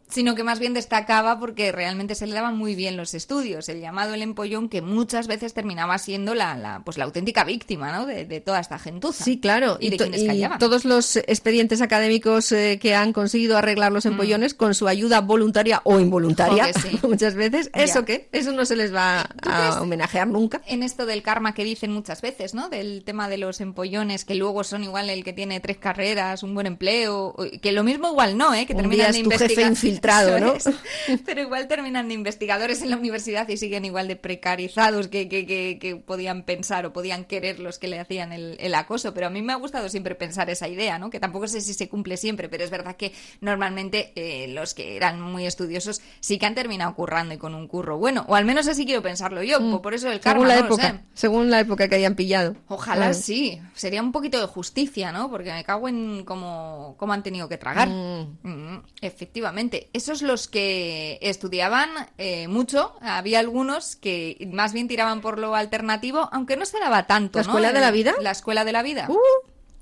sino 0.09 0.35
que 0.35 0.43
más 0.43 0.59
bien 0.59 0.73
destacaba 0.73 1.39
porque 1.39 1.71
realmente 1.71 2.15
se 2.15 2.27
le 2.27 2.33
daban 2.33 2.57
muy 2.57 2.75
bien 2.75 2.95
los 2.97 3.13
estudios. 3.13 3.67
El 3.69 3.81
llamado 3.81 4.13
el 4.13 4.21
empollón, 4.21 4.69
que 4.69 4.81
muchas 4.81 5.27
veces 5.27 5.53
terminaba 5.53 5.97
siendo 5.97 6.33
la, 6.33 6.55
la, 6.55 6.81
pues 6.85 6.97
la 6.97 7.03
auténtica 7.05 7.43
víctima, 7.43 7.91
¿no? 7.91 8.05
De, 8.05 8.25
de 8.25 8.39
toda 8.39 8.59
esta 8.59 8.79
gentuza. 8.79 9.23
Sí, 9.23 9.39
claro. 9.39 9.77
Y, 9.81 9.89
de 9.89 9.97
quienes 9.97 10.23
callaban. 10.23 10.59
todos 10.59 10.85
los 10.85 11.17
expedientes 11.17 11.81
académicos 11.81 12.51
eh, 12.51 12.79
que 12.81 12.95
han 12.95 13.11
conseguido 13.13 13.57
arreglar 13.57 13.91
los 13.91 14.05
empollones 14.05 14.53
con 14.53 14.73
su 14.75 14.87
ayuda 14.87 15.21
voluntaria 15.21 15.81
o 15.83 15.99
involuntaria, 15.99 16.71
sí. 16.73 16.99
muchas 17.07 17.35
veces, 17.35 17.69
Ya. 17.75 17.83
¿eso 17.83 18.05
qué? 18.05 18.29
Eso 18.31 18.51
no 18.53 18.65
se 18.65 18.75
les 18.75 18.93
va 18.93 19.27
a 19.43 19.81
homenajear 19.81 20.27
nunca. 20.27 20.61
en 20.67 20.83
esto 20.83 21.05
del 21.05 21.21
karma 21.21 21.53
que 21.53 21.63
dicen 21.63 21.91
muchas 21.91 22.21
veces, 22.21 22.53
¿no? 22.53 22.69
Del 22.69 23.03
tema 23.03 23.27
de 23.29 23.37
los 23.37 23.59
empollones, 23.61 24.23
que 24.25 24.35
luego 24.35 24.63
son 24.63 24.83
igual 24.83 25.09
el 25.09 25.23
que 25.23 25.33
tiene 25.33 25.59
tres 25.59 25.77
carreras, 25.77 26.43
un 26.43 26.53
buen 26.53 26.67
empleo, 26.67 27.35
que 27.61 27.71
lo 27.71 27.83
mismo 27.83 28.07
igual 28.09 28.37
no, 28.37 28.53
¿eh? 28.53 28.65
Que 28.65 28.73
Un 28.73 28.79
terminan 28.79 29.11
día 29.11 29.13
de 29.13 29.19
es 29.19 29.25
investigar- 29.25 29.96
infiltrado, 29.97 30.37
Eso 30.37 30.45
¿no? 30.45 30.53
es. 30.53 31.21
Pero 31.25 31.41
igual 31.41 31.67
terminan 31.67 32.07
de 32.07 32.13
investigadores 32.13 32.81
en 32.81 32.89
la 32.89 32.97
universidad 32.97 33.47
y 33.49 33.57
siguen 33.57 33.85
igual 33.85 34.07
de 34.07 34.15
precarizados 34.15 35.07
que, 35.07 35.27
que, 35.29 35.45
que, 35.45 35.77
que 35.79 35.95
podían 35.95 36.43
pensar 36.43 36.85
o 36.85 36.93
podían 36.93 37.25
querer 37.25 37.59
los 37.59 37.79
que 37.79 37.87
le 37.87 37.99
hacían 37.99 38.31
el, 38.33 38.57
el 38.59 38.75
acoso. 38.75 39.13
Pero 39.13 39.27
a 39.27 39.29
mí 39.29 39.41
me 39.41 39.53
ha 39.53 39.57
gustado 39.57 39.89
siempre 39.89 40.15
pensar 40.15 40.49
esa 40.49 40.67
idea, 40.67 40.99
¿no? 40.99 41.09
Que 41.09 41.19
tampoco 41.19 41.47
sé 41.47 41.61
si 41.61 41.73
se 41.73 41.89
cumple 41.89 42.17
siempre, 42.17 42.49
pero 42.49 42.63
es 42.63 42.69
verdad 42.69 42.95
que 42.95 43.13
normalmente 43.41 44.11
eh, 44.15 44.47
los 44.49 44.73
que 44.73 44.95
eran 44.95 45.21
muy 45.21 45.45
estudiosos 45.45 46.01
sí 46.19 46.37
que 46.37 46.45
han 46.45 46.55
terminado 46.55 46.93
currando 46.95 47.33
y 47.33 47.37
con 47.37 47.55
un 47.55 47.67
curro 47.67 47.97
bueno. 47.97 48.25
O 48.27 48.35
al 48.35 48.45
menos 48.45 48.67
así 48.67 48.85
quiero 48.85 49.01
pensarlo 49.01 49.43
yo, 49.43 49.59
Mm. 49.59 49.81
por 49.81 49.93
eso 49.93 50.11
el 50.11 50.19
karma, 50.19 50.41
Según 50.41 50.47
la 50.47 50.59
no 50.59 50.65
época, 50.65 50.83
sé. 50.91 50.99
según 51.13 51.49
la 51.49 51.59
época 51.59 51.87
que 51.87 51.95
hayan 51.95 52.15
pillado. 52.15 52.55
Ojalá 52.67 52.97
Claro. 53.07 53.13
sí. 53.13 53.59
Sería 53.73 54.01
un 54.01 54.11
poquito 54.11 54.39
de 54.39 54.45
justicia, 54.47 55.11
¿no? 55.11 55.29
Porque 55.29 55.51
me 55.51 55.63
cago 55.63 55.87
en 55.89 56.23
cómo, 56.25 56.95
cómo 56.97 57.13
han 57.13 57.23
tenido 57.23 57.47
que 57.49 57.57
tragar. 57.57 57.89
Mm. 57.89 58.37
Mm, 58.43 58.83
efectivamente. 59.01 59.86
Esos 59.93 60.21
los 60.21 60.47
que 60.47 61.17
estudiaban 61.21 61.89
eh, 62.17 62.47
mucho. 62.47 62.93
Había 63.01 63.39
algunos 63.39 63.95
que 63.95 64.47
más 64.51 64.73
bien 64.73 64.87
tiraban 64.87 65.21
por 65.21 65.39
lo 65.39 65.55
alternativo, 65.55 66.29
aunque 66.31 66.57
no 66.57 66.65
se 66.65 66.79
daba 66.79 67.07
tanto, 67.07 67.39
¿La 67.39 67.43
¿no? 67.43 67.49
escuela 67.49 67.73
de 67.73 67.79
la 67.81 67.91
vida? 67.91 68.13
La 68.21 68.31
escuela 68.31 68.65
de 68.65 68.71
la 68.71 68.83
vida. 68.83 69.05
Uh, 69.09 69.17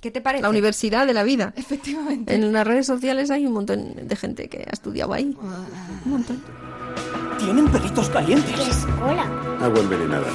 ¿Qué 0.02 0.12
te 0.12 0.22
parece? 0.22 0.44
la 0.44 0.50
universidad 0.50 1.08
de 1.08 1.14
la 1.14 1.24
vida. 1.24 1.54
Efectivamente. 1.56 2.36
En 2.36 2.54
las 2.54 2.66
redes 2.68 2.86
sociales 2.86 3.32
hay 3.32 3.46
un 3.46 3.54
montón 3.54 4.08
de 4.08 4.16
gente 4.16 4.48
que 4.50 4.60
ha 4.60 4.74
estudiado 4.74 5.14
ahí. 5.14 5.36
Un 6.06 6.12
montón. 6.12 6.44
Tienen 7.40 7.68
perritos 7.70 8.10
calientes. 8.10 8.60
escuela? 8.60 9.24
Agua 9.62 9.80
envenenada. 9.80 10.28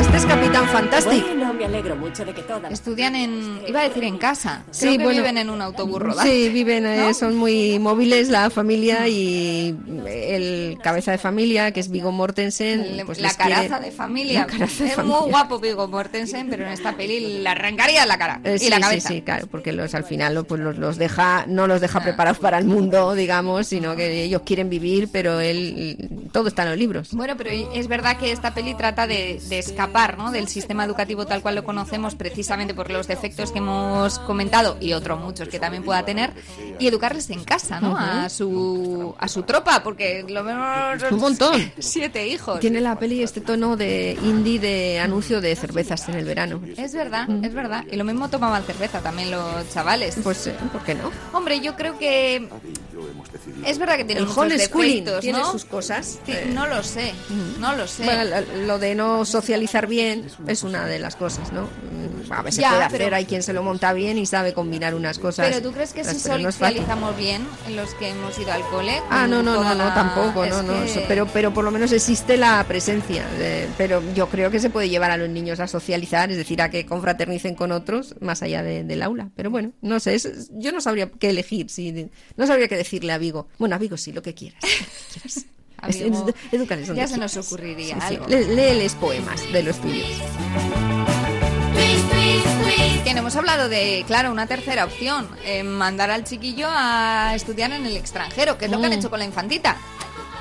Este 0.00 0.16
es 0.16 0.26
Capitán 0.26 0.66
Fantastic. 0.68 1.24
Bueno, 1.26 1.52
me 1.54 1.64
alegro 1.64 1.96
mucho 1.96 2.24
de 2.24 2.32
que 2.32 2.42
todas. 2.42 2.72
Estudian 2.72 3.14
en... 3.16 3.60
Iba 3.66 3.80
a 3.80 3.88
decir 3.88 4.04
en 4.04 4.16
casa. 4.16 4.62
Creo 4.64 4.74
Sí, 4.92 4.98
que 4.98 5.04
bueno. 5.04 5.20
viven 5.20 5.38
en 5.38 5.50
un 5.50 5.60
autobús 5.60 6.00
rodante. 6.00 6.30
Sí, 6.30 6.48
viven, 6.50 6.86
eh, 6.86 6.96
¿no? 6.98 7.14
son 7.14 7.34
muy 7.36 7.78
móviles 7.78 8.28
la 8.28 8.48
familia 8.50 9.06
y 9.08 9.76
el 10.06 10.78
cabeza 10.82 11.10
de 11.12 11.18
familia, 11.18 11.72
que 11.72 11.80
es 11.80 11.90
Vigo 11.90 12.12
Mortensen, 12.12 13.02
pues 13.06 13.18
la 13.20 13.28
les 13.28 13.36
quiere- 13.36 13.54
caraza 13.54 13.80
de 13.80 13.90
familia. 13.90 14.40
La 14.40 14.46
caraza 14.46 14.84
de 14.84 14.90
es 14.90 14.96
familia. 14.96 15.20
muy 15.20 15.30
guapo 15.30 15.58
Viggo 15.58 15.88
Mortensen, 15.88 16.48
pero 16.48 16.64
en 16.64 16.72
esta 16.72 16.96
peli 16.96 17.38
le 17.42 17.48
arrancaría 17.48 18.06
la 18.06 18.16
cara 18.18 18.40
Eh, 18.44 18.54
y 18.56 18.58
sí, 18.60 18.70
la 18.70 18.76
sí, 18.76 18.82
cabeza. 18.82 19.08
sí, 19.08 19.22
claro, 19.22 19.46
porque 19.50 19.72
los 19.72 19.94
al 19.94 20.04
final 20.04 20.44
pues 20.46 20.60
los, 20.60 20.78
los 20.78 20.96
deja, 20.96 21.44
no 21.48 21.66
los 21.66 21.80
deja 21.80 22.00
preparados 22.00 22.38
para 22.38 22.58
el 22.58 22.64
mundo, 22.64 23.14
digamos, 23.14 23.66
sino 23.66 23.94
que 23.96 24.22
ellos 24.24 24.42
quieren 24.46 24.70
vivir, 24.70 25.08
pero 25.12 25.40
él 25.40 26.28
todo 26.32 26.48
está 26.48 26.62
en 26.62 26.70
los 26.70 26.78
libros. 26.78 27.08
Bueno, 27.12 27.34
pero 27.36 27.50
es 27.50 27.88
verdad 27.88 28.16
que 28.18 28.30
esta 28.32 28.54
peli 28.54 28.74
trata 28.74 29.06
de, 29.06 29.40
de 29.48 29.58
escapar 29.58 29.87
¿no? 30.16 30.30
del 30.30 30.48
sistema 30.48 30.84
educativo 30.84 31.26
tal 31.26 31.42
cual 31.42 31.54
lo 31.54 31.64
conocemos 31.64 32.14
precisamente 32.14 32.74
por 32.74 32.90
los 32.90 33.06
defectos 33.06 33.52
que 33.52 33.58
hemos 33.58 34.18
comentado 34.20 34.76
y 34.80 34.92
otros 34.92 35.20
muchos 35.20 35.48
que 35.48 35.58
también 35.58 35.82
pueda 35.82 36.04
tener 36.04 36.32
y 36.78 36.86
educarles 36.86 37.30
en 37.30 37.44
casa, 37.44 37.80
¿no? 37.80 37.96
A 37.96 38.28
su 38.28 39.14
a 39.18 39.28
su 39.28 39.42
tropa, 39.42 39.82
porque 39.82 40.24
lo 40.28 40.44
menos 40.44 41.02
Un 41.10 41.18
montón. 41.18 41.72
siete 41.78 42.26
hijos. 42.26 42.60
Tiene 42.60 42.80
la 42.80 42.98
peli 42.98 43.22
este 43.22 43.40
tono 43.40 43.76
de 43.76 44.18
indie 44.22 44.58
de 44.58 45.00
anuncio 45.00 45.40
de 45.40 45.54
cervezas 45.56 46.08
en 46.08 46.14
el 46.14 46.24
verano. 46.24 46.60
Es 46.76 46.92
verdad, 46.92 47.28
es 47.42 47.54
verdad. 47.54 47.84
Y 47.90 47.96
lo 47.96 48.04
mismo 48.04 48.28
tomaban 48.28 48.62
cerveza 48.64 49.00
también 49.00 49.30
los 49.30 49.68
chavales. 49.72 50.16
Pues, 50.22 50.46
eh, 50.46 50.54
¿por 50.72 50.82
qué 50.82 50.94
no? 50.94 51.10
Hombre, 51.32 51.60
yo 51.60 51.74
creo 51.76 51.98
que 51.98 52.48
es 53.64 53.78
verdad 53.78 53.96
que 53.96 54.04
tiene 54.04 54.20
El 54.20 54.26
muchos 54.26 54.38
homeschooling 54.38 55.04
defectos, 55.04 55.20
tiene 55.20 55.38
¿no? 55.38 55.52
sus 55.52 55.64
cosas. 55.64 56.18
Sí, 56.24 56.32
eh, 56.32 56.50
no 56.52 56.66
lo 56.66 56.82
sé, 56.82 57.12
no 57.58 57.76
lo 57.76 57.86
sé. 57.86 58.04
Bueno, 58.04 58.24
lo 58.66 58.78
de 58.78 58.94
no 58.94 59.24
socializar 59.24 59.77
bien 59.86 60.26
es 60.46 60.62
una 60.64 60.86
de 60.86 60.98
las 60.98 61.16
cosas, 61.16 61.52
¿no? 61.52 61.62
Mm, 61.62 62.32
A 62.32 62.50
se 62.52 62.60
Ya, 62.60 62.70
puede 62.70 62.82
pero- 62.90 63.04
hacer, 63.04 63.14
hay 63.14 63.24
quien 63.24 63.42
se 63.42 63.52
lo 63.52 63.62
monta 63.62 63.92
bien 63.92 64.18
y 64.18 64.26
sabe 64.26 64.52
combinar 64.52 64.94
unas 64.94 65.18
cosas. 65.18 65.48
Pero 65.48 65.62
tú 65.62 65.72
crees 65.72 65.92
que 65.92 66.04
si 66.04 66.18
socializamos 66.18 67.16
bien 67.16 67.46
en 67.66 67.76
los 67.76 67.94
que 67.94 68.08
hemos 68.10 68.38
ido 68.38 68.52
al 68.52 68.62
cole. 68.68 69.00
Ah, 69.10 69.26
no, 69.26 69.42
no, 69.42 69.62
no, 69.62 69.74
no, 69.74 69.94
tampoco, 69.94 70.44
no, 70.46 70.62
no. 70.62 70.74
Pero, 71.06 71.26
pero 71.32 71.54
por 71.54 71.64
lo 71.64 71.70
menos 71.70 71.92
existe 71.92 72.36
la 72.36 72.64
presencia. 72.68 73.24
pero 73.78 74.02
yo 74.14 74.28
creo 74.28 74.50
que 74.50 74.58
se 74.60 74.70
puede 74.70 74.88
llevar 74.88 75.10
a 75.10 75.16
los 75.16 75.28
niños 75.28 75.60
a 75.60 75.66
socializar, 75.68 76.30
es 76.30 76.36
decir, 76.36 76.60
a 76.60 76.70
que 76.70 76.84
confraternicen 76.86 77.54
con 77.54 77.72
otros 77.72 78.14
más 78.20 78.42
allá 78.42 78.62
de- 78.62 78.84
del 78.84 79.02
aula. 79.02 79.30
Pero 79.36 79.50
bueno, 79.50 79.72
no 79.82 80.00
sé, 80.00 80.20
yo 80.52 80.72
no 80.72 80.80
sabría 80.80 81.10
qué 81.18 81.30
elegir, 81.30 81.70
si, 81.70 82.10
no 82.36 82.46
sabría 82.46 82.68
qué 82.68 82.76
decirle 82.76 83.12
a 83.12 83.18
Vigo. 83.18 83.48
Bueno, 83.58 83.74
a 83.76 83.78
Vigo 83.78 83.96
sí, 83.96 84.12
lo 84.12 84.22
que 84.22 84.34
quieras. 84.34 84.60
Amigo, 85.80 86.26
es- 86.52 86.88
ya 86.94 87.06
se 87.06 87.16
nos 87.18 87.36
ocurriría 87.36 87.94
Sí, 87.96 88.00
sí. 88.08 88.14
algo. 88.16 88.26
Lé- 88.28 88.44
léeles 88.54 88.94
poemas 88.94 89.40
de 89.52 89.62
los 89.62 89.80
tuyos. 89.80 90.06
Que 93.04 93.10
hemos 93.10 93.34
hablado 93.36 93.68
de, 93.68 94.04
claro, 94.06 94.30
una 94.30 94.46
tercera 94.46 94.84
opción, 94.84 95.28
eh, 95.44 95.62
mandar 95.62 96.10
al 96.10 96.24
chiquillo 96.24 96.66
a 96.70 97.32
estudiar 97.34 97.72
en 97.72 97.84
el 97.86 97.96
extranjero, 97.96 98.58
que 98.58 98.66
es 98.66 98.70
lo 98.70 98.78
que 98.78 98.86
han 98.86 98.92
Mm. 98.92 98.98
hecho 98.98 99.10
con 99.10 99.18
la 99.18 99.24
infantita. 99.24 99.76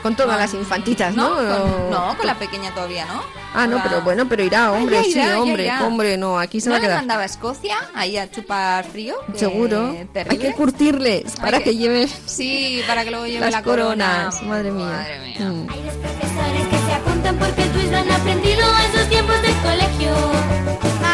Con 0.07 0.15
todas 0.15 0.35
Ah, 0.37 0.39
las 0.39 0.53
infantitas, 0.53 1.13
¿no? 1.13 1.35
con, 1.35 1.45
O- 1.51 1.89
no, 1.91 2.17
con 2.17 2.25
la 2.25 2.35
pequeña 2.35 2.73
todavía, 2.73 3.03
¿no? 3.07 3.21
Ah, 3.53 3.67
no, 3.67 3.73
Con 3.73 3.75
la- 3.75 3.83
pero 3.83 4.01
bueno, 4.03 4.25
pero 4.29 4.41
irá, 4.41 4.71
hombre, 4.71 4.97
ya 4.99 5.03
sí, 5.03 5.11
irá, 5.11 5.25
ya 5.25 5.41
hombre, 5.41 5.71
hombre, 5.81 6.17
no, 6.17 6.39
aquí 6.39 6.61
se 6.61 6.69
¿No 6.69 6.73
va 6.75 6.77
a 6.77 6.81
quedar. 6.81 6.95
mandaba 6.99 7.23
a 7.23 7.25
Escocia 7.25 7.75
ahí 7.93 8.17
a 8.17 8.31
chupar 8.31 8.85
frío? 8.85 9.15
Que 9.33 9.37
Seguro. 9.39 9.89
Hay 9.89 10.05
terrible. 10.05 10.37
que 10.47 10.53
curtirles 10.53 11.35
para 11.41 11.57
Hay 11.57 11.63
que, 11.63 11.75
lleven 11.75 12.07
Sí, 12.25 12.81
para 12.87 13.03
que 13.03 13.11
luego 13.11 13.25
lleve 13.25 13.41
las 13.41 13.51
la 13.51 13.63
corona. 13.63 14.29
coronas. 14.31 14.43
Madre 14.43 14.71
mía. 14.71 14.85
Madre 14.85 15.19
mía. 15.19 15.39
Mm. 15.39 15.65
Profesores 15.67 16.67
que 16.69 16.77
se 16.87 16.93
apuntan 16.93 17.35
porque 17.37 17.63
el 17.63 17.95
han 17.95 18.11
aprendido 18.11 18.61
en 18.85 18.97
sus 18.97 19.09
tiempos 19.09 19.41
de 19.41 19.51
colegio. 19.61 20.11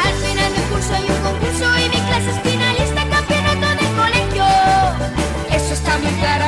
Al 0.05 0.13
final 0.13 0.53
del 0.53 0.63
curso 0.69 0.93
hay 0.93 1.03
un 1.09 1.17
concurso 1.23 1.79
y 1.79 1.89
mi 1.89 1.97
clase 2.05 2.29
es 2.29 2.39
finalista 2.51 3.09
campeonato 3.09 3.67
de 3.83 3.89
colegio. 3.97 4.45
Eso 5.49 5.73
está 5.73 5.97
muy 5.97 6.11
claro, 6.19 6.45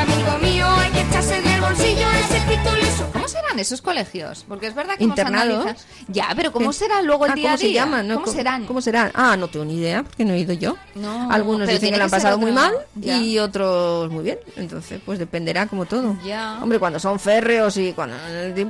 esos 3.60 3.82
colegios? 3.82 4.46
Porque 4.48 4.68
es 4.68 4.76
verdad 4.76 4.98
que 4.98 5.04
hemos 5.04 5.18
¿Internados? 5.18 5.56
analizado- 5.66 5.88
Ya, 6.08 6.28
pero 6.36 6.52
¿cómo 6.52 6.74
será 6.74 7.02
luego 7.02 7.26
el 7.26 7.32
Ah, 7.32 7.36
día 7.36 7.50
a 7.50 7.52
¿Cómo 7.54 7.58
se 7.62 7.68
día? 7.68 7.84
llaman? 7.86 8.08
no? 8.08 8.16
¿Cómo 8.22 8.28
serán? 8.32 8.66
¿Cómo 8.66 8.82
serán? 8.82 9.12
Ah, 9.14 9.36
no 9.38 9.48
tengo 9.48 9.66
ni 9.66 9.78
idea, 9.78 10.04
porque 10.04 10.26
no 10.26 10.34
he 10.34 10.40
ido 10.40 10.54
yo. 10.54 10.76
No, 10.96 11.32
Algunos 11.32 11.68
dicen 11.68 11.92
que 11.92 11.98
lo 11.98 12.04
han 12.06 12.10
pasado 12.10 12.38
muy 12.38 12.52
mal 12.52 12.74
ya. 12.96 13.18
y 13.18 13.40
otros 13.40 14.10
muy 14.12 14.24
bien. 14.24 14.40
Entonces, 14.56 15.00
pues 15.06 15.20
dependerá 15.20 15.68
como 15.68 15.86
todo. 15.86 16.18
Ya. 16.26 16.60
Hombre, 16.62 16.80
cuando 16.80 17.00
son 17.00 17.20
férreos 17.20 17.78
y 17.78 17.94
cuando 17.94 18.16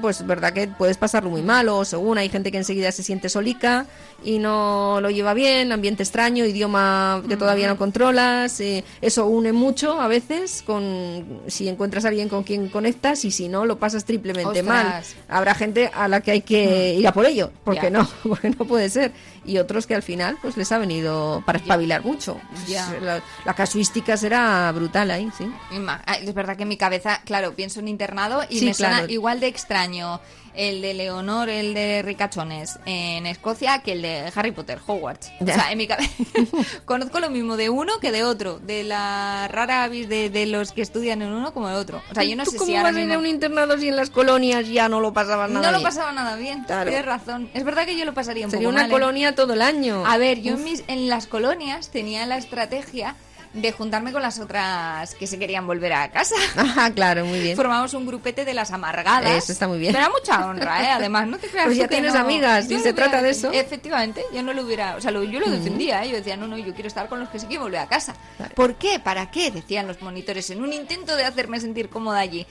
pues 0.01 0.21
es 0.21 0.27
verdad 0.27 0.53
que 0.53 0.67
puedes 0.67 0.97
pasarlo 0.97 1.29
muy 1.29 1.41
mal 1.41 1.67
o 1.69 1.85
según 1.85 2.17
hay 2.17 2.29
gente 2.29 2.51
que 2.51 2.57
enseguida 2.57 2.91
se 2.91 3.03
siente 3.03 3.29
solica 3.29 3.85
y 4.23 4.39
no 4.39 4.99
lo 5.01 5.09
lleva 5.09 5.33
bien, 5.33 5.71
ambiente 5.71 6.03
extraño, 6.03 6.45
idioma 6.45 7.21
que 7.27 7.37
todavía 7.37 7.67
no 7.67 7.77
controlas, 7.77 8.59
eh, 8.59 8.83
eso 9.01 9.27
une 9.27 9.51
mucho 9.53 9.99
a 10.01 10.07
veces 10.07 10.63
con 10.65 11.41
si 11.47 11.67
encuentras 11.67 12.05
a 12.05 12.09
alguien 12.09 12.29
con 12.29 12.43
quien 12.43 12.69
conectas 12.69 13.25
y 13.25 13.31
si 13.31 13.47
no 13.49 13.65
lo 13.65 13.77
pasas 13.77 14.05
triplemente 14.05 14.63
mal. 14.63 14.74
Habrá 15.29 15.55
gente 15.55 15.91
a 15.93 16.07
la 16.07 16.21
que 16.21 16.31
hay 16.31 16.41
que 16.41 16.93
ir 16.93 17.07
a 17.07 17.11
por 17.13 17.25
ello, 17.25 17.51
porque 17.63 17.89
no, 17.89 18.07
porque 18.23 18.49
no 18.49 18.65
puede 18.65 18.89
ser. 18.89 19.11
Y 19.45 19.57
otros 19.59 19.85
que 19.85 19.93
al 19.95 20.01
final 20.03 20.37
pues 20.41 20.57
les 20.57 20.71
ha 20.71 20.77
venido 20.77 21.43
para 21.45 21.59
espabilar 21.59 22.03
mucho. 22.03 22.39
Ya. 22.67 22.91
La, 23.01 23.21
la 23.45 23.53
casuística 23.53 24.17
será 24.17 24.71
brutal 24.71 25.11
ahí, 25.11 25.29
sí. 25.37 25.47
Es 26.21 26.33
verdad 26.33 26.55
que 26.57 26.63
en 26.63 26.69
mi 26.69 26.77
cabeza, 26.77 27.21
claro, 27.25 27.53
pienso 27.53 27.79
en 27.79 27.87
internado 27.87 28.41
y 28.49 28.59
Sí, 28.59 28.65
me 28.65 28.73
suena 28.73 28.97
claro. 28.99 29.11
igual 29.13 29.39
de 29.39 29.47
extraño 29.47 30.19
el 30.57 30.81
de 30.81 30.93
Leonor, 30.93 31.49
el 31.49 31.73
de 31.73 32.01
Ricachones 32.01 32.79
en 32.85 33.25
Escocia 33.25 33.79
que 33.79 33.93
el 33.93 34.01
de 34.01 34.31
Harry 34.35 34.51
Potter, 34.51 34.79
Hogwarts. 34.85 35.31
O 35.39 35.45
sea, 35.45 35.71
en 35.71 35.77
mi 35.77 35.87
cabeza 35.87 36.11
conozco 36.85 37.19
lo 37.19 37.29
mismo 37.29 37.57
de 37.57 37.69
uno 37.69 37.93
que 37.99 38.11
de 38.11 38.23
otro, 38.23 38.59
de 38.59 38.83
la 38.83 39.47
rara 39.49 39.83
avis 39.83 40.07
de, 40.09 40.29
de 40.29 40.45
los 40.45 40.71
que 40.71 40.81
estudian 40.81 41.21
en 41.21 41.29
uno 41.31 41.53
como 41.53 41.67
de 41.69 41.75
otro. 41.75 42.01
O 42.11 42.13
sea, 42.13 42.23
yo 42.23 42.35
no 42.35 42.43
¿Tú 42.43 42.51
sé 42.51 42.57
cómo 42.57 42.67
si 42.67 42.73
vas 42.77 42.95
a 42.95 42.99
ir 43.01 43.11
a 43.11 43.17
un 43.17 43.25
internado 43.25 43.77
si 43.77 43.87
en 43.89 43.95
las 43.95 44.09
colonias 44.09 44.67
ya 44.67 44.89
no 44.89 44.99
lo 45.01 45.13
pasabas 45.13 45.49
nada 45.49 45.65
no 45.67 45.71
lo 45.71 45.77
bien? 45.79 45.89
pasaba 45.89 46.11
nada 46.11 46.35
bien, 46.35 46.63
Claro. 46.63 46.89
tienes 46.89 47.05
razón. 47.05 47.49
Es 47.53 47.63
verdad 47.63 47.85
que 47.85 47.97
yo 47.97 48.05
lo 48.05 48.13
pasaría 48.13 48.45
un 48.45 48.51
Sería 48.51 48.67
poco 48.67 48.73
una 48.75 48.81
mal, 48.83 48.89
¿eh? 48.89 48.93
colonia 48.93 49.35
todo 49.35 49.53
el 49.53 49.61
año. 49.61 50.03
A 50.05 50.17
ver, 50.17 50.41
yo 50.41 50.53
en, 50.55 50.63
mis, 50.63 50.83
en 50.87 51.09
las 51.09 51.27
colonias 51.27 51.89
tenía 51.89 52.25
la 52.25 52.37
estrategia 52.37 53.15
de 53.55 53.71
juntarme 53.71 54.11
con 54.11 54.21
las 54.21 54.37
otras 54.39 55.15
que 55.15 55.27
se 55.27 55.39
querían 55.39 55.65
volver 55.65 55.93
a 55.93 56.11
casa. 56.11 56.35
Ah, 56.77 56.91
claro, 56.93 57.25
muy 57.25 57.39
bien. 57.39 57.55
Formamos 57.55 57.93
un 57.93 58.05
grupete 58.05 58.43
de 58.43 58.53
las 58.53 58.71
amargadas. 58.71 59.31
Eso 59.43 59.51
está 59.53 59.67
muy 59.67 59.79
bien. 59.79 59.93
Me 59.93 59.99
da 59.99 60.09
mucha 60.09 60.45
honra, 60.45 60.83
¿eh? 60.83 60.91
Además, 60.91 61.27
no 61.27 61.37
te 61.37 61.47
creas 61.47 61.67
Pues 61.67 61.77
ya 61.77 61.87
tienes 61.87 62.13
no- 62.13 62.19
amigas, 62.19 62.65
lo 62.65 62.69
se 62.69 62.75
hubiera 62.81 62.95
trata 62.95 63.21
de 63.21 63.29
eso. 63.29 63.51
Efectivamente, 63.53 64.23
yo 64.33 64.43
no 64.43 64.51
lo 64.53 64.63
hubiera... 64.63 64.95
O 64.97 65.01
sea, 65.01 65.11
lo- 65.11 65.23
yo 65.23 65.39
lo 65.39 65.49
defendía, 65.49 66.03
¿eh? 66.03 66.09
Yo 66.09 66.15
decía, 66.17 66.35
no, 66.37 66.47
no, 66.47 66.57
yo 66.57 66.73
quiero 66.73 66.87
estar 66.87 67.07
con 67.07 67.19
los 67.21 67.29
que 67.29 67.39
se 67.39 67.47
quieren 67.47 67.63
volver 67.63 67.79
a 67.79 67.87
casa. 67.87 68.13
¿Por 68.55 68.75
qué? 68.75 68.99
¿Para 68.99 69.31
qué? 69.31 69.51
Decían 69.51 69.87
los 69.87 70.01
monitores 70.01 70.49
en 70.49 70.61
un 70.61 70.73
intento 70.73 71.15
de 71.15 71.23
hacerme 71.23 71.59
sentir 71.61 71.87
cómoda 71.89 72.19
allí. 72.19 72.45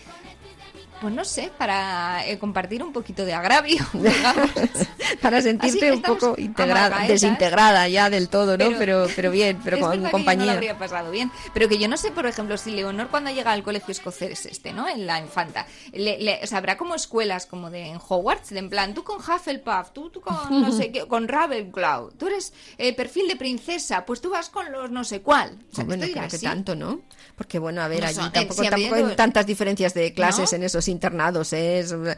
Pues 1.00 1.12
no 1.12 1.24
sé, 1.24 1.50
para 1.58 2.26
eh, 2.26 2.38
compartir 2.38 2.82
un 2.82 2.92
poquito 2.92 3.24
de 3.26 3.34
agravio, 3.34 3.84
digamos. 3.92 4.50
Para 5.20 5.40
sentirte 5.42 5.92
un 5.92 6.02
poco 6.02 6.34
integrada, 6.38 7.06
desintegrada 7.06 7.88
ya 7.88 8.08
del 8.10 8.28
todo, 8.28 8.56
¿no? 8.56 8.64
Pero- 8.70 8.78
Pero, 8.78 9.06
pero, 9.16 9.30
bien, 9.30 9.58
pero 9.62 9.78
con 9.80 10.02
no 10.02 10.10
compañía. 10.10 10.46
lo 10.46 10.52
habría 10.52 10.78
pasado 10.78 11.10
bien. 11.10 11.30
Pero 11.52 11.68
que 11.68 11.78
yo 11.78 11.88
no 11.88 11.96
sé, 11.96 12.10
por 12.10 12.26
ejemplo, 12.26 12.56
si 12.58 12.70
Leonor 12.70 13.08
cuando 13.08 13.30
llega 13.30 13.52
al 13.52 13.62
colegio 13.62 13.92
escocés 13.92 14.46
este, 14.46 14.72
¿no? 14.72 14.88
En 14.88 15.06
la 15.06 15.18
infanta, 15.20 15.66
le, 15.92 16.18
le- 16.18 16.40
o 16.42 16.46
sea, 16.46 16.58
habrá 16.58 16.76
como 16.76 16.94
escuelas 16.94 17.46
como 17.46 17.70
de 17.70 17.86
en 17.88 17.98
Hogwarts, 18.06 18.50
de 18.50 18.58
en 18.58 18.70
plan, 18.70 18.94
tú 18.94 19.04
con 19.04 19.18
Hufflepuff, 19.18 19.90
tú, 19.92 20.10
tú 20.10 20.20
con 20.20 20.34
no 20.62 20.72
sé 20.72 20.90
qué, 20.90 21.06
con 21.06 21.28
Ravenclaw, 21.28 22.12
tú 22.12 22.26
eres 22.28 22.52
eh, 22.78 22.94
perfil 22.94 23.28
de 23.28 23.36
princesa, 23.36 24.04
pues 24.06 24.20
tú 24.20 24.30
vas 24.30 24.48
con 24.50 24.70
los 24.72 24.90
no 24.90 25.04
sé 25.04 25.20
cuál. 25.22 25.58
O 25.72 25.74
sea, 25.74 25.84
no 25.84 25.94
creo 25.96 26.06
irá 26.08 26.28
que 26.28 26.38
tanto, 26.38 26.74
¿no? 26.74 27.00
Porque 27.36 27.58
bueno, 27.58 27.82
a 27.82 27.88
ver, 27.88 28.00
No 28.00 28.06
allí 28.06 28.14
son- 28.16 28.32
tampoco, 28.32 28.62
tampoco 28.62 28.94
hay 28.94 29.16
tantas 29.16 29.46
diferencias 29.46 29.92
de 29.94 30.12
clases 30.14 30.52
¿No? 30.52 30.56
en 30.56 30.62
esos 30.64 30.83
internados. 30.88 31.52
Es, 31.52 31.92
eh, 31.92 32.16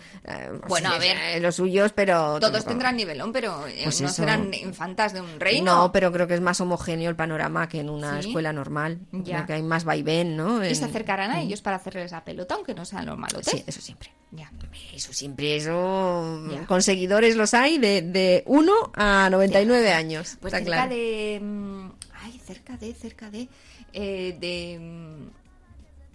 Bueno, 0.68 0.90
a 0.92 0.98
ver. 0.98 1.16
eh, 1.16 1.40
los 1.40 1.56
suyos, 1.56 1.92
pero... 1.92 2.38
Todos 2.38 2.52
tampoco- 2.52 2.68
tendrán 2.68 2.96
nivelón, 2.96 3.32
pero 3.32 3.66
eh, 3.66 3.80
Pues 3.84 4.00
no 4.00 4.06
eso. 4.08 4.16
serán 4.16 4.52
infantas 4.54 5.12
de 5.12 5.20
un 5.20 5.38
reino. 5.40 5.74
No, 5.76 5.92
pero 5.92 6.12
creo 6.12 6.26
que 6.26 6.34
es 6.34 6.40
más 6.40 6.60
homogéneo 6.60 7.10
el 7.10 7.16
panorama 7.16 7.68
que 7.68 7.80
en 7.80 7.90
una 7.90 8.20
Sí. 8.22 8.28
escuela 8.28 8.52
normal. 8.52 8.98
Ya. 9.12 9.36
Creo 9.36 9.46
que 9.46 9.52
hay 9.54 9.62
más 9.62 9.84
vaivén, 9.84 10.36
¿no? 10.36 10.64
Y 10.64 10.74
se 10.74 10.84
acercarán 10.84 11.30
a 11.30 11.40
ellos 11.40 11.62
para 11.62 11.76
hacerles 11.76 12.12
la 12.12 12.24
pelota, 12.24 12.54
aunque 12.54 12.74
no 12.74 12.84
sean 12.84 13.06
los 13.06 13.16
malotes. 13.18 13.46
Sí, 13.50 13.64
eso 13.66 13.80
siempre. 13.80 14.10
Ya. 14.32 14.50
Eso 14.94 15.12
siempre, 15.12 15.56
eso... 15.56 16.42
Con 16.66 16.82
seguidores 16.82 17.36
los 17.36 17.54
hay 17.54 17.78
de, 17.78 18.02
de 18.02 18.42
1 18.46 18.72
a 18.94 19.28
99 19.30 19.92
años. 19.92 20.36
Pues 20.40 20.52
está 20.52 20.58
cerca 20.64 20.72
claro. 20.86 20.90
de. 20.94 21.40
mm, 21.42 21.90
Ay, 22.22 22.40
cerca 22.44 22.76
de, 22.76 22.94
cerca 22.94 23.30
de. 23.30 23.48
eh, 23.92 24.36
de. 24.40 25.30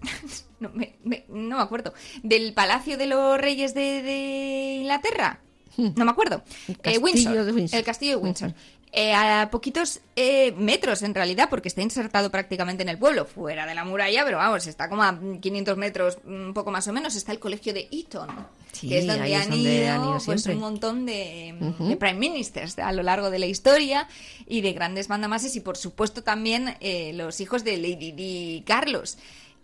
no, 0.62 0.70
me, 0.74 0.96
me- 1.04 1.26
no 1.28 1.58
me 1.58 1.62
acuerdo. 1.64 1.94
Del 2.24 2.54
Palacio 2.54 2.98
de 2.98 3.08
los 3.08 3.38
Reyes 3.38 3.74
de, 3.74 4.02
de 4.02 4.76
Inglaterra. 4.82 5.42
No 5.78 6.06
me 6.06 6.12
acuerdo. 6.12 6.44
El 6.68 6.76
Eh, 6.76 6.78
castillo 6.82 7.02
Windsor, 7.04 7.46
de 7.46 7.52
Windsor. 7.52 7.80
El 7.80 7.86
castillo 7.86 8.12
de 8.18 8.24
Windsor. 8.24 8.54
Eh, 8.94 9.14
a 9.14 9.48
poquitos 9.50 10.02
eh, 10.18 10.52
metros 10.58 11.02
en 11.02 11.16
realidad, 11.16 11.48
porque 11.50 11.70
está 11.70 11.82
insertado 11.82 12.30
prácticamente 12.30 12.84
en 12.84 12.90
el 12.90 12.98
pueblo, 12.98 13.24
fuera 13.26 13.66
de 13.66 13.74
la 13.74 13.86
muralla, 13.86 14.26
pero 14.26 14.38
vamos, 14.38 14.68
está 14.68 14.90
como 14.90 15.02
a 15.02 15.18
500 15.40 15.78
metros, 15.78 16.18
un 16.26 16.54
poco 16.54 16.72
más 16.72 16.90
o 16.90 16.94
menos, 16.94 17.16
está 17.16 17.32
el 17.32 17.40
colegio 17.40 17.74
de 17.74 17.88
Eton, 17.90 18.28
Sí, 18.74 18.90
que 18.90 18.98
es 19.00 19.08
donde, 19.08 19.34
es 19.34 19.42
han, 19.42 19.50
donde 19.50 19.74
ido, 19.76 19.92
han 19.94 20.04
ido 20.04 20.18
pues, 20.26 20.46
un 20.48 20.60
montón 20.60 21.06
de 21.06 21.56
prime 21.98 22.16
ministers 22.20 22.80
a 22.80 22.92
lo 22.92 23.02
largo 23.02 23.30
de 23.32 23.40
la 23.40 23.46
historia 23.46 24.10
y 24.46 24.60
de 24.60 24.74
grandes 24.74 25.08
mandamases 25.08 25.56
y 25.56 25.62
por 25.62 25.78
supuesto 25.78 26.22
también 26.22 26.76
eh, 26.82 27.14
los 27.14 27.40
hijos 27.40 27.64
de 27.64 27.78
Lady 27.78 28.12
Di 28.12 28.64
Carlos. 28.68 29.18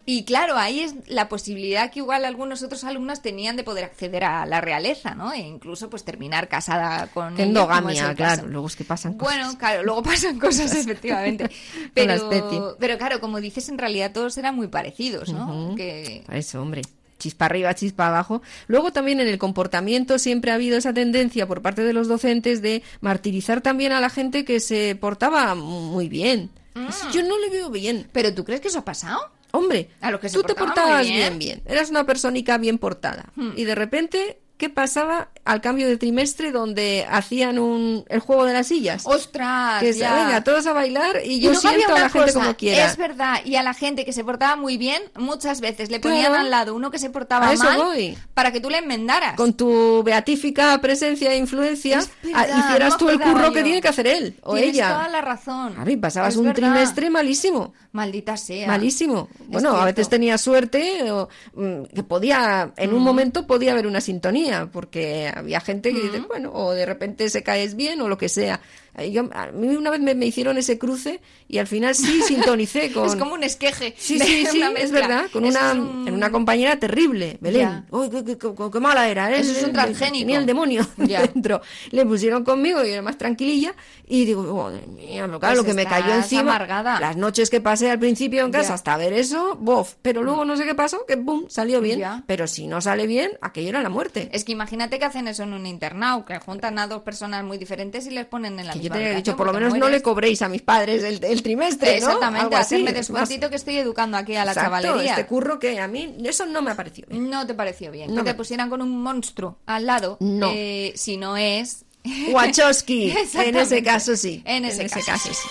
Y 0.10 0.24
claro, 0.24 0.56
ahí 0.56 0.80
es 0.80 0.96
la 1.08 1.28
posibilidad 1.28 1.92
que 1.92 2.00
igual 2.00 2.24
algunos 2.24 2.64
otros 2.64 2.86
alumnos 2.86 3.22
tenían 3.22 3.58
de 3.58 3.66
poder 3.66 3.84
acceder 3.84 4.24
a 4.24 4.46
la 4.46 4.62
realeza, 4.62 5.16
¿no? 5.16 5.34
E 5.34 5.40
incluso 5.40 5.90
pues 5.90 6.06
terminar 6.06 6.48
casada 6.48 7.08
con 7.08 7.38
endogamia, 7.38 8.16
claro. 8.16 8.48
Luego 8.48 8.68
es 8.68 8.78
que 8.78 8.86
pasan 8.86 9.16
cosas. 9.16 9.36
Bueno, 9.36 9.58
claro, 9.58 9.84
luego 9.84 10.04
pasan 10.04 10.40
cosas, 10.40 10.74
efectivamente. 10.74 11.52
Pero, 11.94 12.78
pero 12.80 12.98
claro, 12.98 13.20
como 13.20 13.42
dices, 13.42 13.68
en 13.68 13.78
realidad 13.78 14.14
todos 14.14 14.38
eran 14.38 14.56
muy 14.56 14.70
parecidos, 14.70 15.34
¿no? 15.34 15.76
Que 15.76 16.24
Eso, 16.32 16.62
hombre. 16.62 16.84
Chispa 17.20 17.44
arriba, 17.44 17.76
chispa 17.76 18.08
abajo. 18.08 18.42
Luego 18.68 18.94
también 18.94 19.20
en 19.20 19.28
el 19.28 19.38
comportamiento 19.38 20.20
siempre 20.20 20.52
ha 20.52 20.54
habido 20.54 20.78
esa 20.78 20.94
tendencia 20.94 21.48
por 21.48 21.62
parte 21.62 21.84
de 21.84 21.92
los 21.92 22.08
docentes 22.08 22.62
de 22.62 22.82
martirizar 23.02 23.60
también 23.60 23.92
a 23.92 24.00
la 24.00 24.10
gente 24.10 24.46
que 24.46 24.62
se 24.62 24.96
portaba 24.96 25.54
muy 25.54 26.08
bien. 26.08 26.50
Eso 26.88 27.10
Yo 27.12 27.24
no 27.24 27.38
le 27.40 27.50
veo 27.50 27.70
bien. 27.70 28.08
¿Pero 28.14 28.34
tú 28.34 28.46
crees 28.46 28.62
que 28.62 28.70
eso 28.70 28.80
ha 28.80 28.86
pasado? 28.86 29.36
Hombre, 29.58 29.90
A 30.02 30.12
los 30.12 30.20
que 30.20 30.30
tú 30.30 30.44
te 30.44 30.56
portabas 30.56 31.04
bien. 31.06 31.38
bien. 31.38 31.40
bien, 31.40 31.62
Eras 31.66 31.90
una 31.90 32.06
persónica 32.06 32.58
bien 32.58 32.78
portada. 32.78 33.32
Hmm. 33.36 33.52
Y 33.56 33.64
de 33.64 33.76
repente, 33.76 34.40
¿qué 34.58 34.70
pasaba 34.70 35.30
al 35.48 35.62
cambio 35.62 35.88
de 35.88 35.98
trimestre 35.98 36.52
donde 36.52 37.06
hacían 37.10 37.58
un, 37.60 38.06
el 38.10 38.20
juego 38.20 38.46
de 38.46 38.54
las 38.54 38.68
sillas? 38.68 39.04
¡Ostras! 39.06 39.80
que 39.82 39.90
es, 39.90 39.98
ya. 39.98 40.14
venga, 40.26 40.44
todos 40.44 40.66
a 40.68 40.74
bailar 40.74 41.22
y 41.26 41.40
yo 41.40 41.54
siento 41.56 41.96
a 41.96 42.00
la 42.00 42.10
gente 42.10 42.32
cosa, 42.34 42.40
como 42.40 42.56
quiera. 42.56 42.86
Es 42.86 42.98
verdad, 42.98 43.36
y 43.46 43.56
a 43.56 43.64
la 43.64 43.74
gente 43.74 44.06
que 44.06 44.14
se 44.14 44.24
portaba 44.24 44.56
muy 44.56 44.78
bien, 44.78 45.02
muchas 45.18 45.62
veces 45.62 45.90
le 45.90 46.00
ponían 46.00 46.28
Claro. 46.28 46.36
al 46.44 46.50
lado 46.52 46.76
uno 46.76 46.92
que 46.92 47.00
se 47.00 47.10
portaba 47.10 47.50
A 47.50 47.54
eso 47.54 47.64
mal 47.64 47.78
voy. 47.78 48.18
para 48.34 48.52
que 48.52 48.60
tú 48.60 48.70
le 48.70 48.78
enmendaras. 48.80 49.36
con 49.36 49.54
tu 49.54 50.04
beatífica 50.04 50.80
presencia 50.82 51.32
e 51.34 51.38
influencia, 51.38 51.98
verdad, 52.24 52.34
ah, 52.54 52.60
hicieras 52.66 52.90
no 52.92 52.98
tú 52.98 53.10
el 53.10 53.20
curro 53.20 53.52
que 53.54 53.64
tiene 53.64 53.82
que 53.82 53.88
hacer 53.88 54.08
él 54.08 54.36
o 54.44 54.56
Tienes 54.56 54.76
ella. 54.76 54.90
toda 54.90 55.10
la 55.10 55.22
razón. 55.22 55.74
Claro, 55.74 55.90
y 55.92 55.98
pasabas 55.98 56.34
Es 56.34 56.38
un 56.38 56.46
verdad. 56.48 56.56
trimestre 56.72 57.10
malísimo. 57.10 57.74
Maldita 57.92 58.38
sea. 58.38 58.68
Malísimo. 58.68 59.30
Es 59.40 59.48
Bueno, 59.48 59.76
a 59.76 59.86
veces 59.86 60.10
tenía 60.10 60.38
suerte 60.38 61.12
o, 61.12 61.30
mm, 61.56 61.84
que 61.96 62.04
podía, 62.04 62.72
en 62.78 62.94
un 62.94 63.02
Mm. 63.02 63.04
momento 63.04 63.48
podía 63.48 63.72
haber 63.72 63.88
una 63.88 64.02
sintonía, 64.02 64.70
porque 64.72 65.32
había 65.38 65.60
gente 65.62 65.94
que 65.94 66.02
dice, 66.02 66.20
bueno, 66.20 66.52
o 66.54 66.74
de 66.74 66.86
repente 66.86 67.30
se 67.30 67.44
caes 67.44 67.76
bien 67.76 68.02
o 68.02 68.08
lo 68.08 68.18
que 68.18 68.30
sea. 68.30 68.60
Yo, 69.06 69.30
a 69.34 69.48
mí 69.52 69.68
una 69.76 69.90
vez 69.92 70.00
me, 70.02 70.16
me 70.16 70.26
hicieron 70.26 70.58
ese 70.58 70.78
cruce 70.78 71.22
y 71.48 71.58
al 71.60 71.68
final 71.68 71.94
sí 71.96 72.22
sintonicé 72.28 72.92
con... 72.92 73.06
Es 73.08 73.16
como 73.16 73.34
un 73.34 73.44
esqueje. 73.44 73.94
Sí, 73.98 74.20
sí, 74.20 74.46
sí, 74.52 74.62
es 74.78 74.92
verdad, 74.92 75.26
con 75.32 75.46
Eso 75.46 75.58
una, 75.60 75.72
un- 75.74 76.08
en 76.08 76.14
una 76.14 76.32
compañera 76.32 76.78
terrible, 76.80 77.38
Belén. 77.42 77.86
Uy, 77.92 78.10
qué, 78.10 78.24
qué- 78.24 78.38
qué- 78.38 78.54
qué 78.72 78.80
mala 78.80 79.08
era, 79.10 79.32
¿eh? 79.32 79.40
Eso 79.40 79.52
es 79.52 79.64
un 79.64 79.74
transgénico. 79.74 80.22
Tenía 80.26 80.40
el 80.40 80.46
demonio 80.46 80.88
Ya. 80.98 81.22
dentro. 81.22 81.62
Le 81.92 82.06
pusieron 82.06 82.44
conmigo 82.44 82.84
y 82.84 82.90
era 82.90 83.02
más 83.02 83.18
tranquililla 83.18 83.76
y 84.08 84.26
digo, 84.26 84.44
madre 84.56 84.86
mía, 84.88 85.28
lo, 85.28 85.40
claro, 85.40 85.56
Pues 85.56 85.58
lo 85.58 85.64
que 85.66 85.74
me 85.74 85.86
cayó 85.86 86.14
encima. 86.14 86.42
amargada. 86.42 87.00
Las 87.00 87.18
noches 87.18 87.50
que 87.50 87.62
pasé 87.62 87.92
al 87.92 88.00
principio 88.00 88.44
en 88.46 88.52
casa 88.52 88.70
Ya. 88.70 88.74
hasta 88.76 88.98
ver 88.98 89.14
eso, 89.14 89.56
bof, 89.60 89.96
pero 90.02 90.24
luego 90.24 90.46
no 90.46 90.58
sé 90.58 90.66
qué 90.66 90.76
pasó, 90.76 91.06
que 91.06 91.16
boom, 91.16 91.46
salió 91.50 91.82
bien. 91.82 92.00
Ya. 92.00 92.24
Pero 92.26 92.48
si 92.48 92.68
no 92.68 92.82
sale 92.82 93.06
bien, 93.08 93.32
aquello 93.42 93.70
era 93.70 93.82
la 93.82 93.90
muerte. 93.90 94.30
Es 94.32 94.44
que 94.44 94.52
imagínate 94.54 94.98
que 95.00 95.06
hacen 95.06 95.28
eso 95.28 95.44
en 95.44 95.54
un 95.54 95.66
internado, 95.66 96.26
que 96.26 96.40
juntan 96.40 96.80
a 96.80 96.88
dos 96.88 97.04
personas 97.04 97.44
muy 97.44 97.58
diferentes 97.58 98.08
y 98.08 98.12
les 98.12 98.26
ponen 98.26 98.60
en 98.60 98.68
la 98.68 98.74
Que 98.74 98.80
yo 98.88 98.94
te 98.94 99.16
dicho, 99.16 99.36
por 99.36 99.48
lo 99.48 99.54
menos 99.54 99.74
no 99.78 99.90
le 99.90 100.02
cobréis 100.02 100.42
a 100.42 100.50
mis 100.50 100.62
padres 100.62 101.04
el, 101.04 101.24
el 101.24 101.44
trimestre, 101.44 102.00
¿no? 102.00 102.08
Exactamente, 102.08 102.56
así, 102.56 102.76
hacerme 102.76 102.86
más- 102.86 102.94
descuentito 102.96 103.50
que 103.50 103.56
estoy 103.56 103.78
educando 103.78 104.18
aquí 104.18 104.36
a 104.36 104.46
la 104.46 104.52
Exacto, 104.52 104.82
chavalería. 104.82 105.12
este 105.12 105.26
curro 105.26 105.60
que 105.60 105.80
a 105.80 105.88
mí, 105.88 106.16
eso 106.26 106.46
no 106.46 106.62
me 106.62 106.72
ha 106.72 106.76
parecido 106.76 107.08
bien. 107.10 107.30
No 107.30 107.46
te 107.46 107.54
pareció 107.54 107.92
bien. 107.92 108.14
No 108.14 108.24
que 108.24 108.32
te 108.32 108.38
pusieran 108.38 108.70
con 108.70 108.82
un 108.82 109.02
monstruo 109.02 109.58
al 109.66 109.86
lado. 109.86 110.18
No. 110.20 110.52
eh, 110.54 110.94
si 110.96 111.18
no 111.18 111.38
es. 111.38 111.86
Wachowski, 112.32 113.14
en 113.34 113.56
ese 113.58 113.84
caso 113.84 114.16
sí. 114.16 114.42
En 114.46 114.66
ese, 114.66 114.88
caso, 114.90 115.30
sí. 115.34 115.48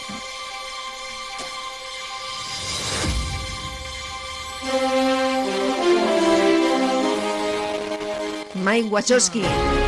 Mike 8.55 8.89
Wachowski, 8.89 9.43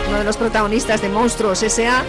uno 0.08 0.18
de 0.18 0.24
los 0.24 0.36
protagonistas 0.36 1.00
de 1.02 1.08
Monstruos 1.08 1.62
S.A. 1.62 2.04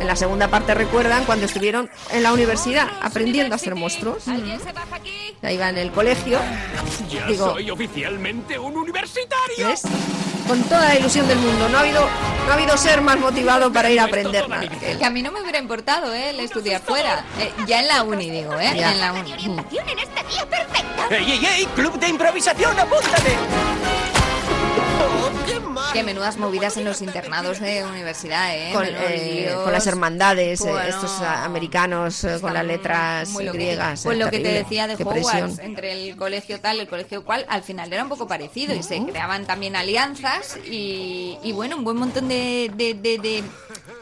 En 0.00 0.06
la 0.06 0.16
segunda 0.16 0.48
parte 0.48 0.74
recuerdan 0.74 1.24
cuando 1.24 1.46
estuvieron 1.46 1.90
en 2.10 2.22
la 2.22 2.32
universidad 2.32 2.88
aprendiendo 3.02 3.54
a 3.54 3.58
ser 3.58 3.74
monstruos. 3.74 4.26
Ahí 5.42 5.56
va 5.56 5.68
en 5.68 5.78
el 5.78 5.92
colegio. 5.92 6.38
Ya 7.10 7.26
Digo, 7.26 7.52
soy 7.52 7.70
oficialmente 7.70 8.58
un 8.58 8.76
universitario. 8.76 9.68
¿ves? 9.68 9.82
Con 10.46 10.62
toda 10.64 10.86
la 10.88 10.98
ilusión 10.98 11.28
del 11.28 11.38
mundo. 11.38 11.68
No 11.68 11.78
ha 11.78 11.80
habido, 11.82 12.00
no 12.46 12.50
ha 12.50 12.54
habido 12.54 12.76
ser 12.76 13.02
más 13.02 13.18
motivado 13.18 13.72
para 13.72 13.90
ir 13.90 14.00
a 14.00 14.04
aprender 14.04 14.48
nada. 14.48 14.68
que 14.68 14.92
él. 14.92 14.98
Que 14.98 15.04
a 15.04 15.10
mí 15.10 15.22
no 15.22 15.30
me 15.32 15.42
hubiera 15.42 15.58
importado, 15.58 16.12
¿eh? 16.12 16.30
El 16.30 16.40
estudiar 16.40 16.80
fuera. 16.80 17.24
Eh, 17.38 17.52
ya 17.66 17.80
en 17.80 17.88
la 17.88 18.02
uni, 18.02 18.30
digo, 18.30 18.58
¿eh? 18.58 18.72
Ya. 18.74 18.92
En 18.92 19.00
la 19.00 19.12
uni. 19.12 19.32
este. 19.32 21.14
¡Ey, 21.14 21.30
ey, 21.32 21.46
ey! 21.46 21.66
¡Club 21.74 21.98
de 21.98 22.08
improvisación, 22.08 22.78
apúntate! 22.78 23.36
Que 25.92 26.02
menudas 26.02 26.36
movidas 26.36 26.76
en 26.76 26.84
los 26.84 27.02
internados 27.02 27.60
de 27.60 27.84
universidad, 27.84 28.54
¿eh? 28.56 28.70
Con, 28.72 28.82
Menudos 28.84 29.04
eh, 29.10 29.44
líos. 29.48 29.62
con 29.62 29.72
las 29.72 29.86
hermandades, 29.86 30.60
eh, 30.60 30.64
Bueno, 30.64 30.80
estos 30.88 31.20
americanos 31.20 32.24
eh, 32.24 32.38
con 32.40 32.54
las 32.54 32.64
letras 32.64 33.32
griegas. 33.36 34.02
Pues 34.04 34.16
eh, 34.16 34.20
lo 34.20 34.30
que 34.30 34.38
te 34.40 34.52
decía 34.52 34.86
de 34.86 34.96
Qué 34.96 35.02
Hogwarts, 35.02 35.30
presión. 35.30 35.60
entre 35.60 35.92
el 36.08 36.16
colegio 36.16 36.60
tal, 36.60 36.80
el 36.80 36.88
colegio 36.88 37.24
cual, 37.24 37.44
al 37.48 37.62
final 37.62 37.92
era 37.92 38.02
un 38.02 38.08
poco 38.08 38.26
parecido 38.28 38.74
y 38.74 38.82
se 38.82 39.02
creaban 39.04 39.46
también 39.46 39.76
alianzas 39.76 40.58
y, 40.70 41.38
y 41.42 41.52
bueno, 41.52 41.76
un 41.76 41.84
buen 41.84 41.96
montón 41.96 42.28
de, 42.28 42.70
de, 42.74 42.94
de- 42.94 43.18
de 43.18 43.44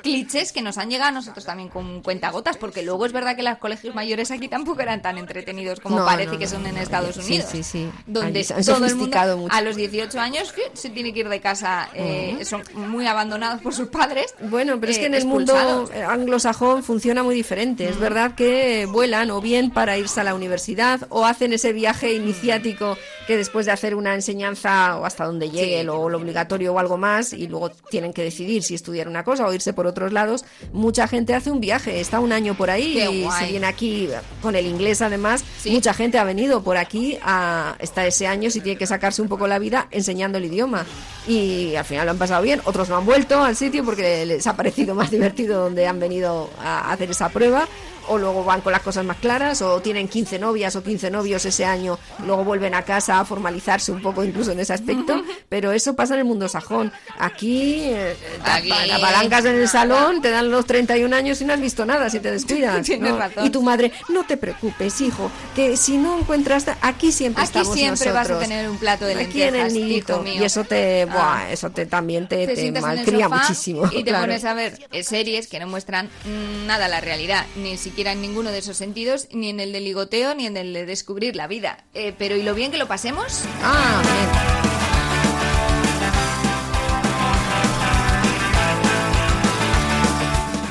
clichés 0.03 0.53
que 0.53 0.63
nos 0.63 0.79
han 0.79 0.91
llegado 0.91 1.09
a 1.09 1.13
nosotros 1.13 1.45
también 1.45 1.69
con 1.69 2.03
cuentagotas, 2.03 2.57
porque 2.57 2.83
luego 2.83 3.07
es 3.07 3.13
verdad 3.13 3.37
que 3.37 3.43
los 3.43 3.59
colegios 3.59 3.95
mayores 3.95 4.31
aquí 4.31 4.49
tampoco 4.49 4.81
eran 4.83 5.03
tan 5.03 5.19
entretenidos 5.19 5.81
como 5.81 5.99
No, 5.99 6.05
parece 6.05 6.33
no, 6.33 6.39
que 6.39 6.47
son 6.47 6.67
en 6.67 6.77
Estados 6.77 7.17
Sí, 7.17 7.21
Unidos. 7.23 7.51
sí, 7.51 7.63
sí. 7.63 7.91
Donde 8.07 8.39
Allí 8.41 8.45
se 8.45 8.55
han 8.55 8.65
todo 8.65 8.85
el 8.87 8.97
mundo 8.97 9.37
mucho. 9.37 9.55
a 9.55 9.61
los 9.63 9.77
18 9.77 10.21
años 10.21 10.53
se 10.75 10.91
tiene 10.91 11.13
que 11.13 11.21
ir 11.21 11.29
de 11.29 11.41
casa, 11.41 11.89
eh, 11.95 12.39
son 12.45 12.63
muy 12.75 13.07
abandonados 13.07 13.61
por 13.61 13.75
sus 13.75 13.89
padres. 13.89 14.35
Bueno, 14.41 14.79
pero 14.81 14.91
es 14.93 14.99
eh, 14.99 15.01
que 15.01 15.07
en 15.07 15.15
el 15.15 15.23
expulsados. 15.23 15.91
mundo 15.91 15.93
eh, 15.95 16.03
anglosajón 16.03 16.83
funciona 16.83 17.23
muy 17.23 17.35
diferente. 17.35 17.89
Es 17.89 17.99
verdad 17.99 18.35
que 18.35 18.87
vuelan 18.87 19.31
o 19.31 19.41
bien 19.41 19.71
para 19.71 19.99
irse 19.99 20.21
a 20.21 20.25
la 20.25 20.35
universidad 20.35 21.01
o 21.11 21.25
hacen 21.25 21.53
ese 21.53 21.73
viaje 21.73 22.13
iniciático 22.13 22.97
que 23.27 23.37
después 23.37 23.67
de 23.67 23.73
hacer 23.73 23.95
una 23.95 24.15
enseñanza 24.15 24.97
o 24.99 25.05
hasta 25.05 25.25
donde 25.25 25.51
llegue 25.51 25.83
lo, 25.85 26.09
lo 26.09 26.19
obligatorio 26.19 26.73
o 26.73 26.79
algo 26.79 26.97
más 26.97 27.33
y 27.33 27.47
luego 27.47 27.71
tienen 27.91 28.13
que 28.13 28.23
decidir 28.23 28.63
si 28.63 28.75
estudiar 28.75 29.09
una 29.09 29.25
cosa 29.25 29.47
o 29.47 29.53
irse 29.53 29.73
por 29.73 29.87
otros 29.89 30.13
lados. 30.13 30.45
Mucha 30.73 31.09
gente 31.09 31.35
hace 31.35 31.51
un 31.51 31.61
viaje, 31.61 32.01
está 32.01 32.21
un 32.21 32.33
año 32.33 32.55
por 32.55 32.71
ahí 32.71 32.95
Qué 32.95 33.11
y 33.11 33.23
guay. 33.25 33.45
se 33.45 33.51
viene 33.51 33.67
aquí 33.67 34.09
con 34.43 34.55
el 34.57 34.67
inglés 34.67 35.03
además. 35.03 35.45
Mucha 35.67 35.95
gente 35.95 36.19
ha 36.19 36.25
venido 36.25 36.63
por 36.63 36.77
aquí 36.77 37.19
a 37.23 37.77
está 37.79 38.07
ese 38.07 38.27
año 38.27 38.51
si 38.51 38.61
tiene 38.61 38.79
que 38.79 38.87
sacarse 38.87 39.23
un 39.23 39.29
poco 39.29 39.47
la 39.47 39.59
vida 39.59 39.89
enseñando 39.91 40.39
el 40.39 40.45
idioma 40.45 40.87
y 41.27 41.75
al 41.77 41.85
final 41.85 42.07
lo 42.07 42.13
han 42.13 42.19
pasado 42.19 42.43
bien. 42.43 42.61
Otros 42.65 42.89
no 42.89 42.97
han 42.97 43.07
vuelto 43.07 43.43
al 43.43 43.57
sitio 43.57 43.85
porque 43.85 44.25
les 44.27 44.47
ha 44.47 44.57
parecido 44.57 44.95
más 44.95 45.11
divertido 45.13 45.63
donde 45.63 45.87
han 45.87 46.01
venido 46.01 46.51
a 46.63 46.93
hacer 46.93 47.11
esa 47.11 47.29
prueba. 47.29 47.69
O 48.09 48.19
luego 48.19 48.45
van 48.45 48.61
con 48.61 48.73
las 48.73 48.83
cosas 48.83 49.05
más 49.05 49.17
claras, 49.19 49.63
o 49.63 49.81
tienen 49.81 50.09
15 50.09 50.39
novias 50.39 50.75
o 50.77 50.83
15 50.83 51.11
novios 51.11 51.45
ese 51.45 51.65
año, 51.65 51.99
luego 52.27 52.45
vuelven 52.45 52.75
a 52.75 52.83
casa 52.83 53.21
a 53.21 53.25
formalizarse 53.25 53.93
un 53.93 54.01
poco 54.03 54.25
incluso 54.25 54.53
en 54.53 54.61
ese 54.61 54.73
aspecto. 54.73 55.23
Pero 55.49 55.73
eso 55.73 55.95
pasa 55.95 56.15
en 56.15 56.21
el 56.21 56.25
mundo 56.27 56.49
sajón. 56.49 56.93
Aquí, 57.19 57.83
eh, 57.85 58.17
Aquí, 58.45 58.71
apalancas 58.91 59.45
en 59.45 59.57
el 59.57 59.69
salón, 59.69 60.21
te 60.23 60.31
dan 60.31 60.51
los 60.51 60.67
31 60.67 61.15
años 61.15 61.41
y 61.41 61.45
no 61.45 61.53
has 61.55 61.61
visto 61.61 61.85
nada 61.85 62.09
si 62.11 62.21
te 62.21 62.31
descuidas. 62.31 62.87
Y 63.45 63.51
tu 63.51 63.63
madre, 63.63 63.93
no 64.09 64.25
te 64.25 64.37
preocupes, 64.37 65.01
hijo, 65.01 65.31
que 65.55 65.77
si 65.77 65.97
no 65.99 66.19
encuentras, 66.19 66.65
aquí 66.81 67.13
siempre 67.13 67.43
Aquí 67.45 67.59
estamos 67.59 67.75
siempre 67.77 68.11
vas 68.13 68.27
a 68.27 68.29
nosotros. 68.35 68.49
tener 68.49 68.69
un 68.71 68.79
plato 68.79 69.05
de 69.07 69.15
Aquí 69.21 69.43
en 69.43 69.55
el 69.57 69.73
nidito. 69.73 70.25
Y 70.27 70.43
eso 70.43 70.65
te, 70.65 71.07
Ah. 71.11 71.47
eso 71.51 71.71
te 71.71 71.87
también 71.87 72.27
te, 72.29 72.47
te 72.47 72.73
sofá 72.75 73.29
muchísimo. 73.29 73.87
y 73.93 74.03
te 74.03 74.05
claro. 74.11 74.25
pones 74.27 74.45
a 74.45 74.55
ver 74.55 74.79
eh, 74.93 75.03
series 75.03 75.47
que 75.49 75.59
no 75.61 75.67
muestran 75.67 76.07
mm, 76.25 76.67
nada 76.67 76.89
la 76.89 77.01
realidad, 77.01 77.45
ni 77.57 77.77
siquiera 77.77 77.98
en 78.07 78.21
ninguno 78.21 78.51
de 78.51 78.59
esos 78.59 78.77
sentidos, 78.77 79.29
ni 79.33 79.51
en 79.51 79.61
el 79.61 79.73
de 79.73 79.81
ligoteo, 79.81 80.35
ni 80.35 80.47
en 80.47 80.57
el 80.57 80.73
de 80.73 80.87
descubrir 80.87 81.37
la 81.37 81.47
vida. 81.47 81.85
Eh, 81.95 82.15
pero 82.17 82.37
¿y 82.37 82.43
lo 82.43 82.55
bien 82.55 82.71
que 82.71 82.79
lo 82.79 82.87
pasemos? 82.87 83.43
Ah, 83.63 84.03
bien. 84.03 84.58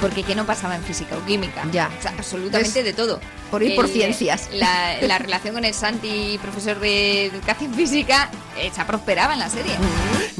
Porque 0.01 0.23
¿qué 0.23 0.35
no 0.35 0.45
pasaba 0.45 0.75
en 0.75 0.83
física 0.83 1.15
o 1.17 1.25
química? 1.25 1.63
Ya. 1.71 1.89
O 1.97 2.01
sea, 2.01 2.11
absolutamente 2.17 2.83
de 2.83 2.93
todo. 2.93 3.19
Por 3.49 3.63
ir 3.63 3.75
por 3.75 3.87
ciencias. 3.87 4.49
La, 4.53 4.97
la 5.01 5.17
relación 5.19 5.53
con 5.55 5.65
el 5.65 5.73
Santi, 5.73 6.37
profesor 6.41 6.79
de 6.79 7.25
educación 7.27 7.73
física, 7.73 8.29
esa 8.61 8.85
prosperaba 8.85 9.33
en 9.33 9.39
la 9.39 9.49
serie. 9.49 9.73
Mm. 9.77 10.37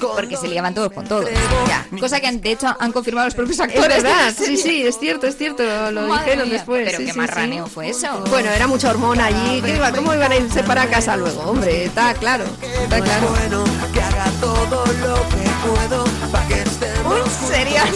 Porque 0.00 0.36
se 0.36 0.46
liaban 0.48 0.74
todos 0.74 0.92
con 0.92 1.06
todos. 1.06 1.28
Ya. 1.66 1.86
Cosa 1.98 2.20
que 2.20 2.30
de 2.30 2.52
hecho 2.52 2.74
han 2.78 2.92
confirmado 2.92 3.26
los 3.26 3.34
propios 3.34 3.56
Es 3.58 3.60
actores. 3.60 4.02
verdad, 4.02 4.32
sí, 4.36 4.56
sí, 4.56 4.82
es 4.86 4.98
cierto, 4.98 5.26
es 5.26 5.36
cierto, 5.36 5.62
lo 5.90 6.02
Madre 6.06 6.24
dijeron 6.24 6.48
mía, 6.48 6.56
después. 6.58 6.84
Pero 6.86 6.98
sí, 6.98 7.04
qué 7.06 7.12
sí, 7.12 7.18
marraneo 7.18 7.66
sí. 7.66 7.72
fue 7.74 7.88
eso. 7.88 8.24
Bueno, 8.28 8.50
era 8.50 8.66
mucha 8.68 8.90
hormona 8.90 9.26
allí. 9.26 9.60
¿Qué 9.62 9.74
iba- 9.76 9.90
¿Cómo 9.92 10.14
iban 10.14 10.30
a 10.30 10.36
irse 10.36 10.62
para 10.62 10.88
casa 10.88 11.16
luego? 11.16 11.40
Hombre, 11.42 11.86
está 11.86 12.14
claro, 12.14 12.44
está 12.82 13.00
claro. 13.00 13.34
que 13.92 14.00
haga 14.02 14.26
todo 14.40 14.84
lo 14.86 15.14
que 15.30 15.50
puedo 15.66 16.04
para 16.30 16.46
que 16.48 16.62
estemos 16.62 16.99
Un 17.10 17.28
serial. 17.28 17.88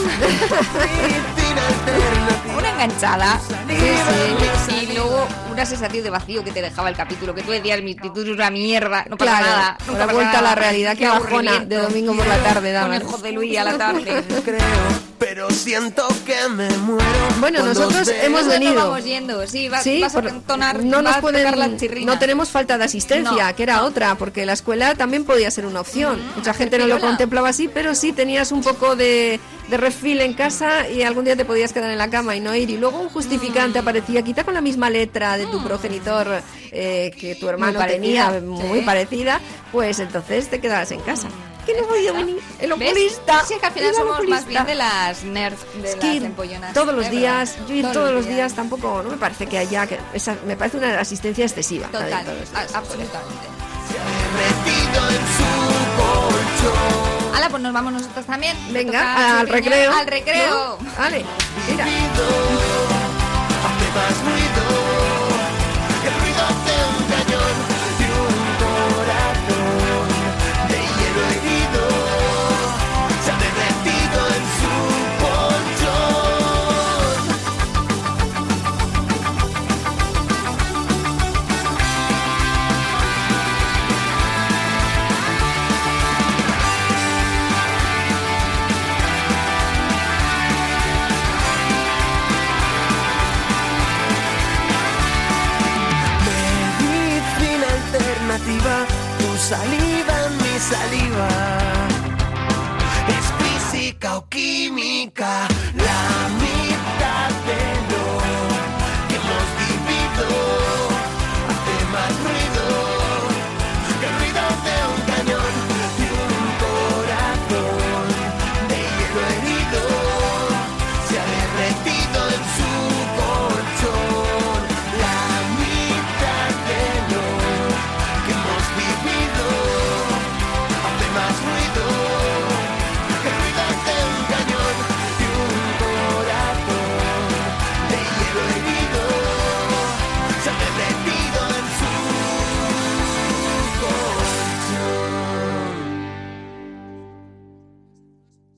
Una 2.59 2.71
enganchada. 2.71 3.41
Y 4.69 4.87
luego 4.93 5.27
una 5.55 5.67
sensación 5.67 6.05
de 6.05 6.11
vacío 6.11 6.45
que 6.45 6.51
te 6.53 6.61
dejaba 6.63 6.89
el 6.91 6.97
capítulo. 6.97 7.35
Que 7.35 7.43
tú 7.43 7.51
decías, 7.51 7.81
mi 7.83 7.95
título 7.95 8.23
es 8.33 8.37
una 8.37 8.51
mierda. 8.51 9.05
No 9.09 9.17
pasa 9.17 9.31
Claro, 9.39 9.47
nada. 9.47 9.79
nunca 9.87 9.99
la 9.99 10.07
pasa 10.07 10.13
vuelta 10.15 10.39
a 10.39 10.43
la 10.43 10.55
realidad, 10.55 10.97
qué 10.97 11.09
bajona 11.09 11.61
de 11.65 11.77
domingo 11.77 12.15
por 12.15 12.27
la 12.27 12.39
tarde 12.39 12.73
daban. 12.73 12.91
Con 12.91 13.01
el 13.01 13.05
José 13.13 13.33
Luis 13.33 13.59
a 13.59 13.65
la 13.65 13.79
tarde. 13.79 14.25
pero 15.19 15.51
siento 15.51 16.07
que 16.27 16.37
me 16.51 16.69
muero. 16.79 17.05
Bueno, 17.41 17.65
nosotros 17.65 18.09
hemos 18.23 18.47
venido. 18.47 18.75
vamos 18.75 19.05
yendo, 19.05 19.47
sí, 19.47 19.69
vas, 19.69 19.83
Sí, 19.83 20.01
vas 20.01 20.15
a 20.15 20.19
entonar, 20.21 20.83
no 20.85 21.03
nos 21.03 21.05
vas 21.05 21.17
a 21.17 21.21
tocar 21.21 21.33
pueden, 21.55 21.59
la 21.59 21.77
chirrina. 21.79 22.13
no 22.13 22.19
tenemos 22.19 22.51
falta 22.51 22.77
de 22.79 22.85
asistencia, 22.85 23.49
No, 23.51 23.57
que 23.57 23.63
era 23.63 23.85
otra, 23.85 24.15
porque 24.17 24.45
la 24.47 24.53
escuela 24.53 24.95
también 24.95 25.25
podía 25.25 25.51
ser 25.51 25.67
una 25.67 25.81
opción. 25.81 26.21
Mucha 26.37 26.53
gente 26.55 26.79
no 26.79 26.87
lo 26.87 27.01
contemplaba 27.01 27.49
así, 27.49 27.69
pero 27.69 27.95
sí 27.95 28.13
tenías 28.13 28.53
un 28.53 28.63
poco 28.63 28.97
de, 28.97 29.41
de 29.69 29.77
refil 29.77 30.21
en 30.21 30.35
casa 30.35 30.89
y 30.89 31.03
algún 31.03 31.25
día 31.25 31.37
te 31.37 31.45
podías 31.45 31.73
quedar 31.73 31.91
en 31.91 31.99
la 31.99 32.11
cama 32.11 32.37
y 32.37 32.41
no 32.41 32.55
ir. 32.55 32.69
Y 32.71 32.77
luego 32.77 33.01
un 33.01 33.09
justificante 33.09 33.79
aparecía, 33.79 34.23
quizá 34.23 34.45
con 34.45 34.55
la 34.55 34.61
misma 34.61 34.91
letra 34.91 35.37
de 35.39 35.43
tu 35.47 35.62
progenitor 35.62 36.42
eh, 36.72 37.11
que 37.18 37.34
tu 37.36 37.49
hermano 37.49 37.78
parecida, 37.78 38.30
tenía, 38.32 38.40
muy 38.40 38.80
sí. 38.80 38.84
parecida, 38.84 39.40
pues 39.72 39.99
entonces 39.99 40.49
te 40.51 40.61
quedabas 40.61 40.90
en 40.92 41.01
casa. 41.01 41.28
Que 41.66 41.72
no 41.80 41.86
podía 41.86 42.12
venir 42.12 42.38
el 42.61 42.72
oculista. 42.72 43.42
Sí, 43.47 43.55
que 43.59 43.64
al 43.64 43.72
final 43.72 43.88
el 43.88 43.95
somos 43.95 44.11
más 44.11 44.18
oculista. 44.20 44.49
bien 44.51 44.66
de 44.66 44.74
las 44.74 45.24
nerds, 45.24 45.59
de 45.80 45.88
Es 45.88 45.95
que 45.97 46.14
las 46.16 46.24
empollonas. 46.24 46.74
todos 46.74 46.95
los 46.95 47.07
Es 47.07 47.11
días, 47.11 47.53
verdad. 47.55 47.68
yo 47.68 47.74
ir 47.74 47.92
todos, 47.92 48.12
los 48.12 48.26
días. 48.28 48.53
tampoco, 48.53 49.03
no 49.03 49.09
me 49.11 49.16
parece 49.16 49.47
que 49.47 49.57
haya, 49.57 49.86
que 49.86 49.99
esa, 50.12 50.36
me 50.47 50.57
parece 50.57 50.76
una 50.76 51.01
asistencia 51.01 51.45
excesiva. 51.47 51.88
la 51.90 52.01
de 52.01 52.05
Total, 52.05 52.24
todos 52.26 52.38
los 52.40 52.51
días. 52.51 52.74
a- 52.74 52.78
absolutamente. 52.78 53.47
Metido 54.36 55.09
en 55.09 55.24
su 55.38 56.68
colchón. 56.68 57.34
Ala, 57.34 57.49
pues 57.49 57.62
nos 57.62 57.72
vamos 57.72 57.92
nosotros 57.95 58.26
también. 58.26 58.57
Venga, 58.70 59.40
al 59.40 59.49
recreo. 59.49 59.90
Al 59.92 60.07
recreo. 60.07 60.78
¿no? 60.80 60.90
Vale, 60.99 61.24
mira. 61.70 61.86
Saliva, 99.45 100.30
mi 100.40 100.59
saliva. 100.59 101.54